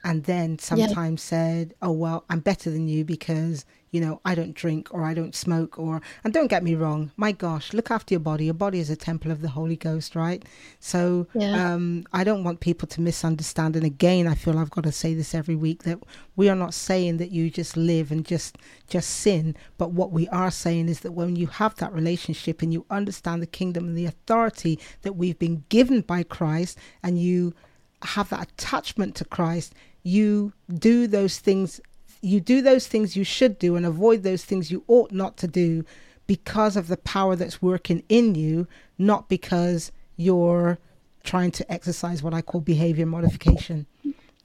and 0.05 0.23
then 0.25 0.59
sometimes 0.59 1.23
yeah. 1.23 1.29
said, 1.29 1.73
"Oh 1.81 1.91
well, 1.91 2.25
I'm 2.29 2.39
better 2.39 2.69
than 2.69 2.87
you 2.87 3.03
because 3.03 3.65
you 3.89 3.99
know 3.99 4.21
I 4.23 4.35
don't 4.35 4.53
drink 4.53 4.93
or 4.93 5.03
I 5.03 5.15
don't 5.15 5.33
smoke 5.33 5.79
or." 5.79 5.99
And 6.23 6.31
don't 6.31 6.47
get 6.47 6.63
me 6.63 6.75
wrong, 6.75 7.11
my 7.17 7.31
gosh, 7.31 7.73
look 7.73 7.89
after 7.89 8.13
your 8.13 8.19
body. 8.19 8.45
Your 8.45 8.53
body 8.53 8.79
is 8.79 8.91
a 8.91 8.95
temple 8.95 9.31
of 9.31 9.41
the 9.41 9.49
Holy 9.49 9.75
Ghost, 9.75 10.15
right? 10.15 10.45
So 10.79 11.27
yeah. 11.33 11.73
um, 11.73 12.05
I 12.13 12.23
don't 12.23 12.43
want 12.43 12.59
people 12.59 12.87
to 12.89 13.01
misunderstand. 13.01 13.75
And 13.75 13.83
again, 13.83 14.27
I 14.27 14.35
feel 14.35 14.59
I've 14.59 14.69
got 14.69 14.83
to 14.83 14.91
say 14.91 15.15
this 15.15 15.33
every 15.33 15.55
week 15.55 15.83
that 15.83 15.97
we 16.35 16.49
are 16.49 16.55
not 16.55 16.75
saying 16.75 17.17
that 17.17 17.31
you 17.31 17.49
just 17.49 17.75
live 17.75 18.11
and 18.11 18.23
just 18.23 18.59
just 18.87 19.09
sin, 19.09 19.55
but 19.79 19.89
what 19.89 20.11
we 20.11 20.27
are 20.27 20.51
saying 20.51 20.87
is 20.87 20.99
that 20.99 21.13
when 21.13 21.35
you 21.35 21.47
have 21.47 21.75
that 21.77 21.91
relationship 21.91 22.61
and 22.61 22.71
you 22.71 22.85
understand 22.91 23.41
the 23.41 23.47
kingdom 23.47 23.85
and 23.87 23.97
the 23.97 24.05
authority 24.05 24.79
that 25.01 25.13
we've 25.13 25.39
been 25.39 25.65
given 25.69 26.01
by 26.01 26.21
Christ, 26.21 26.77
and 27.01 27.19
you 27.19 27.55
have 28.03 28.29
that 28.29 28.51
attachment 28.51 29.15
to 29.15 29.25
Christ 29.25 29.73
you 30.05 30.53
do 30.71 31.07
those 31.07 31.39
things 31.39 31.81
you 32.21 32.39
do 32.39 32.61
those 32.61 32.87
things 32.87 33.15
you 33.15 33.23
should 33.23 33.57
do 33.59 33.75
and 33.75 33.85
avoid 33.85 34.21
those 34.21 34.45
things 34.45 34.71
you 34.71 34.83
ought 34.87 35.11
not 35.11 35.35
to 35.35 35.47
do 35.47 35.83
because 36.27 36.77
of 36.77 36.87
the 36.87 36.97
power 36.97 37.35
that's 37.35 37.61
working 37.61 38.03
in 38.07 38.35
you 38.35 38.67
not 38.99 39.27
because 39.27 39.91
you're 40.15 40.77
trying 41.23 41.51
to 41.51 41.69
exercise 41.71 42.21
what 42.21 42.35
i 42.35 42.41
call 42.41 42.61
behavior 42.61 43.05
modification 43.05 43.87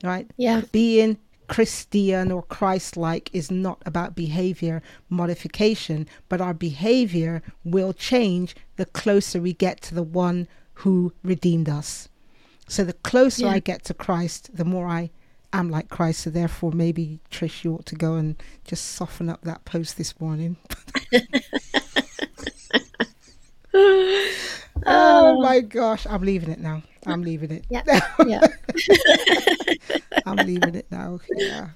right 0.02 0.30
yeah 0.38 0.62
being 0.72 1.18
Christian 1.46 2.30
or 2.30 2.42
Christ 2.44 2.96
like 2.96 3.28
is 3.32 3.50
not 3.50 3.82
about 3.84 4.14
behavior 4.14 4.82
modification, 5.08 6.06
but 6.28 6.40
our 6.40 6.54
behavior 6.54 7.42
will 7.64 7.92
change 7.92 8.54
the 8.76 8.86
closer 8.86 9.40
we 9.40 9.52
get 9.52 9.80
to 9.82 9.94
the 9.96 10.04
one 10.04 10.46
who 10.74 11.12
redeemed 11.24 11.68
us. 11.68 12.08
So 12.68 12.84
the 12.84 12.92
closer 12.92 13.46
yeah. 13.46 13.54
I 13.54 13.58
get 13.58 13.82
to 13.86 13.94
Christ, 13.94 14.50
the 14.54 14.64
more 14.64 14.86
I 14.86 15.10
am 15.52 15.70
like 15.70 15.88
Christ. 15.88 16.20
So 16.20 16.30
therefore, 16.30 16.72
maybe 16.72 17.20
Trish, 17.30 17.64
you 17.64 17.74
ought 17.74 17.86
to 17.86 17.94
go 17.94 18.14
and 18.14 18.40
just 18.64 18.86
soften 18.86 19.28
up 19.28 19.42
that 19.42 19.64
post 19.64 19.96
this 19.96 20.18
morning. 20.20 20.56
oh 24.86 25.40
my 25.42 25.60
gosh, 25.60 26.06
I'm 26.08 26.22
leaving 26.22 26.50
it 26.50 26.60
now. 26.60 26.82
I'm 27.06 27.22
leaving 27.22 27.50
it. 27.50 27.64
Yeah. 27.70 27.82
yeah. 28.26 28.46
I'm 30.26 30.36
leaving 30.36 30.74
it 30.74 30.86
now. 30.90 31.20
Yeah. 31.30 31.70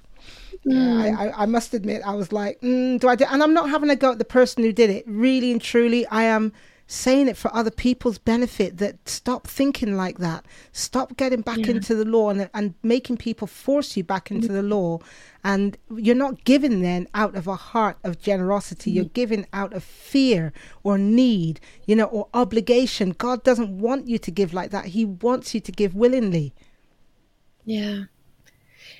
Mm. 0.65 1.17
I, 1.17 1.27
I, 1.27 1.43
I, 1.43 1.45
must 1.45 1.73
admit, 1.73 2.01
I 2.05 2.15
was 2.15 2.31
like, 2.31 2.59
mm, 2.61 2.99
do 2.99 3.07
I 3.07 3.15
do? 3.15 3.25
And 3.29 3.43
I'm 3.43 3.53
not 3.53 3.69
having 3.69 3.89
a 3.89 3.95
go 3.95 4.11
at 4.11 4.17
the 4.17 4.25
person 4.25 4.63
who 4.63 4.71
did 4.71 4.89
it. 4.89 5.03
Really 5.07 5.51
and 5.51 5.61
truly, 5.61 6.07
I 6.07 6.23
am 6.23 6.53
saying 6.87 7.27
it 7.27 7.35
for 7.37 7.53
other 7.55 7.71
people's 7.71 8.17
benefit 8.17 8.77
that 8.77 9.09
stop 9.09 9.47
thinking 9.47 9.97
like 9.97 10.19
that. 10.19 10.45
Stop 10.71 11.17
getting 11.17 11.41
back 11.41 11.59
yeah. 11.59 11.71
into 11.71 11.95
the 11.95 12.05
law 12.05 12.29
and, 12.29 12.49
and 12.53 12.75
making 12.83 13.17
people 13.17 13.47
force 13.47 13.97
you 13.97 14.03
back 14.03 14.29
into 14.29 14.49
the 14.49 14.61
law. 14.61 14.99
And 15.43 15.77
you're 15.95 16.15
not 16.15 16.43
giving 16.43 16.81
then 16.81 17.07
out 17.13 17.35
of 17.35 17.47
a 17.47 17.55
heart 17.55 17.97
of 18.03 18.21
generosity. 18.21 18.91
You're 18.91 19.05
mm-hmm. 19.05 19.13
giving 19.13 19.47
out 19.53 19.73
of 19.73 19.83
fear 19.83 20.53
or 20.83 20.97
need 20.97 21.59
you 21.85 21.95
know 21.95 22.05
or 22.05 22.27
obligation. 22.33 23.11
God 23.11 23.43
doesn't 23.43 23.79
want 23.79 24.07
you 24.07 24.17
to 24.19 24.31
give 24.31 24.53
like 24.53 24.71
that. 24.71 24.85
He 24.85 25.05
wants 25.05 25.53
you 25.53 25.61
to 25.61 25.71
give 25.71 25.95
willingly. 25.95 26.53
Yeah 27.63 28.05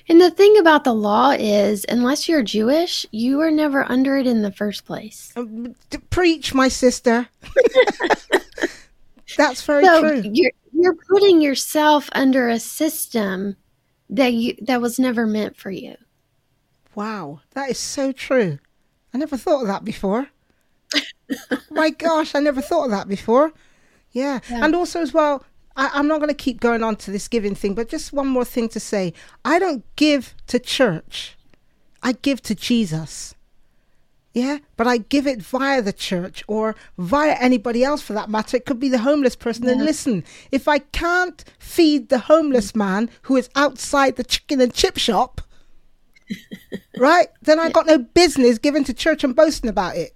and 0.08 0.20
the 0.20 0.30
thing 0.30 0.56
about 0.58 0.84
the 0.84 0.94
law 0.94 1.30
is, 1.30 1.84
unless 1.88 2.28
you're 2.28 2.42
Jewish, 2.42 3.04
you 3.10 3.40
are 3.40 3.50
never 3.50 3.90
under 3.90 4.16
it 4.16 4.26
in 4.26 4.42
the 4.42 4.52
first 4.52 4.84
place. 4.84 5.32
Um, 5.36 5.74
preach, 6.10 6.54
my 6.54 6.68
sister. 6.68 7.28
That's 9.36 9.62
very 9.62 9.84
so 9.84 10.00
true. 10.00 10.30
You're 10.32 10.52
you're 10.72 10.96
putting 11.08 11.40
yourself 11.40 12.08
under 12.12 12.48
a 12.48 12.58
system 12.58 13.56
that 14.10 14.32
you 14.32 14.56
that 14.62 14.80
was 14.80 14.98
never 14.98 15.26
meant 15.26 15.56
for 15.56 15.70
you. 15.70 15.96
Wow, 16.94 17.40
that 17.52 17.70
is 17.70 17.78
so 17.78 18.12
true. 18.12 18.58
I 19.12 19.18
never 19.18 19.36
thought 19.36 19.62
of 19.62 19.68
that 19.68 19.84
before. 19.84 20.28
my 21.70 21.90
gosh, 21.90 22.34
I 22.34 22.40
never 22.40 22.60
thought 22.60 22.84
of 22.84 22.90
that 22.92 23.08
before. 23.08 23.52
Yeah. 24.12 24.40
yeah. 24.48 24.64
And 24.64 24.74
also 24.74 25.00
as 25.00 25.12
well, 25.12 25.44
I, 25.76 25.98
am 25.98 26.08
not 26.08 26.18
going 26.18 26.28
to 26.28 26.34
keep 26.34 26.60
going 26.60 26.82
on 26.82 26.96
to 26.96 27.10
this 27.10 27.28
giving 27.28 27.54
thing, 27.54 27.74
but 27.74 27.88
just 27.88 28.12
one 28.12 28.26
more 28.26 28.44
thing 28.44 28.68
to 28.70 28.80
say. 28.80 29.12
I 29.44 29.58
don't 29.58 29.84
give 29.96 30.34
to 30.48 30.58
church, 30.58 31.36
I 32.02 32.12
give 32.12 32.42
to 32.42 32.54
Jesus. 32.54 33.34
Yeah, 34.32 34.58
but 34.76 34.86
I 34.86 34.98
give 34.98 35.26
it 35.26 35.40
via 35.40 35.80
the 35.80 35.94
church 35.94 36.44
or 36.46 36.76
via 36.98 37.36
anybody 37.40 37.82
else 37.82 38.02
for 38.02 38.12
that 38.12 38.28
matter. 38.28 38.58
It 38.58 38.66
could 38.66 38.78
be 38.78 38.90
the 38.90 38.98
homeless 38.98 39.34
person. 39.34 39.64
Yeah. 39.64 39.72
And 39.72 39.82
listen, 39.82 40.24
if 40.52 40.68
I 40.68 40.80
can't 40.80 41.42
feed 41.58 42.10
the 42.10 42.18
homeless 42.18 42.76
man 42.76 43.08
who 43.22 43.36
is 43.36 43.48
outside 43.56 44.16
the 44.16 44.24
chicken 44.24 44.60
and 44.60 44.74
chip 44.74 44.98
shop, 44.98 45.40
right, 46.98 47.28
then 47.40 47.58
I 47.58 47.70
got 47.70 47.86
no 47.86 47.96
business 47.96 48.58
giving 48.58 48.84
to 48.84 48.92
church 48.92 49.24
and 49.24 49.34
boasting 49.34 49.70
about 49.70 49.96
it. 49.96 50.14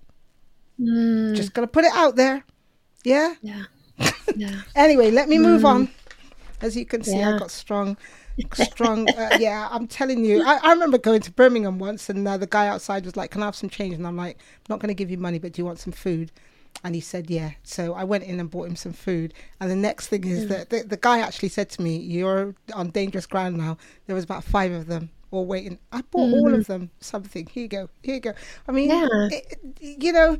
Mm. 0.78 1.34
Just 1.34 1.54
going 1.54 1.66
to 1.66 1.72
put 1.72 1.86
it 1.86 1.92
out 1.94 2.16
there. 2.16 2.44
Yeah? 3.04 3.36
Yeah. 3.40 3.64
Yeah. 4.36 4.62
anyway, 4.74 5.10
let 5.10 5.28
me 5.28 5.38
move 5.38 5.62
mm. 5.62 5.66
on. 5.66 5.88
As 6.60 6.76
you 6.76 6.84
can 6.84 7.02
see, 7.02 7.18
yeah. 7.18 7.36
I 7.36 7.38
got 7.38 7.50
strong 7.50 7.96
strong. 8.54 9.08
Uh, 9.10 9.36
yeah, 9.38 9.68
I'm 9.70 9.86
telling 9.86 10.24
you. 10.24 10.42
I, 10.42 10.58
I, 10.62 10.72
remember 10.72 10.98
going 10.98 11.20
to 11.22 11.30
Birmingham 11.30 11.78
once, 11.78 12.08
and 12.08 12.26
uh, 12.26 12.36
the 12.36 12.46
guy 12.46 12.68
outside 12.68 13.04
was 13.04 13.16
like, 13.16 13.30
"Can 13.30 13.42
I 13.42 13.46
have 13.46 13.56
some 13.56 13.70
change?" 13.70 13.94
And 13.94 14.06
I'm 14.06 14.16
like, 14.16 14.36
"I'm 14.38 14.66
not 14.68 14.80
going 14.80 14.88
to 14.88 14.94
give 14.94 15.10
you 15.10 15.18
money, 15.18 15.38
but 15.38 15.52
do 15.52 15.62
you 15.62 15.66
want 15.66 15.78
some 15.78 15.92
food?" 15.92 16.30
And 16.84 16.94
he 16.94 17.00
said, 17.00 17.30
"Yeah." 17.30 17.52
So 17.62 17.94
I 17.94 18.04
went 18.04 18.24
in 18.24 18.40
and 18.40 18.50
bought 18.50 18.68
him 18.68 18.76
some 18.76 18.92
food. 18.92 19.34
And 19.60 19.70
the 19.70 19.76
next 19.76 20.08
thing 20.08 20.24
is 20.24 20.46
mm. 20.46 20.48
that 20.48 20.70
the, 20.70 20.82
the, 20.82 20.96
guy 20.96 21.20
actually 21.20 21.50
said 21.50 21.70
to 21.70 21.82
me, 21.82 21.96
"You're 21.96 22.54
on 22.74 22.90
dangerous 22.90 23.26
ground 23.26 23.56
now." 23.56 23.76
There 24.06 24.14
was 24.14 24.24
about 24.24 24.44
five 24.44 24.72
of 24.72 24.86
them 24.86 25.10
all 25.30 25.46
waiting. 25.46 25.78
I 25.92 26.02
bought 26.02 26.28
mm. 26.28 26.32
all 26.34 26.54
of 26.54 26.66
them 26.66 26.90
something. 27.00 27.46
Here 27.46 27.62
you 27.62 27.68
go. 27.68 27.88
Here 28.02 28.14
you 28.14 28.20
go. 28.20 28.32
I 28.66 28.72
mean, 28.72 28.90
yeah. 28.90 29.06
it, 29.30 29.58
you 29.80 30.12
know, 30.12 30.36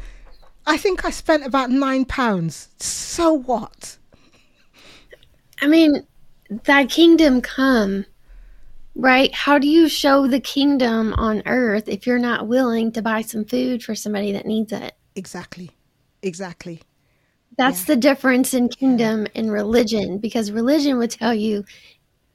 I 0.67 0.77
think 0.77 1.05
I 1.05 1.11
spent 1.11 1.45
about 1.45 1.71
nine 1.71 2.05
pounds. 2.05 2.69
So 2.79 3.33
what? 3.33 3.99
I 5.61 5.67
mean, 5.67 6.07
thy 6.65 6.87
kingdom 6.87 7.41
come, 7.41 8.07
right? 8.95 9.33
How 9.35 9.59
do 9.59 9.67
you 9.67 9.89
show 9.89 10.27
the 10.27 10.41
kingdom 10.41 11.13
on 11.15 11.43
earth 11.47 11.89
if 11.89 12.07
you're 12.07 12.19
not 12.19 12.47
willing 12.47 12.93
to 12.93 13.03
buy 13.03 13.23
some 13.23 13.45
food 13.45 13.83
for 13.83 13.95
somebody 13.95 14.33
that 14.33 14.47
needs 14.47 14.73
it? 14.73 14.95
Exactly. 15.17 15.71
Exactly. 16.23 16.83
That's 17.57 17.81
yeah. 17.81 17.95
the 17.95 18.01
difference 18.01 18.55
in 18.55 18.69
kingdom 18.69 19.27
and 19.35 19.53
religion 19.53 20.19
because 20.19 20.51
religion 20.51 20.99
would 20.99 21.11
tell 21.11 21.35
you 21.35 21.65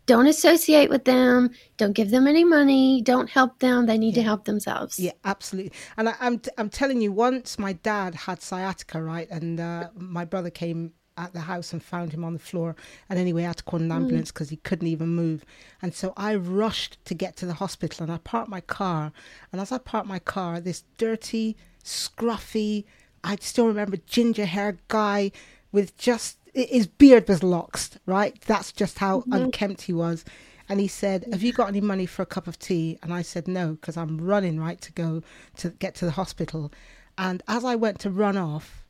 don't 0.06 0.28
associate 0.28 0.90
with 0.90 1.06
them 1.06 1.50
don't 1.78 1.94
give 1.94 2.12
them 2.12 2.28
any 2.28 2.44
money 2.44 3.02
don't 3.02 3.30
help 3.30 3.60
them 3.60 3.86
they 3.86 3.98
need 3.98 4.16
yeah. 4.16 4.22
to 4.22 4.24
help 4.24 4.46
themselves 4.46 5.00
yeah 5.00 5.12
absolutely 5.24 5.72
and 5.98 6.10
I, 6.10 6.12
am 6.14 6.18
I'm, 6.20 6.42
I'm 6.58 6.70
telling 6.70 7.02
you 7.02 7.12
once 7.12 7.58
my 7.58 7.74
dad 7.74 8.16
had 8.16 8.42
sciatica 8.42 9.02
right 9.02 9.30
and 9.30 9.60
uh, 9.60 9.90
my 9.96 10.26
brother 10.26 10.50
came 10.50 10.94
at 11.18 11.34
the 11.34 11.42
house 11.42 11.72
and 11.72 11.82
found 11.82 12.12
him 12.12 12.24
on 12.24 12.34
the 12.34 12.40
floor. 12.40 12.76
And 13.10 13.18
anyway, 13.18 13.44
I 13.44 13.48
had 13.48 13.58
to 13.58 13.64
call 13.64 13.80
an 13.80 13.90
mm. 13.90 13.96
ambulance 13.96 14.32
because 14.32 14.48
mm. 14.48 14.52
he 14.52 14.58
couldn't 14.58 14.88
even 14.88 15.10
move. 15.10 15.46
And 15.82 15.94
so 15.94 16.14
I 16.18 16.36
rushed 16.36 17.04
to 17.06 17.14
get 17.14 17.36
to 17.38 17.46
the 17.46 17.54
hospital 17.54 18.04
and 18.04 18.12
I 18.12 18.18
parked 18.18 18.50
my 18.50 18.62
car. 18.62 19.12
And 19.52 19.62
as 19.62 19.72
I 19.72 19.78
parked 19.78 20.08
my 20.08 20.20
car, 20.20 20.60
this 20.60 20.84
dirty, 20.98 21.56
scruffy, 21.84 22.86
I 23.24 23.38
still 23.40 23.68
remember 23.68 23.98
ginger 24.06 24.46
hair 24.46 24.78
guy 24.88 25.32
with 25.72 25.98
just 25.98 26.38
his 26.56 26.88
beard 26.88 27.28
was 27.28 27.44
locked, 27.44 27.98
right? 28.06 28.40
That's 28.42 28.72
just 28.72 29.00
how 29.00 29.20
mm-hmm. 29.20 29.34
unkempt 29.34 29.84
he 29.84 29.94
was. 29.94 30.26
And 30.68 30.80
he 30.80 30.88
said, 30.88 31.26
"Have 31.32 31.44
you 31.44 31.54
got 31.54 31.68
any 31.68 31.82
money 31.82 32.08
for 32.08 32.24
a 32.24 32.26
cup 32.26 32.48
of 32.48 32.58
tea?" 32.58 32.98
And 33.04 33.14
I 33.14 33.22
said, 33.22 33.48
"No, 33.48 33.74
because 33.74 33.98
I'm 33.98 34.18
running 34.20 34.60
right 34.60 34.82
to 34.82 34.92
go 34.92 35.22
to 35.58 35.70
get 35.70 35.94
to 35.96 36.06
the 36.06 36.12
hospital." 36.12 36.72
And 37.18 37.44
as 37.48 37.64
I 37.64 37.76
went 37.76 38.00
to 38.00 38.10
run 38.10 38.38
off, 38.38 38.86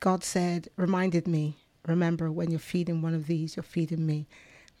God 0.00 0.22
said, 0.22 0.68
reminded 0.76 1.26
me, 1.26 1.56
remember 1.86 2.30
when 2.30 2.50
you're 2.50 2.60
feeding 2.60 3.00
one 3.00 3.14
of 3.14 3.26
these, 3.26 3.56
you're 3.56 3.62
feeding 3.62 4.04
me. 4.04 4.26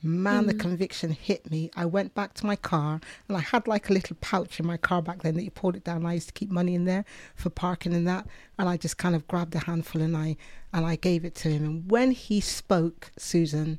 Man, 0.04 0.44
mm. 0.44 0.48
the 0.48 0.54
conviction 0.54 1.10
hit 1.10 1.50
me. 1.50 1.70
I 1.74 1.86
went 1.86 2.14
back 2.14 2.34
to 2.34 2.46
my 2.46 2.56
car 2.56 3.00
and 3.26 3.36
I 3.36 3.40
had 3.40 3.66
like 3.66 3.88
a 3.88 3.92
little 3.94 4.16
pouch 4.20 4.60
in 4.60 4.66
my 4.66 4.76
car 4.76 5.00
back 5.00 5.22
then 5.22 5.34
that 5.36 5.44
you 5.44 5.50
pulled 5.50 5.76
it 5.76 5.84
down. 5.84 6.04
I 6.04 6.14
used 6.14 6.28
to 6.28 6.34
keep 6.34 6.50
money 6.50 6.74
in 6.74 6.84
there 6.84 7.06
for 7.34 7.48
parking 7.48 7.94
and 7.94 8.06
that. 8.06 8.26
And 8.58 8.68
I 8.68 8.76
just 8.76 8.98
kind 8.98 9.16
of 9.16 9.26
grabbed 9.26 9.54
a 9.54 9.60
handful 9.60 10.02
and 10.02 10.14
I 10.16 10.36
and 10.74 10.84
I 10.84 10.96
gave 10.96 11.24
it 11.24 11.34
to 11.36 11.48
him. 11.48 11.64
And 11.64 11.90
when 11.90 12.10
he 12.10 12.40
spoke, 12.40 13.12
Susan, 13.16 13.78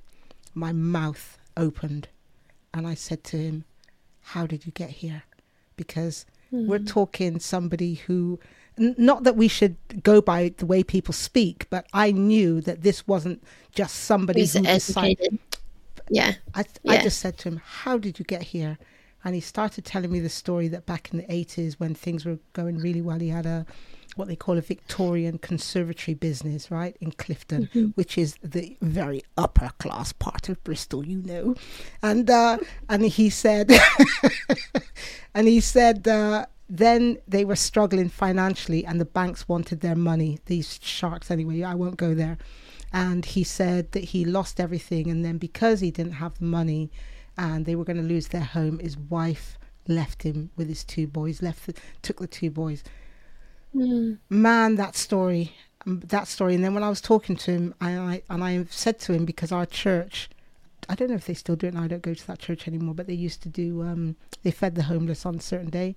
my 0.55 0.71
mouth 0.71 1.37
opened 1.55 2.07
and 2.73 2.87
I 2.87 2.95
said 2.95 3.23
to 3.25 3.37
him, 3.37 3.65
How 4.21 4.47
did 4.47 4.65
you 4.65 4.71
get 4.71 4.89
here? 4.89 5.23
Because 5.75 6.25
mm. 6.51 6.65
we're 6.65 6.79
talking 6.79 7.39
somebody 7.39 7.93
who 7.93 8.39
not 8.77 9.23
that 9.23 9.35
we 9.35 9.47
should 9.47 9.77
go 10.03 10.21
by 10.21 10.53
the 10.57 10.65
way 10.65 10.83
people 10.83 11.13
speak, 11.13 11.67
but 11.69 11.85
I 11.93 12.11
knew 12.11 12.61
that 12.61 12.81
this 12.81 13.07
wasn't 13.07 13.43
just 13.73 13.95
somebody 13.95 14.41
Who's 14.41 14.53
who 14.53 14.65
educated. 14.65 15.17
decided. 15.17 15.39
Yeah. 16.09 16.35
I, 16.53 16.65
yeah. 16.83 16.93
I 16.93 17.03
just 17.03 17.19
said 17.19 17.37
to 17.39 17.49
him, 17.49 17.61
How 17.63 17.97
did 17.97 18.19
you 18.19 18.25
get 18.25 18.43
here? 18.43 18.77
And 19.23 19.33
he 19.33 19.41
started 19.41 19.85
telling 19.85 20.11
me 20.11 20.19
the 20.19 20.29
story 20.29 20.67
that 20.67 20.85
back 20.85 21.11
in 21.11 21.17
the 21.17 21.25
80s, 21.25 21.73
when 21.79 21.95
things 21.95 22.25
were 22.25 22.37
going 22.53 22.77
really 22.77 23.01
well, 23.01 23.19
he 23.19 23.29
had 23.29 23.47
a 23.47 23.65
what 24.15 24.29
they 24.29 24.35
call 24.35 24.57
a 24.57 24.61
Victorian 24.61 25.37
conservatory 25.39 26.15
business, 26.15 26.71
right, 26.71 26.95
in 27.01 27.11
Clifton, 27.11 27.65
mm-hmm. 27.67 27.87
which 27.95 28.17
is 28.17 28.37
the 28.41 28.77
very 28.81 29.21
upper 29.37 29.71
class 29.77 30.13
part 30.13 30.47
of 30.47 30.63
Bristol, 30.63 31.05
you 31.05 31.21
know. 31.21 31.55
And 32.01 32.29
uh, 32.29 32.59
and 32.87 33.03
he 33.03 33.29
said, 33.29 33.71
and 35.33 35.47
he 35.47 35.59
said, 35.59 36.07
uh, 36.07 36.45
then 36.69 37.17
they 37.27 37.45
were 37.45 37.55
struggling 37.55 38.09
financially 38.09 38.85
and 38.85 38.99
the 38.99 39.05
banks 39.05 39.47
wanted 39.47 39.81
their 39.81 39.95
money 39.95 40.39
these 40.45 40.79
sharks 40.81 41.29
anyway 41.29 41.61
i 41.61 41.75
won't 41.75 41.97
go 41.97 42.15
there 42.15 42.39
and 42.95 43.25
he 43.25 43.43
said 43.43 43.91
that 43.91 44.05
he 44.05 44.23
lost 44.23 44.57
everything 44.57 45.11
and 45.11 45.25
then 45.25 45.37
because 45.37 45.81
he 45.81 45.91
didn't 45.91 46.13
have 46.13 46.39
the 46.39 46.45
money 46.45 46.89
and 47.37 47.65
they 47.65 47.75
were 47.75 47.83
going 47.83 47.97
to 47.97 48.03
lose 48.03 48.29
their 48.29 48.43
home 48.43 48.79
his 48.79 48.97
wife 48.97 49.59
left 49.87 50.23
him 50.23 50.49
with 50.55 50.69
his 50.69 50.83
two 50.83 51.05
boys 51.05 51.41
left 51.41 51.67
the, 51.67 51.73
took 52.01 52.19
the 52.19 52.27
two 52.27 52.49
boys 52.49 52.83
mm. 53.75 54.17
man 54.29 54.75
that 54.75 54.95
story 54.95 55.53
um, 55.85 55.99
that 56.05 56.27
story 56.27 56.55
and 56.55 56.63
then 56.63 56.73
when 56.73 56.83
i 56.83 56.89
was 56.89 57.01
talking 57.01 57.35
to 57.35 57.51
him 57.51 57.75
I, 57.81 57.97
I 57.97 58.21
and 58.29 58.43
i 58.43 58.65
said 58.69 58.97
to 59.01 59.13
him 59.13 59.25
because 59.25 59.51
our 59.51 59.65
church 59.65 60.29
I 60.87 60.93
don't 60.93 61.09
know 61.09 61.15
if 61.15 61.25
they 61.25 61.33
still 61.33 61.55
do 61.55 61.65
it 61.65 61.73
now. 61.73 61.81
I 61.81 61.87
don't 61.87 62.03
go 62.03 62.13
to 62.13 62.27
that 62.27 62.37
church 62.37 62.67
anymore, 62.67 62.93
but 62.93 63.07
they 63.07 63.15
used 63.15 63.41
to 63.41 63.49
do. 63.49 63.81
Um, 63.81 64.17
they 64.43 64.51
fed 64.51 64.75
the 64.75 64.83
homeless 64.83 65.25
on 65.25 65.33
a 65.33 65.41
certain 65.41 65.71
day, 65.71 65.95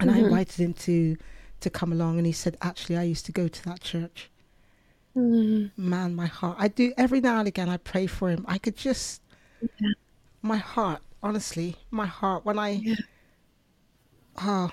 and 0.00 0.08
mm-hmm. 0.08 0.18
I 0.18 0.22
invited 0.24 0.56
him 0.56 0.72
to 0.72 1.18
to 1.60 1.68
come 1.68 1.92
along, 1.92 2.16
and 2.16 2.24
he 2.24 2.32
said, 2.32 2.56
"Actually, 2.62 2.96
I 2.96 3.02
used 3.02 3.26
to 3.26 3.32
go 3.32 3.48
to 3.48 3.64
that 3.64 3.82
church." 3.82 4.30
Mm-hmm. 5.16 5.90
Man, 5.90 6.14
my 6.14 6.26
heart. 6.26 6.56
I 6.58 6.68
do 6.68 6.92
every 6.96 7.20
now 7.20 7.38
and 7.38 7.48
again. 7.48 7.68
I 7.68 7.76
pray 7.76 8.06
for 8.06 8.30
him. 8.30 8.44
I 8.48 8.58
could 8.58 8.76
just, 8.76 9.20
yeah. 9.60 9.90
my 10.42 10.56
heart 10.56 11.02
honestly, 11.22 11.76
my 11.90 12.06
heart 12.06 12.44
when 12.44 12.58
I. 12.58 12.70
Yeah. 12.70 12.94
Oh. 14.40 14.70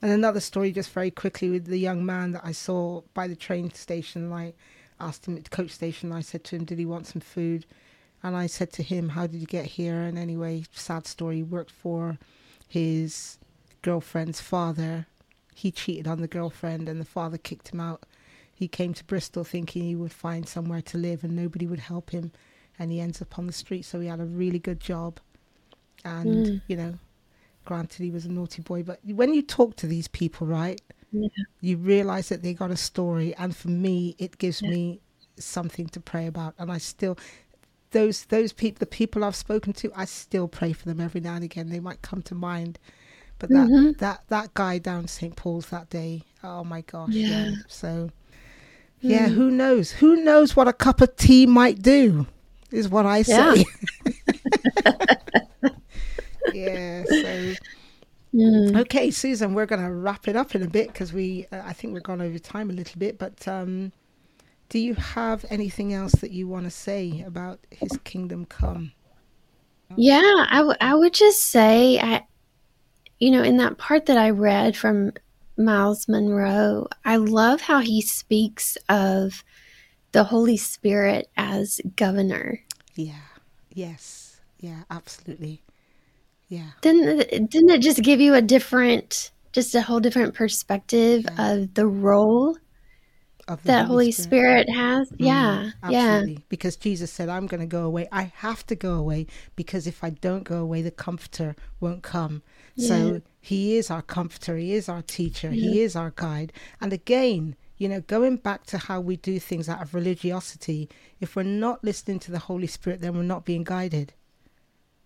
And 0.00 0.10
another 0.10 0.40
story, 0.40 0.72
just 0.72 0.90
very 0.90 1.10
quickly, 1.10 1.48
with 1.48 1.66
the 1.66 1.78
young 1.78 2.04
man 2.04 2.32
that 2.32 2.44
I 2.44 2.52
saw 2.52 3.02
by 3.14 3.28
the 3.28 3.36
train 3.36 3.72
station. 3.72 4.32
I 4.32 4.54
asked 5.00 5.26
him 5.26 5.36
at 5.36 5.44
the 5.44 5.50
coach 5.50 5.70
station. 5.70 6.12
I 6.12 6.20
said 6.20 6.44
to 6.44 6.56
him, 6.56 6.64
"Did 6.64 6.78
he 6.78 6.86
want 6.86 7.06
some 7.06 7.20
food?" 7.20 7.66
And 8.22 8.36
I 8.36 8.46
said 8.46 8.72
to 8.74 8.82
him, 8.82 9.10
"How 9.10 9.26
did 9.26 9.40
you 9.40 9.46
get 9.46 9.66
here?" 9.66 10.02
And 10.02 10.18
anyway, 10.18 10.64
sad 10.72 11.06
story. 11.06 11.36
He 11.36 11.42
worked 11.42 11.70
for 11.70 12.18
his 12.68 13.38
girlfriend's 13.82 14.40
father. 14.40 15.06
He 15.54 15.70
cheated 15.70 16.08
on 16.08 16.20
the 16.20 16.28
girlfriend, 16.28 16.88
and 16.88 17.00
the 17.00 17.04
father 17.04 17.38
kicked 17.38 17.68
him 17.72 17.80
out. 17.80 18.04
He 18.54 18.68
came 18.68 18.94
to 18.94 19.04
Bristol 19.04 19.44
thinking 19.44 19.82
he 19.82 19.96
would 19.96 20.12
find 20.12 20.48
somewhere 20.48 20.82
to 20.82 20.98
live, 20.98 21.24
and 21.24 21.34
nobody 21.34 21.66
would 21.66 21.80
help 21.80 22.10
him 22.10 22.32
and 22.78 22.90
he 22.90 23.00
ends 23.00 23.22
up 23.22 23.38
on 23.38 23.46
the 23.46 23.52
street. 23.52 23.84
So 23.84 24.00
he 24.00 24.08
had 24.08 24.20
a 24.20 24.24
really 24.24 24.58
good 24.58 24.80
job, 24.80 25.20
and 26.04 26.46
mm. 26.46 26.62
you 26.66 26.76
know, 26.76 26.94
granted 27.64 28.02
he 28.02 28.10
was 28.10 28.26
a 28.26 28.32
naughty 28.32 28.62
boy, 28.62 28.82
but 28.82 28.98
when 29.04 29.34
you 29.34 29.42
talk 29.42 29.76
to 29.76 29.86
these 29.86 30.08
people, 30.08 30.46
right, 30.46 30.80
yeah. 31.12 31.28
you 31.60 31.76
realize 31.76 32.28
that 32.28 32.42
they 32.42 32.54
got 32.54 32.70
a 32.70 32.76
story, 32.76 33.34
and 33.36 33.56
for 33.56 33.68
me, 33.68 34.16
it 34.18 34.38
gives 34.38 34.62
yeah. 34.62 34.70
me 34.70 35.00
something 35.36 35.86
to 35.88 36.00
pray 36.00 36.26
about, 36.26 36.54
and 36.58 36.70
I 36.70 36.78
still. 36.78 37.18
Those 37.92 38.24
those 38.24 38.54
people, 38.54 38.78
the 38.78 38.86
people 38.86 39.22
I've 39.22 39.36
spoken 39.36 39.74
to, 39.74 39.92
I 39.94 40.06
still 40.06 40.48
pray 40.48 40.72
for 40.72 40.86
them 40.86 40.98
every 40.98 41.20
now 41.20 41.34
and 41.34 41.44
again. 41.44 41.68
They 41.68 41.78
might 41.78 42.00
come 42.00 42.22
to 42.22 42.34
mind, 42.34 42.78
but 43.38 43.50
that 43.50 43.68
mm-hmm. 43.68 43.90
that 43.98 44.22
that 44.28 44.54
guy 44.54 44.78
down 44.78 45.08
St 45.08 45.36
Paul's 45.36 45.66
that 45.66 45.90
day, 45.90 46.22
oh 46.42 46.64
my 46.64 46.80
gosh, 46.80 47.10
yeah. 47.10 47.48
yeah. 47.48 47.50
So, 47.68 48.08
yeah, 49.02 49.28
mm. 49.28 49.34
who 49.34 49.50
knows? 49.50 49.92
Who 49.92 50.16
knows 50.16 50.56
what 50.56 50.68
a 50.68 50.72
cup 50.72 51.00
of 51.00 51.14
tea 51.16 51.46
might 51.46 51.82
do? 51.82 52.26
is 52.72 52.88
what 52.88 53.06
I 53.06 53.22
say. 53.22 53.64
Yeah. 55.62 55.70
yeah 56.54 57.04
so. 57.04 57.54
Mm. 58.34 58.80
Okay, 58.80 59.10
Susan, 59.10 59.54
we're 59.54 59.66
going 59.66 59.84
to 59.84 59.92
wrap 59.92 60.26
it 60.26 60.36
up 60.36 60.54
in 60.54 60.62
a 60.62 60.68
bit 60.68 60.88
because 60.88 61.12
we, 61.12 61.46
uh, 61.52 61.60
I 61.64 61.74
think 61.74 61.92
we've 61.92 62.02
gone 62.02 62.22
over 62.22 62.38
time 62.38 62.70
a 62.70 62.72
little 62.72 62.98
bit. 62.98 63.18
But 63.18 63.46
um, 63.46 63.92
do 64.70 64.78
you 64.78 64.94
have 64.94 65.44
anything 65.50 65.92
else 65.92 66.12
that 66.12 66.30
you 66.30 66.48
want 66.48 66.64
to 66.64 66.70
say 66.70 67.22
about 67.26 67.60
His 67.70 67.98
kingdom 68.04 68.46
come? 68.46 68.92
Yeah, 69.96 70.46
I, 70.48 70.58
w- 70.58 70.76
I 70.80 70.94
would 70.94 71.12
just 71.12 71.42
say, 71.42 72.00
I, 72.00 72.24
you 73.18 73.30
know, 73.30 73.42
in 73.42 73.58
that 73.58 73.76
part 73.76 74.06
that 74.06 74.16
I 74.16 74.30
read 74.30 74.74
from 74.74 75.12
Myles 75.56 76.08
Munroe, 76.08 76.86
I 77.04 77.16
love 77.16 77.60
how 77.60 77.80
he 77.80 78.00
speaks 78.00 78.76
of 78.88 79.44
the 80.12 80.24
Holy 80.24 80.56
Spirit 80.56 81.28
as 81.36 81.80
governor. 81.96 82.60
Yeah. 82.94 83.14
Yes. 83.72 84.40
Yeah, 84.60 84.82
absolutely. 84.90 85.62
Yeah. 86.48 86.70
Didn't 86.82 87.50
didn't 87.50 87.70
it 87.70 87.80
just 87.80 88.02
give 88.02 88.20
you 88.20 88.34
a 88.34 88.42
different 88.42 89.30
just 89.52 89.74
a 89.74 89.82
whole 89.82 90.00
different 90.00 90.34
perspective 90.34 91.24
yeah. 91.24 91.52
of 91.52 91.74
the 91.74 91.86
role 91.86 92.56
of 93.48 93.62
that 93.64 93.86
Holy, 93.86 94.04
Holy 94.06 94.12
Spirit. 94.12 94.68
Spirit, 94.68 94.76
has? 94.76 95.10
Mm, 95.10 95.16
yeah. 95.18 95.70
Absolutely. 95.82 96.32
Yeah. 96.34 96.38
Because 96.48 96.76
Jesus 96.76 97.10
said, 97.10 97.28
I'm 97.28 97.46
going 97.46 97.60
to 97.60 97.66
go 97.66 97.84
away. 97.84 98.08
I 98.12 98.32
have 98.36 98.66
to 98.66 98.76
go 98.76 98.94
away 98.94 99.26
because 99.56 99.86
if 99.86 100.04
I 100.04 100.10
don't 100.10 100.44
go 100.44 100.58
away, 100.58 100.82
the 100.82 100.90
comforter 100.90 101.56
won't 101.80 102.02
come. 102.02 102.42
Yeah. 102.74 102.88
So 102.88 103.22
he 103.40 103.76
is 103.76 103.90
our 103.90 104.02
comforter. 104.02 104.56
He 104.56 104.72
is 104.74 104.88
our 104.88 105.02
teacher. 105.02 105.52
Yeah. 105.52 105.70
He 105.70 105.80
is 105.82 105.96
our 105.96 106.12
guide. 106.16 106.52
And 106.80 106.92
again, 106.92 107.56
you 107.76 107.88
know, 107.88 108.00
going 108.02 108.36
back 108.36 108.64
to 108.66 108.78
how 108.78 109.00
we 109.00 109.16
do 109.16 109.38
things 109.38 109.68
out 109.68 109.82
of 109.82 109.94
religiosity, 109.94 110.88
if 111.20 111.34
we're 111.34 111.42
not 111.42 111.82
listening 111.82 112.20
to 112.20 112.30
the 112.30 112.38
Holy 112.38 112.66
Spirit, 112.66 113.00
then 113.00 113.14
we're 113.14 113.22
not 113.22 113.44
being 113.44 113.64
guided. 113.64 114.14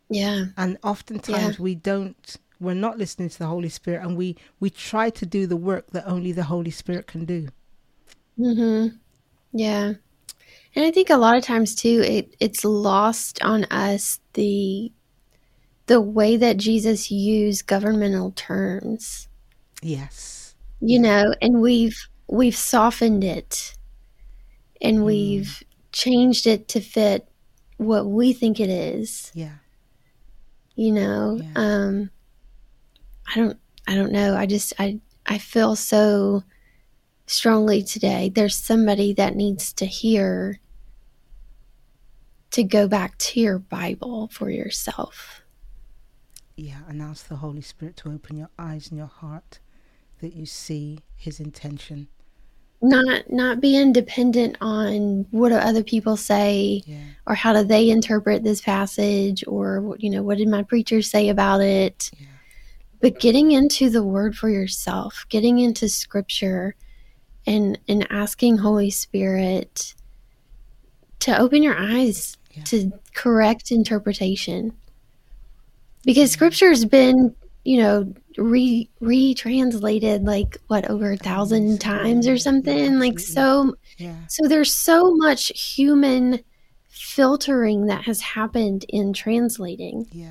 Yeah. 0.08 0.46
And 0.56 0.78
oftentimes 0.82 1.58
yeah. 1.58 1.62
we 1.62 1.74
don't 1.74 2.36
we're 2.58 2.74
not 2.74 2.96
listening 2.96 3.28
to 3.28 3.38
the 3.38 3.46
Holy 3.46 3.68
Spirit 3.68 4.02
and 4.02 4.16
we 4.16 4.36
we 4.60 4.70
try 4.70 5.10
to 5.10 5.26
do 5.26 5.46
the 5.46 5.56
work 5.56 5.90
that 5.90 6.06
only 6.06 6.32
the 6.32 6.44
Holy 6.44 6.70
Spirit 6.70 7.06
can 7.06 7.24
do. 7.24 7.48
Mhm. 8.38 8.98
Yeah. 9.52 9.94
And 10.74 10.84
I 10.84 10.90
think 10.90 11.10
a 11.10 11.16
lot 11.16 11.36
of 11.36 11.44
times 11.44 11.74
too 11.74 12.02
it 12.02 12.36
it's 12.40 12.64
lost 12.64 13.42
on 13.42 13.64
us 13.64 14.20
the 14.34 14.92
the 15.87 16.01
way 16.01 16.37
that 16.37 16.57
Jesus 16.57 17.11
used 17.11 17.66
governmental 17.66 18.32
terms. 18.32 19.28
Yes. 19.82 20.55
You 20.80 20.99
know, 20.99 21.34
and 21.41 21.61
we've 21.61 22.09
we've 22.28 22.57
softened 22.57 23.24
it 23.24 23.74
and 24.80 24.99
mm. 24.99 25.05
we've 25.05 25.62
changed 25.93 26.47
it 26.47 26.68
to 26.68 26.80
fit 26.80 27.28
what 27.76 28.07
we 28.07 28.32
think 28.32 28.61
it 28.61 28.68
is. 28.68 29.30
Yeah. 29.34 29.57
You 30.74 30.93
know, 30.93 31.41
yeah. 31.41 31.53
um 31.55 32.11
I 33.32 33.37
don't 33.37 33.59
I 33.87 33.95
don't 33.95 34.12
know. 34.12 34.37
I 34.37 34.47
just 34.47 34.72
I 34.78 35.01
I 35.24 35.39
feel 35.39 35.76
so 35.76 36.43
strongly 37.26 37.82
today 37.82 38.30
there's 38.32 38.57
somebody 38.57 39.12
that 39.14 39.34
needs 39.34 39.72
to 39.72 39.87
hear 39.87 40.61
to 42.53 42.62
go 42.62 42.87
back 42.87 43.18
to 43.18 43.41
your 43.41 43.59
Bible 43.59 44.28
for 44.28 44.51
yourself. 44.51 45.43
Yeah, 46.57 46.80
and 46.88 47.02
ask 47.02 47.28
the 47.28 47.36
Holy 47.36 47.61
Spirit 47.61 47.96
to 47.98 48.11
open 48.11 48.36
your 48.36 48.50
eyes 48.59 48.88
and 48.88 48.98
your 48.98 49.09
heart 49.09 49.61
that 50.20 50.34
you 50.34 50.46
see 50.46 51.00
his 51.16 51.40
intention 51.40 52.09
not 52.82 53.30
not 53.30 53.61
being 53.61 53.92
dependent 53.92 54.57
on 54.61 55.26
what 55.30 55.48
do 55.48 55.54
other 55.54 55.82
people 55.82 56.16
say 56.16 56.82
yeah. 56.86 56.98
or 57.26 57.34
how 57.34 57.52
do 57.52 57.64
they 57.64 57.88
interpret 57.88 58.42
this 58.44 58.61
passage 58.61 59.42
or 59.46 59.96
you 59.98 60.11
know 60.11 60.22
what 60.22 60.38
did 60.38 60.48
my 60.48 60.62
preacher 60.62 61.00
say 61.00 61.28
about 61.28 61.61
it 61.61 62.11
yeah. 62.18 62.26
but 63.00 63.18
getting 63.18 63.50
into 63.52 63.88
the 63.88 64.02
word 64.02 64.36
for 64.36 64.50
yourself 64.50 65.24
getting 65.30 65.59
into 65.59 65.88
scripture 65.88 66.74
and 67.46 67.78
and 67.88 68.07
asking 68.11 68.59
holy 68.59 68.90
spirit 68.90 69.94
to 71.18 71.36
open 71.38 71.62
your 71.62 71.76
eyes 71.78 72.36
yeah. 72.52 72.62
to 72.64 72.92
correct 73.14 73.70
interpretation 73.70 74.72
because 76.07 76.30
scripture 76.30 76.70
has 76.70 76.86
been 76.86 77.36
you 77.64 77.82
know 77.82 78.11
re 78.38 78.88
retranslated 79.02 80.24
like 80.24 80.57
what 80.68 80.88
over 80.88 81.12
a 81.12 81.16
thousand 81.16 81.78
times 81.80 82.26
or 82.26 82.38
something 82.38 82.98
like 82.98 83.18
so 83.18 83.74
yeah. 83.98 84.14
so 84.28 84.46
there's 84.48 84.72
so 84.72 85.14
much 85.16 85.48
human 85.48 86.38
filtering 86.88 87.86
that 87.86 88.04
has 88.04 88.20
happened 88.20 88.86
in 88.88 89.12
translating 89.12 90.07
yeah 90.12 90.30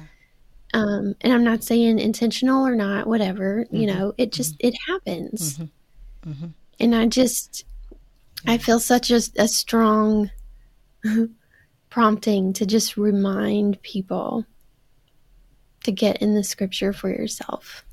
um 0.73 1.13
and 1.21 1.33
i'm 1.33 1.43
not 1.43 1.63
saying 1.63 1.99
intentional 1.99 2.65
or 2.65 2.75
not 2.75 3.05
whatever 3.05 3.65
mm-hmm. 3.65 3.75
you 3.75 3.87
know 3.87 4.13
it 4.17 4.31
just 4.31 4.57
mm-hmm. 4.57 4.67
it 4.67 4.75
happens 4.87 5.57
mm-hmm. 5.57 6.31
mm-hmm. 6.31 6.47
and 6.79 6.95
i 6.95 7.05
just 7.05 7.65
yeah. 8.45 8.53
i 8.53 8.57
feel 8.57 8.79
such 8.79 9.11
a, 9.11 9.21
a 9.37 9.47
strong 9.47 10.31
prompting 11.89 12.53
to 12.53 12.65
just 12.65 12.97
remind 12.97 13.81
people 13.81 14.45
to 15.85 15.91
get 15.91 16.17
in 16.17 16.33
the 16.33 16.43
scripture 16.43 16.91
for 16.91 17.09
yourself. 17.09 17.85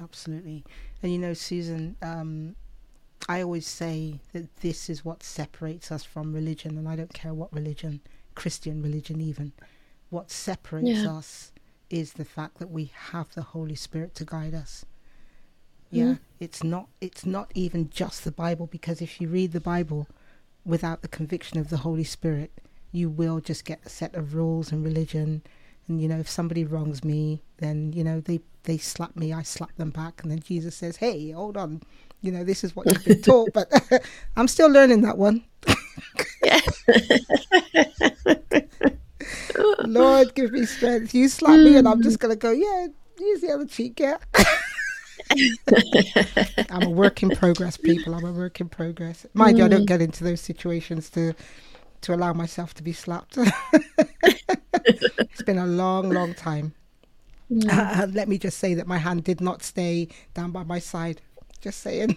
Absolutely. 0.00 0.64
And 1.02 1.10
you 1.10 1.18
know, 1.18 1.32
Susan, 1.32 1.96
um, 2.02 2.54
I 3.26 3.40
always 3.42 3.66
say 3.66 4.20
that 4.34 4.54
this 4.58 4.90
is 4.90 5.04
what 5.04 5.22
separates 5.22 5.90
us 5.90 6.04
from 6.04 6.34
religion, 6.34 6.76
and 6.76 6.86
I 6.86 6.94
don't 6.94 7.12
care 7.12 7.32
what 7.32 7.52
religion, 7.52 8.00
Christian 8.34 8.82
religion 8.82 9.20
even. 9.20 9.52
What 10.10 10.30
separates 10.30 11.00
yeah. 11.00 11.16
us 11.16 11.52
is 11.88 12.12
the 12.12 12.24
fact 12.24 12.58
that 12.58 12.70
we 12.70 12.92
have 13.10 13.34
the 13.34 13.42
Holy 13.42 13.74
Spirit 13.74 14.14
to 14.16 14.26
guide 14.26 14.54
us. 14.54 14.84
Yeah, 15.90 16.04
mm. 16.04 16.18
it's 16.38 16.62
not 16.62 16.88
it's 17.00 17.24
not 17.24 17.50
even 17.54 17.88
just 17.88 18.24
the 18.24 18.30
Bible 18.30 18.66
because 18.66 19.00
if 19.00 19.22
you 19.22 19.28
read 19.28 19.52
the 19.52 19.60
Bible 19.60 20.06
without 20.66 21.00
the 21.00 21.08
conviction 21.08 21.58
of 21.58 21.70
the 21.70 21.78
Holy 21.78 22.04
Spirit, 22.04 22.52
you 22.92 23.08
will 23.08 23.40
just 23.40 23.64
get 23.64 23.80
a 23.86 23.88
set 23.88 24.14
of 24.14 24.34
rules 24.34 24.70
and 24.70 24.84
religion 24.84 25.42
and 25.88 26.00
you 26.00 26.08
know 26.08 26.18
if 26.18 26.28
somebody 26.28 26.64
wrongs 26.64 27.04
me 27.04 27.42
then 27.58 27.92
you 27.92 28.04
know 28.04 28.20
they 28.20 28.40
they 28.64 28.78
slap 28.78 29.16
me 29.16 29.32
i 29.32 29.42
slap 29.42 29.74
them 29.76 29.90
back. 29.90 30.22
And 30.22 30.30
then 30.30 30.40
jesus 30.40 30.76
says 30.76 30.96
hey 30.96 31.30
hold 31.30 31.56
on. 31.56 31.82
You 32.20 32.32
know 32.32 32.42
this 32.42 32.64
is 32.64 32.74
what 32.74 32.90
you've 32.90 33.04
been 33.04 33.22
taught. 33.22 33.50
But 33.54 33.70
i'm 34.36 34.48
still 34.48 34.70
learning 34.70 35.02
that 35.02 35.18
one. 35.18 35.44
Lord 39.84 40.34
give 40.34 40.52
me 40.52 40.66
strength. 40.66 41.14
You 41.14 41.28
slap 41.28 41.58
me 41.58 41.76
and 41.76 41.88
i'm 41.88 42.02
just 42.02 42.18
gonna 42.18 42.36
go 42.36 42.52
yeah 42.52 42.88
use 43.18 43.40
the 43.40 43.52
other 43.52 43.66
cheek 43.66 44.00
yeah. 44.00 44.18
I'm 46.70 46.82
a 46.82 46.90
work 46.90 47.22
in 47.22 47.30
progress 47.30 47.76
people. 47.76 48.14
I'm 48.14 48.24
a 48.24 48.32
work 48.32 48.60
in 48.60 48.68
progress. 48.68 49.26
Mind 49.34 49.56
mm. 49.56 49.58
you 49.58 49.64
i 49.64 49.68
don't 49.68 49.82
mm. 49.82 49.86
get 49.86 50.00
into 50.00 50.24
those 50.24 50.40
situations 50.40 51.10
to 51.10 51.34
to 52.02 52.14
allow 52.14 52.32
myself 52.32 52.74
to 52.74 52.82
be 52.82 52.92
slapped. 52.92 53.38
it's 54.84 55.42
been 55.42 55.58
a 55.58 55.66
long, 55.66 56.10
long 56.10 56.34
time. 56.34 56.74
Mm. 57.50 57.68
Uh, 57.98 58.06
let 58.12 58.28
me 58.28 58.36
just 58.36 58.58
say 58.58 58.74
that 58.74 58.86
my 58.86 58.98
hand 58.98 59.24
did 59.24 59.40
not 59.40 59.62
stay 59.62 60.06
down 60.34 60.50
by 60.52 60.62
my 60.64 60.78
side. 60.78 61.22
Just 61.60 61.80
saying. 61.80 62.14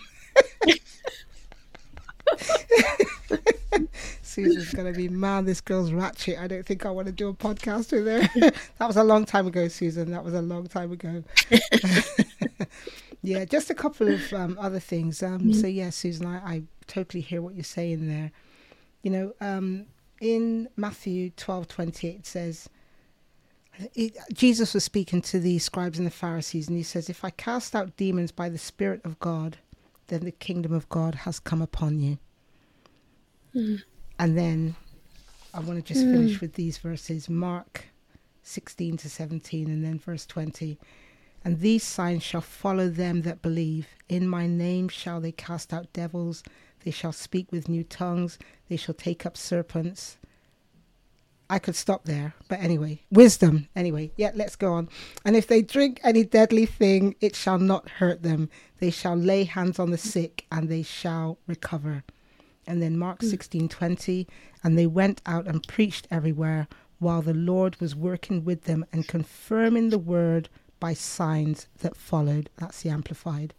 Susan's 4.21 4.73
gonna 4.73 4.91
be 4.91 5.07
man. 5.07 5.45
This 5.45 5.61
girl's 5.61 5.93
ratchet. 5.93 6.37
I 6.37 6.47
don't 6.47 6.65
think 6.65 6.85
I 6.85 6.89
want 6.89 7.07
to 7.07 7.13
do 7.13 7.29
a 7.29 7.33
podcast 7.33 7.91
with 7.91 8.05
her. 8.07 8.51
that 8.77 8.87
was 8.87 8.97
a 8.97 9.03
long 9.03 9.25
time 9.25 9.47
ago, 9.47 9.67
Susan. 9.67 10.11
That 10.11 10.23
was 10.23 10.33
a 10.33 10.41
long 10.41 10.67
time 10.67 10.91
ago. 10.91 11.23
yeah, 13.23 13.45
just 13.45 13.69
a 13.69 13.75
couple 13.75 14.09
of 14.09 14.33
um, 14.33 14.57
other 14.59 14.79
things. 14.79 15.23
Um, 15.23 15.39
mm-hmm. 15.39 15.53
So 15.53 15.67
yeah, 15.67 15.89
Susan, 15.89 16.25
I, 16.25 16.37
I, 16.37 16.63
totally 16.87 17.21
hear 17.21 17.41
what 17.41 17.55
you're 17.55 17.63
saying 17.63 18.07
there. 18.07 18.31
You 19.03 19.11
know, 19.11 19.33
um, 19.41 19.85
in 20.19 20.69
Matthew 20.75 21.31
twelve 21.31 21.67
twenty 21.67 22.07
eight, 22.07 22.19
it 22.19 22.25
says. 22.25 22.69
It, 23.95 24.17
Jesus 24.33 24.73
was 24.73 24.83
speaking 24.83 25.21
to 25.23 25.39
the 25.39 25.57
scribes 25.57 25.97
and 25.97 26.05
the 26.05 26.11
Pharisees, 26.11 26.67
and 26.67 26.75
he 26.77 26.83
says, 26.83 27.09
If 27.09 27.23
I 27.23 27.29
cast 27.29 27.73
out 27.73 27.95
demons 27.95 28.31
by 28.31 28.49
the 28.49 28.57
Spirit 28.57 28.99
of 29.05 29.17
God, 29.19 29.57
then 30.07 30.25
the 30.25 30.31
kingdom 30.31 30.73
of 30.73 30.89
God 30.89 31.15
has 31.15 31.39
come 31.39 31.61
upon 31.61 31.99
you. 31.99 32.19
Mm. 33.55 33.81
And 34.19 34.37
then 34.37 34.75
I 35.53 35.61
want 35.61 35.83
to 35.83 35.93
just 35.93 36.05
mm. 36.05 36.13
finish 36.13 36.41
with 36.41 36.53
these 36.53 36.77
verses 36.77 37.29
Mark 37.29 37.85
16 38.43 38.97
to 38.97 39.09
17, 39.09 39.69
and 39.69 39.83
then 39.83 39.99
verse 39.99 40.25
20. 40.25 40.77
And 41.43 41.59
these 41.59 41.83
signs 41.83 42.23
shall 42.23 42.41
follow 42.41 42.89
them 42.89 43.21
that 43.21 43.41
believe. 43.41 43.87
In 44.09 44.27
my 44.27 44.47
name 44.47 44.89
shall 44.89 45.19
they 45.19 45.31
cast 45.31 45.73
out 45.73 45.91
devils, 45.93 46.43
they 46.83 46.91
shall 46.91 47.11
speak 47.11 47.51
with 47.51 47.69
new 47.69 47.83
tongues, 47.83 48.37
they 48.71 48.77
shall 48.77 48.95
take 48.95 49.25
up 49.25 49.35
serpents. 49.35 50.17
I 51.49 51.59
could 51.59 51.75
stop 51.75 52.05
there, 52.05 52.33
but 52.47 52.61
anyway, 52.61 53.01
wisdom. 53.11 53.67
Anyway, 53.75 54.13
yeah, 54.15 54.31
let's 54.33 54.55
go 54.55 54.71
on. 54.71 54.87
And 55.25 55.35
if 55.35 55.45
they 55.45 55.61
drink 55.61 55.99
any 56.03 56.23
deadly 56.23 56.65
thing, 56.65 57.15
it 57.19 57.35
shall 57.35 57.59
not 57.59 57.89
hurt 57.89 58.23
them. 58.23 58.49
They 58.79 58.89
shall 58.89 59.17
lay 59.17 59.43
hands 59.43 59.77
on 59.77 59.91
the 59.91 59.97
sick, 59.97 60.45
and 60.49 60.69
they 60.69 60.83
shall 60.83 61.37
recover 61.45 62.05
and 62.67 62.81
then 62.81 62.97
Mark 62.97 63.19
mm. 63.19 63.29
16 63.29 63.67
20. 63.69 64.27
And 64.63 64.77
they 64.77 64.87
went 64.87 65.21
out 65.25 65.47
and 65.47 65.67
preached 65.67 66.07
everywhere 66.09 66.67
while 66.99 67.21
the 67.21 67.33
Lord 67.33 67.79
was 67.81 67.95
working 67.95 68.45
with 68.45 68.63
them 68.63 68.85
and 68.93 69.07
confirming 69.07 69.89
the 69.89 69.97
word 69.97 70.49
by 70.79 70.93
signs 70.93 71.67
that 71.79 71.97
followed. 71.97 72.49
That's 72.57 72.81
the 72.81 72.89
Amplified. 72.89 73.53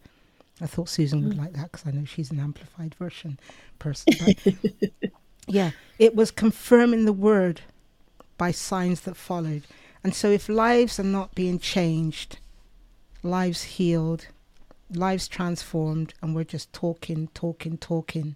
I 0.61 0.67
thought 0.67 0.89
Susan 0.89 1.23
would 1.23 1.35
mm. 1.35 1.39
like 1.39 1.53
that 1.53 1.71
because 1.71 1.87
I 1.87 1.91
know 1.91 2.05
she's 2.05 2.31
an 2.31 2.39
Amplified 2.39 2.95
version 2.95 3.39
person. 3.79 4.13
yeah, 5.47 5.71
it 5.99 6.15
was 6.15 6.31
confirming 6.31 7.05
the 7.05 7.13
word 7.13 7.61
by 8.37 8.51
signs 8.51 9.01
that 9.01 9.17
followed. 9.17 9.63
And 10.03 10.13
so 10.13 10.29
if 10.29 10.49
lives 10.49 10.99
are 10.99 11.03
not 11.03 11.33
being 11.33 11.59
changed, 11.59 12.39
lives 13.23 13.63
healed, 13.63 14.27
lives 14.91 15.27
transformed, 15.27 16.13
and 16.21 16.35
we're 16.35 16.43
just 16.43 16.71
talking, 16.73 17.29
talking, 17.33 17.77
talking, 17.77 18.35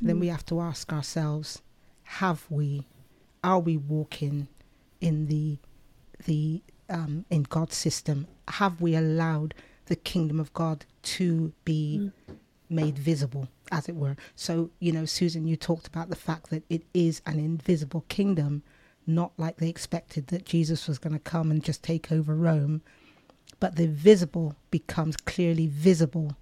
then 0.00 0.20
we 0.20 0.26
have 0.28 0.44
to 0.46 0.60
ask 0.60 0.92
ourselves 0.92 1.62
have 2.02 2.44
we 2.50 2.84
are 3.42 3.58
we 3.58 3.76
walking 3.76 4.48
in 5.00 5.26
the 5.26 5.58
the 6.26 6.62
um, 6.88 7.24
in 7.30 7.44
God's 7.44 7.76
system 7.76 8.26
have 8.48 8.80
we 8.80 8.94
allowed 8.94 9.54
the 9.86 9.96
kingdom 9.96 10.40
of 10.40 10.52
God 10.52 10.84
to 11.02 11.52
be 11.64 12.10
mm. 12.28 12.36
made 12.68 12.98
visible 12.98 13.48
as 13.70 13.88
it 13.88 13.96
were 13.96 14.16
so 14.34 14.70
you 14.78 14.92
know 14.92 15.04
Susan 15.04 15.46
you 15.46 15.56
talked 15.56 15.86
about 15.86 16.10
the 16.10 16.16
fact 16.16 16.50
that 16.50 16.64
it 16.68 16.82
is 16.92 17.22
an 17.26 17.38
invisible 17.38 18.04
kingdom 18.08 18.62
not 19.06 19.32
like 19.36 19.56
they 19.56 19.68
expected 19.68 20.28
that 20.28 20.46
Jesus 20.46 20.88
was 20.88 20.98
going 20.98 21.12
to 21.12 21.18
come 21.18 21.50
and 21.50 21.62
just 21.62 21.82
take 21.82 22.10
over 22.10 22.34
Rome 22.34 22.82
but 23.60 23.76
the 23.76 23.86
visible 23.86 24.56
becomes 24.70 25.16
clearly 25.16 25.66
visible 25.66 26.36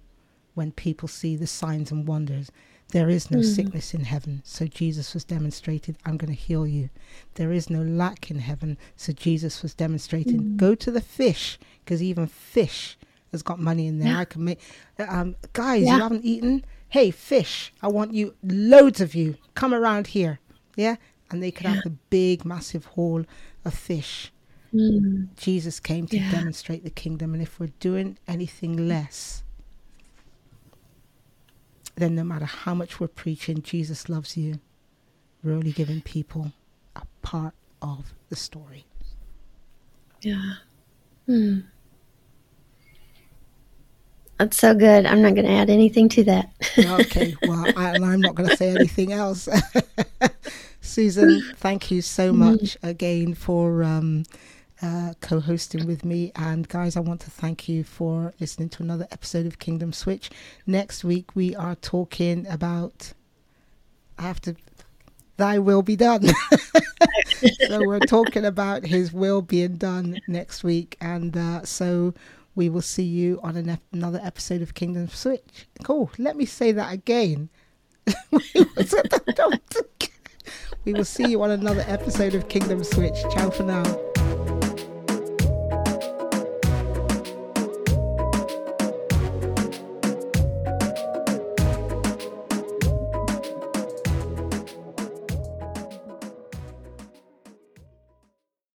when 0.53 0.71
people 0.71 1.07
see 1.07 1.35
the 1.35 1.47
signs 1.47 1.91
and 1.91 2.07
wonders 2.07 2.51
there 2.93 3.09
is 3.09 3.31
no 3.31 3.39
mm. 3.39 3.55
sickness 3.55 3.95
in 3.95 4.03
heaven, 4.03 4.43
so 4.45 4.67
Jesus 4.67 5.15
was 5.15 5.23
demonstrated, 5.23 5.97
I'm 6.05 6.15
going 6.15 6.31
to 6.31 6.39
heal 6.39 6.67
you. 6.67 6.91
There 7.33 7.51
is 7.51 7.67
no 7.67 7.81
lack 7.81 8.29
in 8.29 8.37
heaven, 8.37 8.77
so 8.95 9.13
Jesus 9.13 9.63
was 9.63 9.73
demonstrating, 9.73 10.43
mm. 10.43 10.57
go 10.57 10.75
to 10.75 10.91
the 10.91 11.01
fish, 11.01 11.57
because 11.83 12.03
even 12.03 12.27
fish 12.27 12.95
has 13.33 13.43
got 13.43 13.59
money 13.59 13.87
in 13.87 13.99
there. 13.99 14.13
Yeah. 14.13 14.19
I 14.19 14.25
can 14.25 14.45
make, 14.45 14.61
um, 15.09 15.35
guys, 15.51 15.83
yeah. 15.83 15.95
you 15.95 16.01
haven't 16.01 16.23
eaten? 16.23 16.63
Hey, 16.87 17.11
fish, 17.11 17.73
I 17.81 17.89
want 17.89 18.13
you, 18.13 18.35
loads 18.41 19.01
of 19.01 19.13
you, 19.13 19.35
come 19.55 19.73
around 19.73 20.07
here. 20.07 20.39
Yeah? 20.77 20.95
And 21.29 21.43
they 21.43 21.51
could 21.51 21.65
yeah. 21.65 21.73
have 21.73 21.83
the 21.83 21.97
big, 22.09 22.45
massive 22.45 22.85
haul 22.85 23.25
of 23.65 23.73
fish. 23.73 24.31
Mm. 24.73 25.35
Jesus 25.35 25.79
came 25.79 26.07
to 26.07 26.19
demonstrate 26.31 26.83
the 26.83 26.89
kingdom, 26.89 27.33
and 27.33 27.43
if 27.43 27.59
we're 27.59 27.73
doing 27.79 28.17
anything 28.27 28.87
less, 28.87 29.43
then 31.95 32.15
no 32.15 32.23
matter 32.23 32.45
how 32.45 32.73
much 32.73 32.99
we're 32.99 33.07
preaching, 33.07 33.61
Jesus 33.61 34.09
loves 34.09 34.35
you, 34.37 34.59
we're 35.43 35.53
only 35.53 35.71
giving 35.71 36.01
people 36.01 36.53
a 36.95 37.03
part 37.21 37.53
of 37.81 38.13
the 38.29 38.35
story. 38.35 38.85
Yeah. 40.21 40.53
Hmm. 41.27 41.59
That's 44.43 44.57
so 44.57 44.75
good. 44.75 45.05
I'm 45.05 45.21
not 45.21 45.35
going 45.35 45.45
to 45.45 45.53
add 45.53 45.69
anything 45.69 46.09
to 46.09 46.23
that. 46.25 46.51
okay. 46.77 47.33
Well, 47.43 47.65
I, 47.77 47.91
I'm 47.95 48.19
not 48.19 48.35
going 48.35 48.49
to 48.49 48.57
say 48.57 48.71
anything 48.71 49.13
else. 49.13 49.47
Susan, 50.81 51.41
thank 51.55 51.89
you 51.89 52.01
so 52.01 52.33
hmm. 52.33 52.39
much 52.39 52.77
again 52.83 53.35
for 53.35 53.85
um, 53.85 54.23
uh, 54.81 55.13
co 55.21 55.39
hosting 55.39 55.87
with 55.87 56.03
me. 56.03 56.33
And 56.35 56.67
guys, 56.67 56.97
I 56.97 56.99
want 56.99 57.21
to 57.21 57.31
thank 57.31 57.69
you 57.69 57.85
for 57.85 58.33
listening 58.41 58.67
to 58.67 58.83
another 58.83 59.07
episode 59.11 59.45
of 59.45 59.59
Kingdom 59.59 59.93
Switch. 59.93 60.29
Next 60.67 61.05
week, 61.05 61.33
we 61.37 61.55
are 61.55 61.75
talking 61.75 62.45
about. 62.47 63.13
I 64.19 64.23
have 64.23 64.41
to. 64.41 64.57
Thy 65.37 65.57
will 65.57 65.83
be 65.83 65.95
done. 65.95 66.27
so 67.67 67.79
we're 67.87 67.99
talking 67.99 68.43
about 68.43 68.85
his 68.85 69.13
will 69.13 69.41
being 69.41 69.77
done 69.77 70.19
next 70.27 70.65
week. 70.65 70.97
And 70.99 71.37
uh, 71.37 71.63
so 71.63 72.13
we 72.55 72.69
will 72.69 72.81
see 72.81 73.03
you 73.03 73.39
on 73.43 73.57
an 73.57 73.79
another 73.91 74.19
episode 74.23 74.61
of 74.61 74.73
Kingdom 74.73 75.07
Switch. 75.09 75.67
Cool. 75.83 76.11
Let 76.17 76.35
me 76.35 76.45
say 76.45 76.71
that 76.71 76.93
again. 76.93 77.49
we 80.85 80.93
will 80.93 81.05
see 81.05 81.25
you 81.25 81.41
on 81.41 81.51
another 81.51 81.85
episode 81.87 82.35
of 82.35 82.49
Kingdom 82.49 82.83
Switch. 82.83 83.15
Ciao 83.33 83.49
for 83.49 83.63
now. 83.63 84.12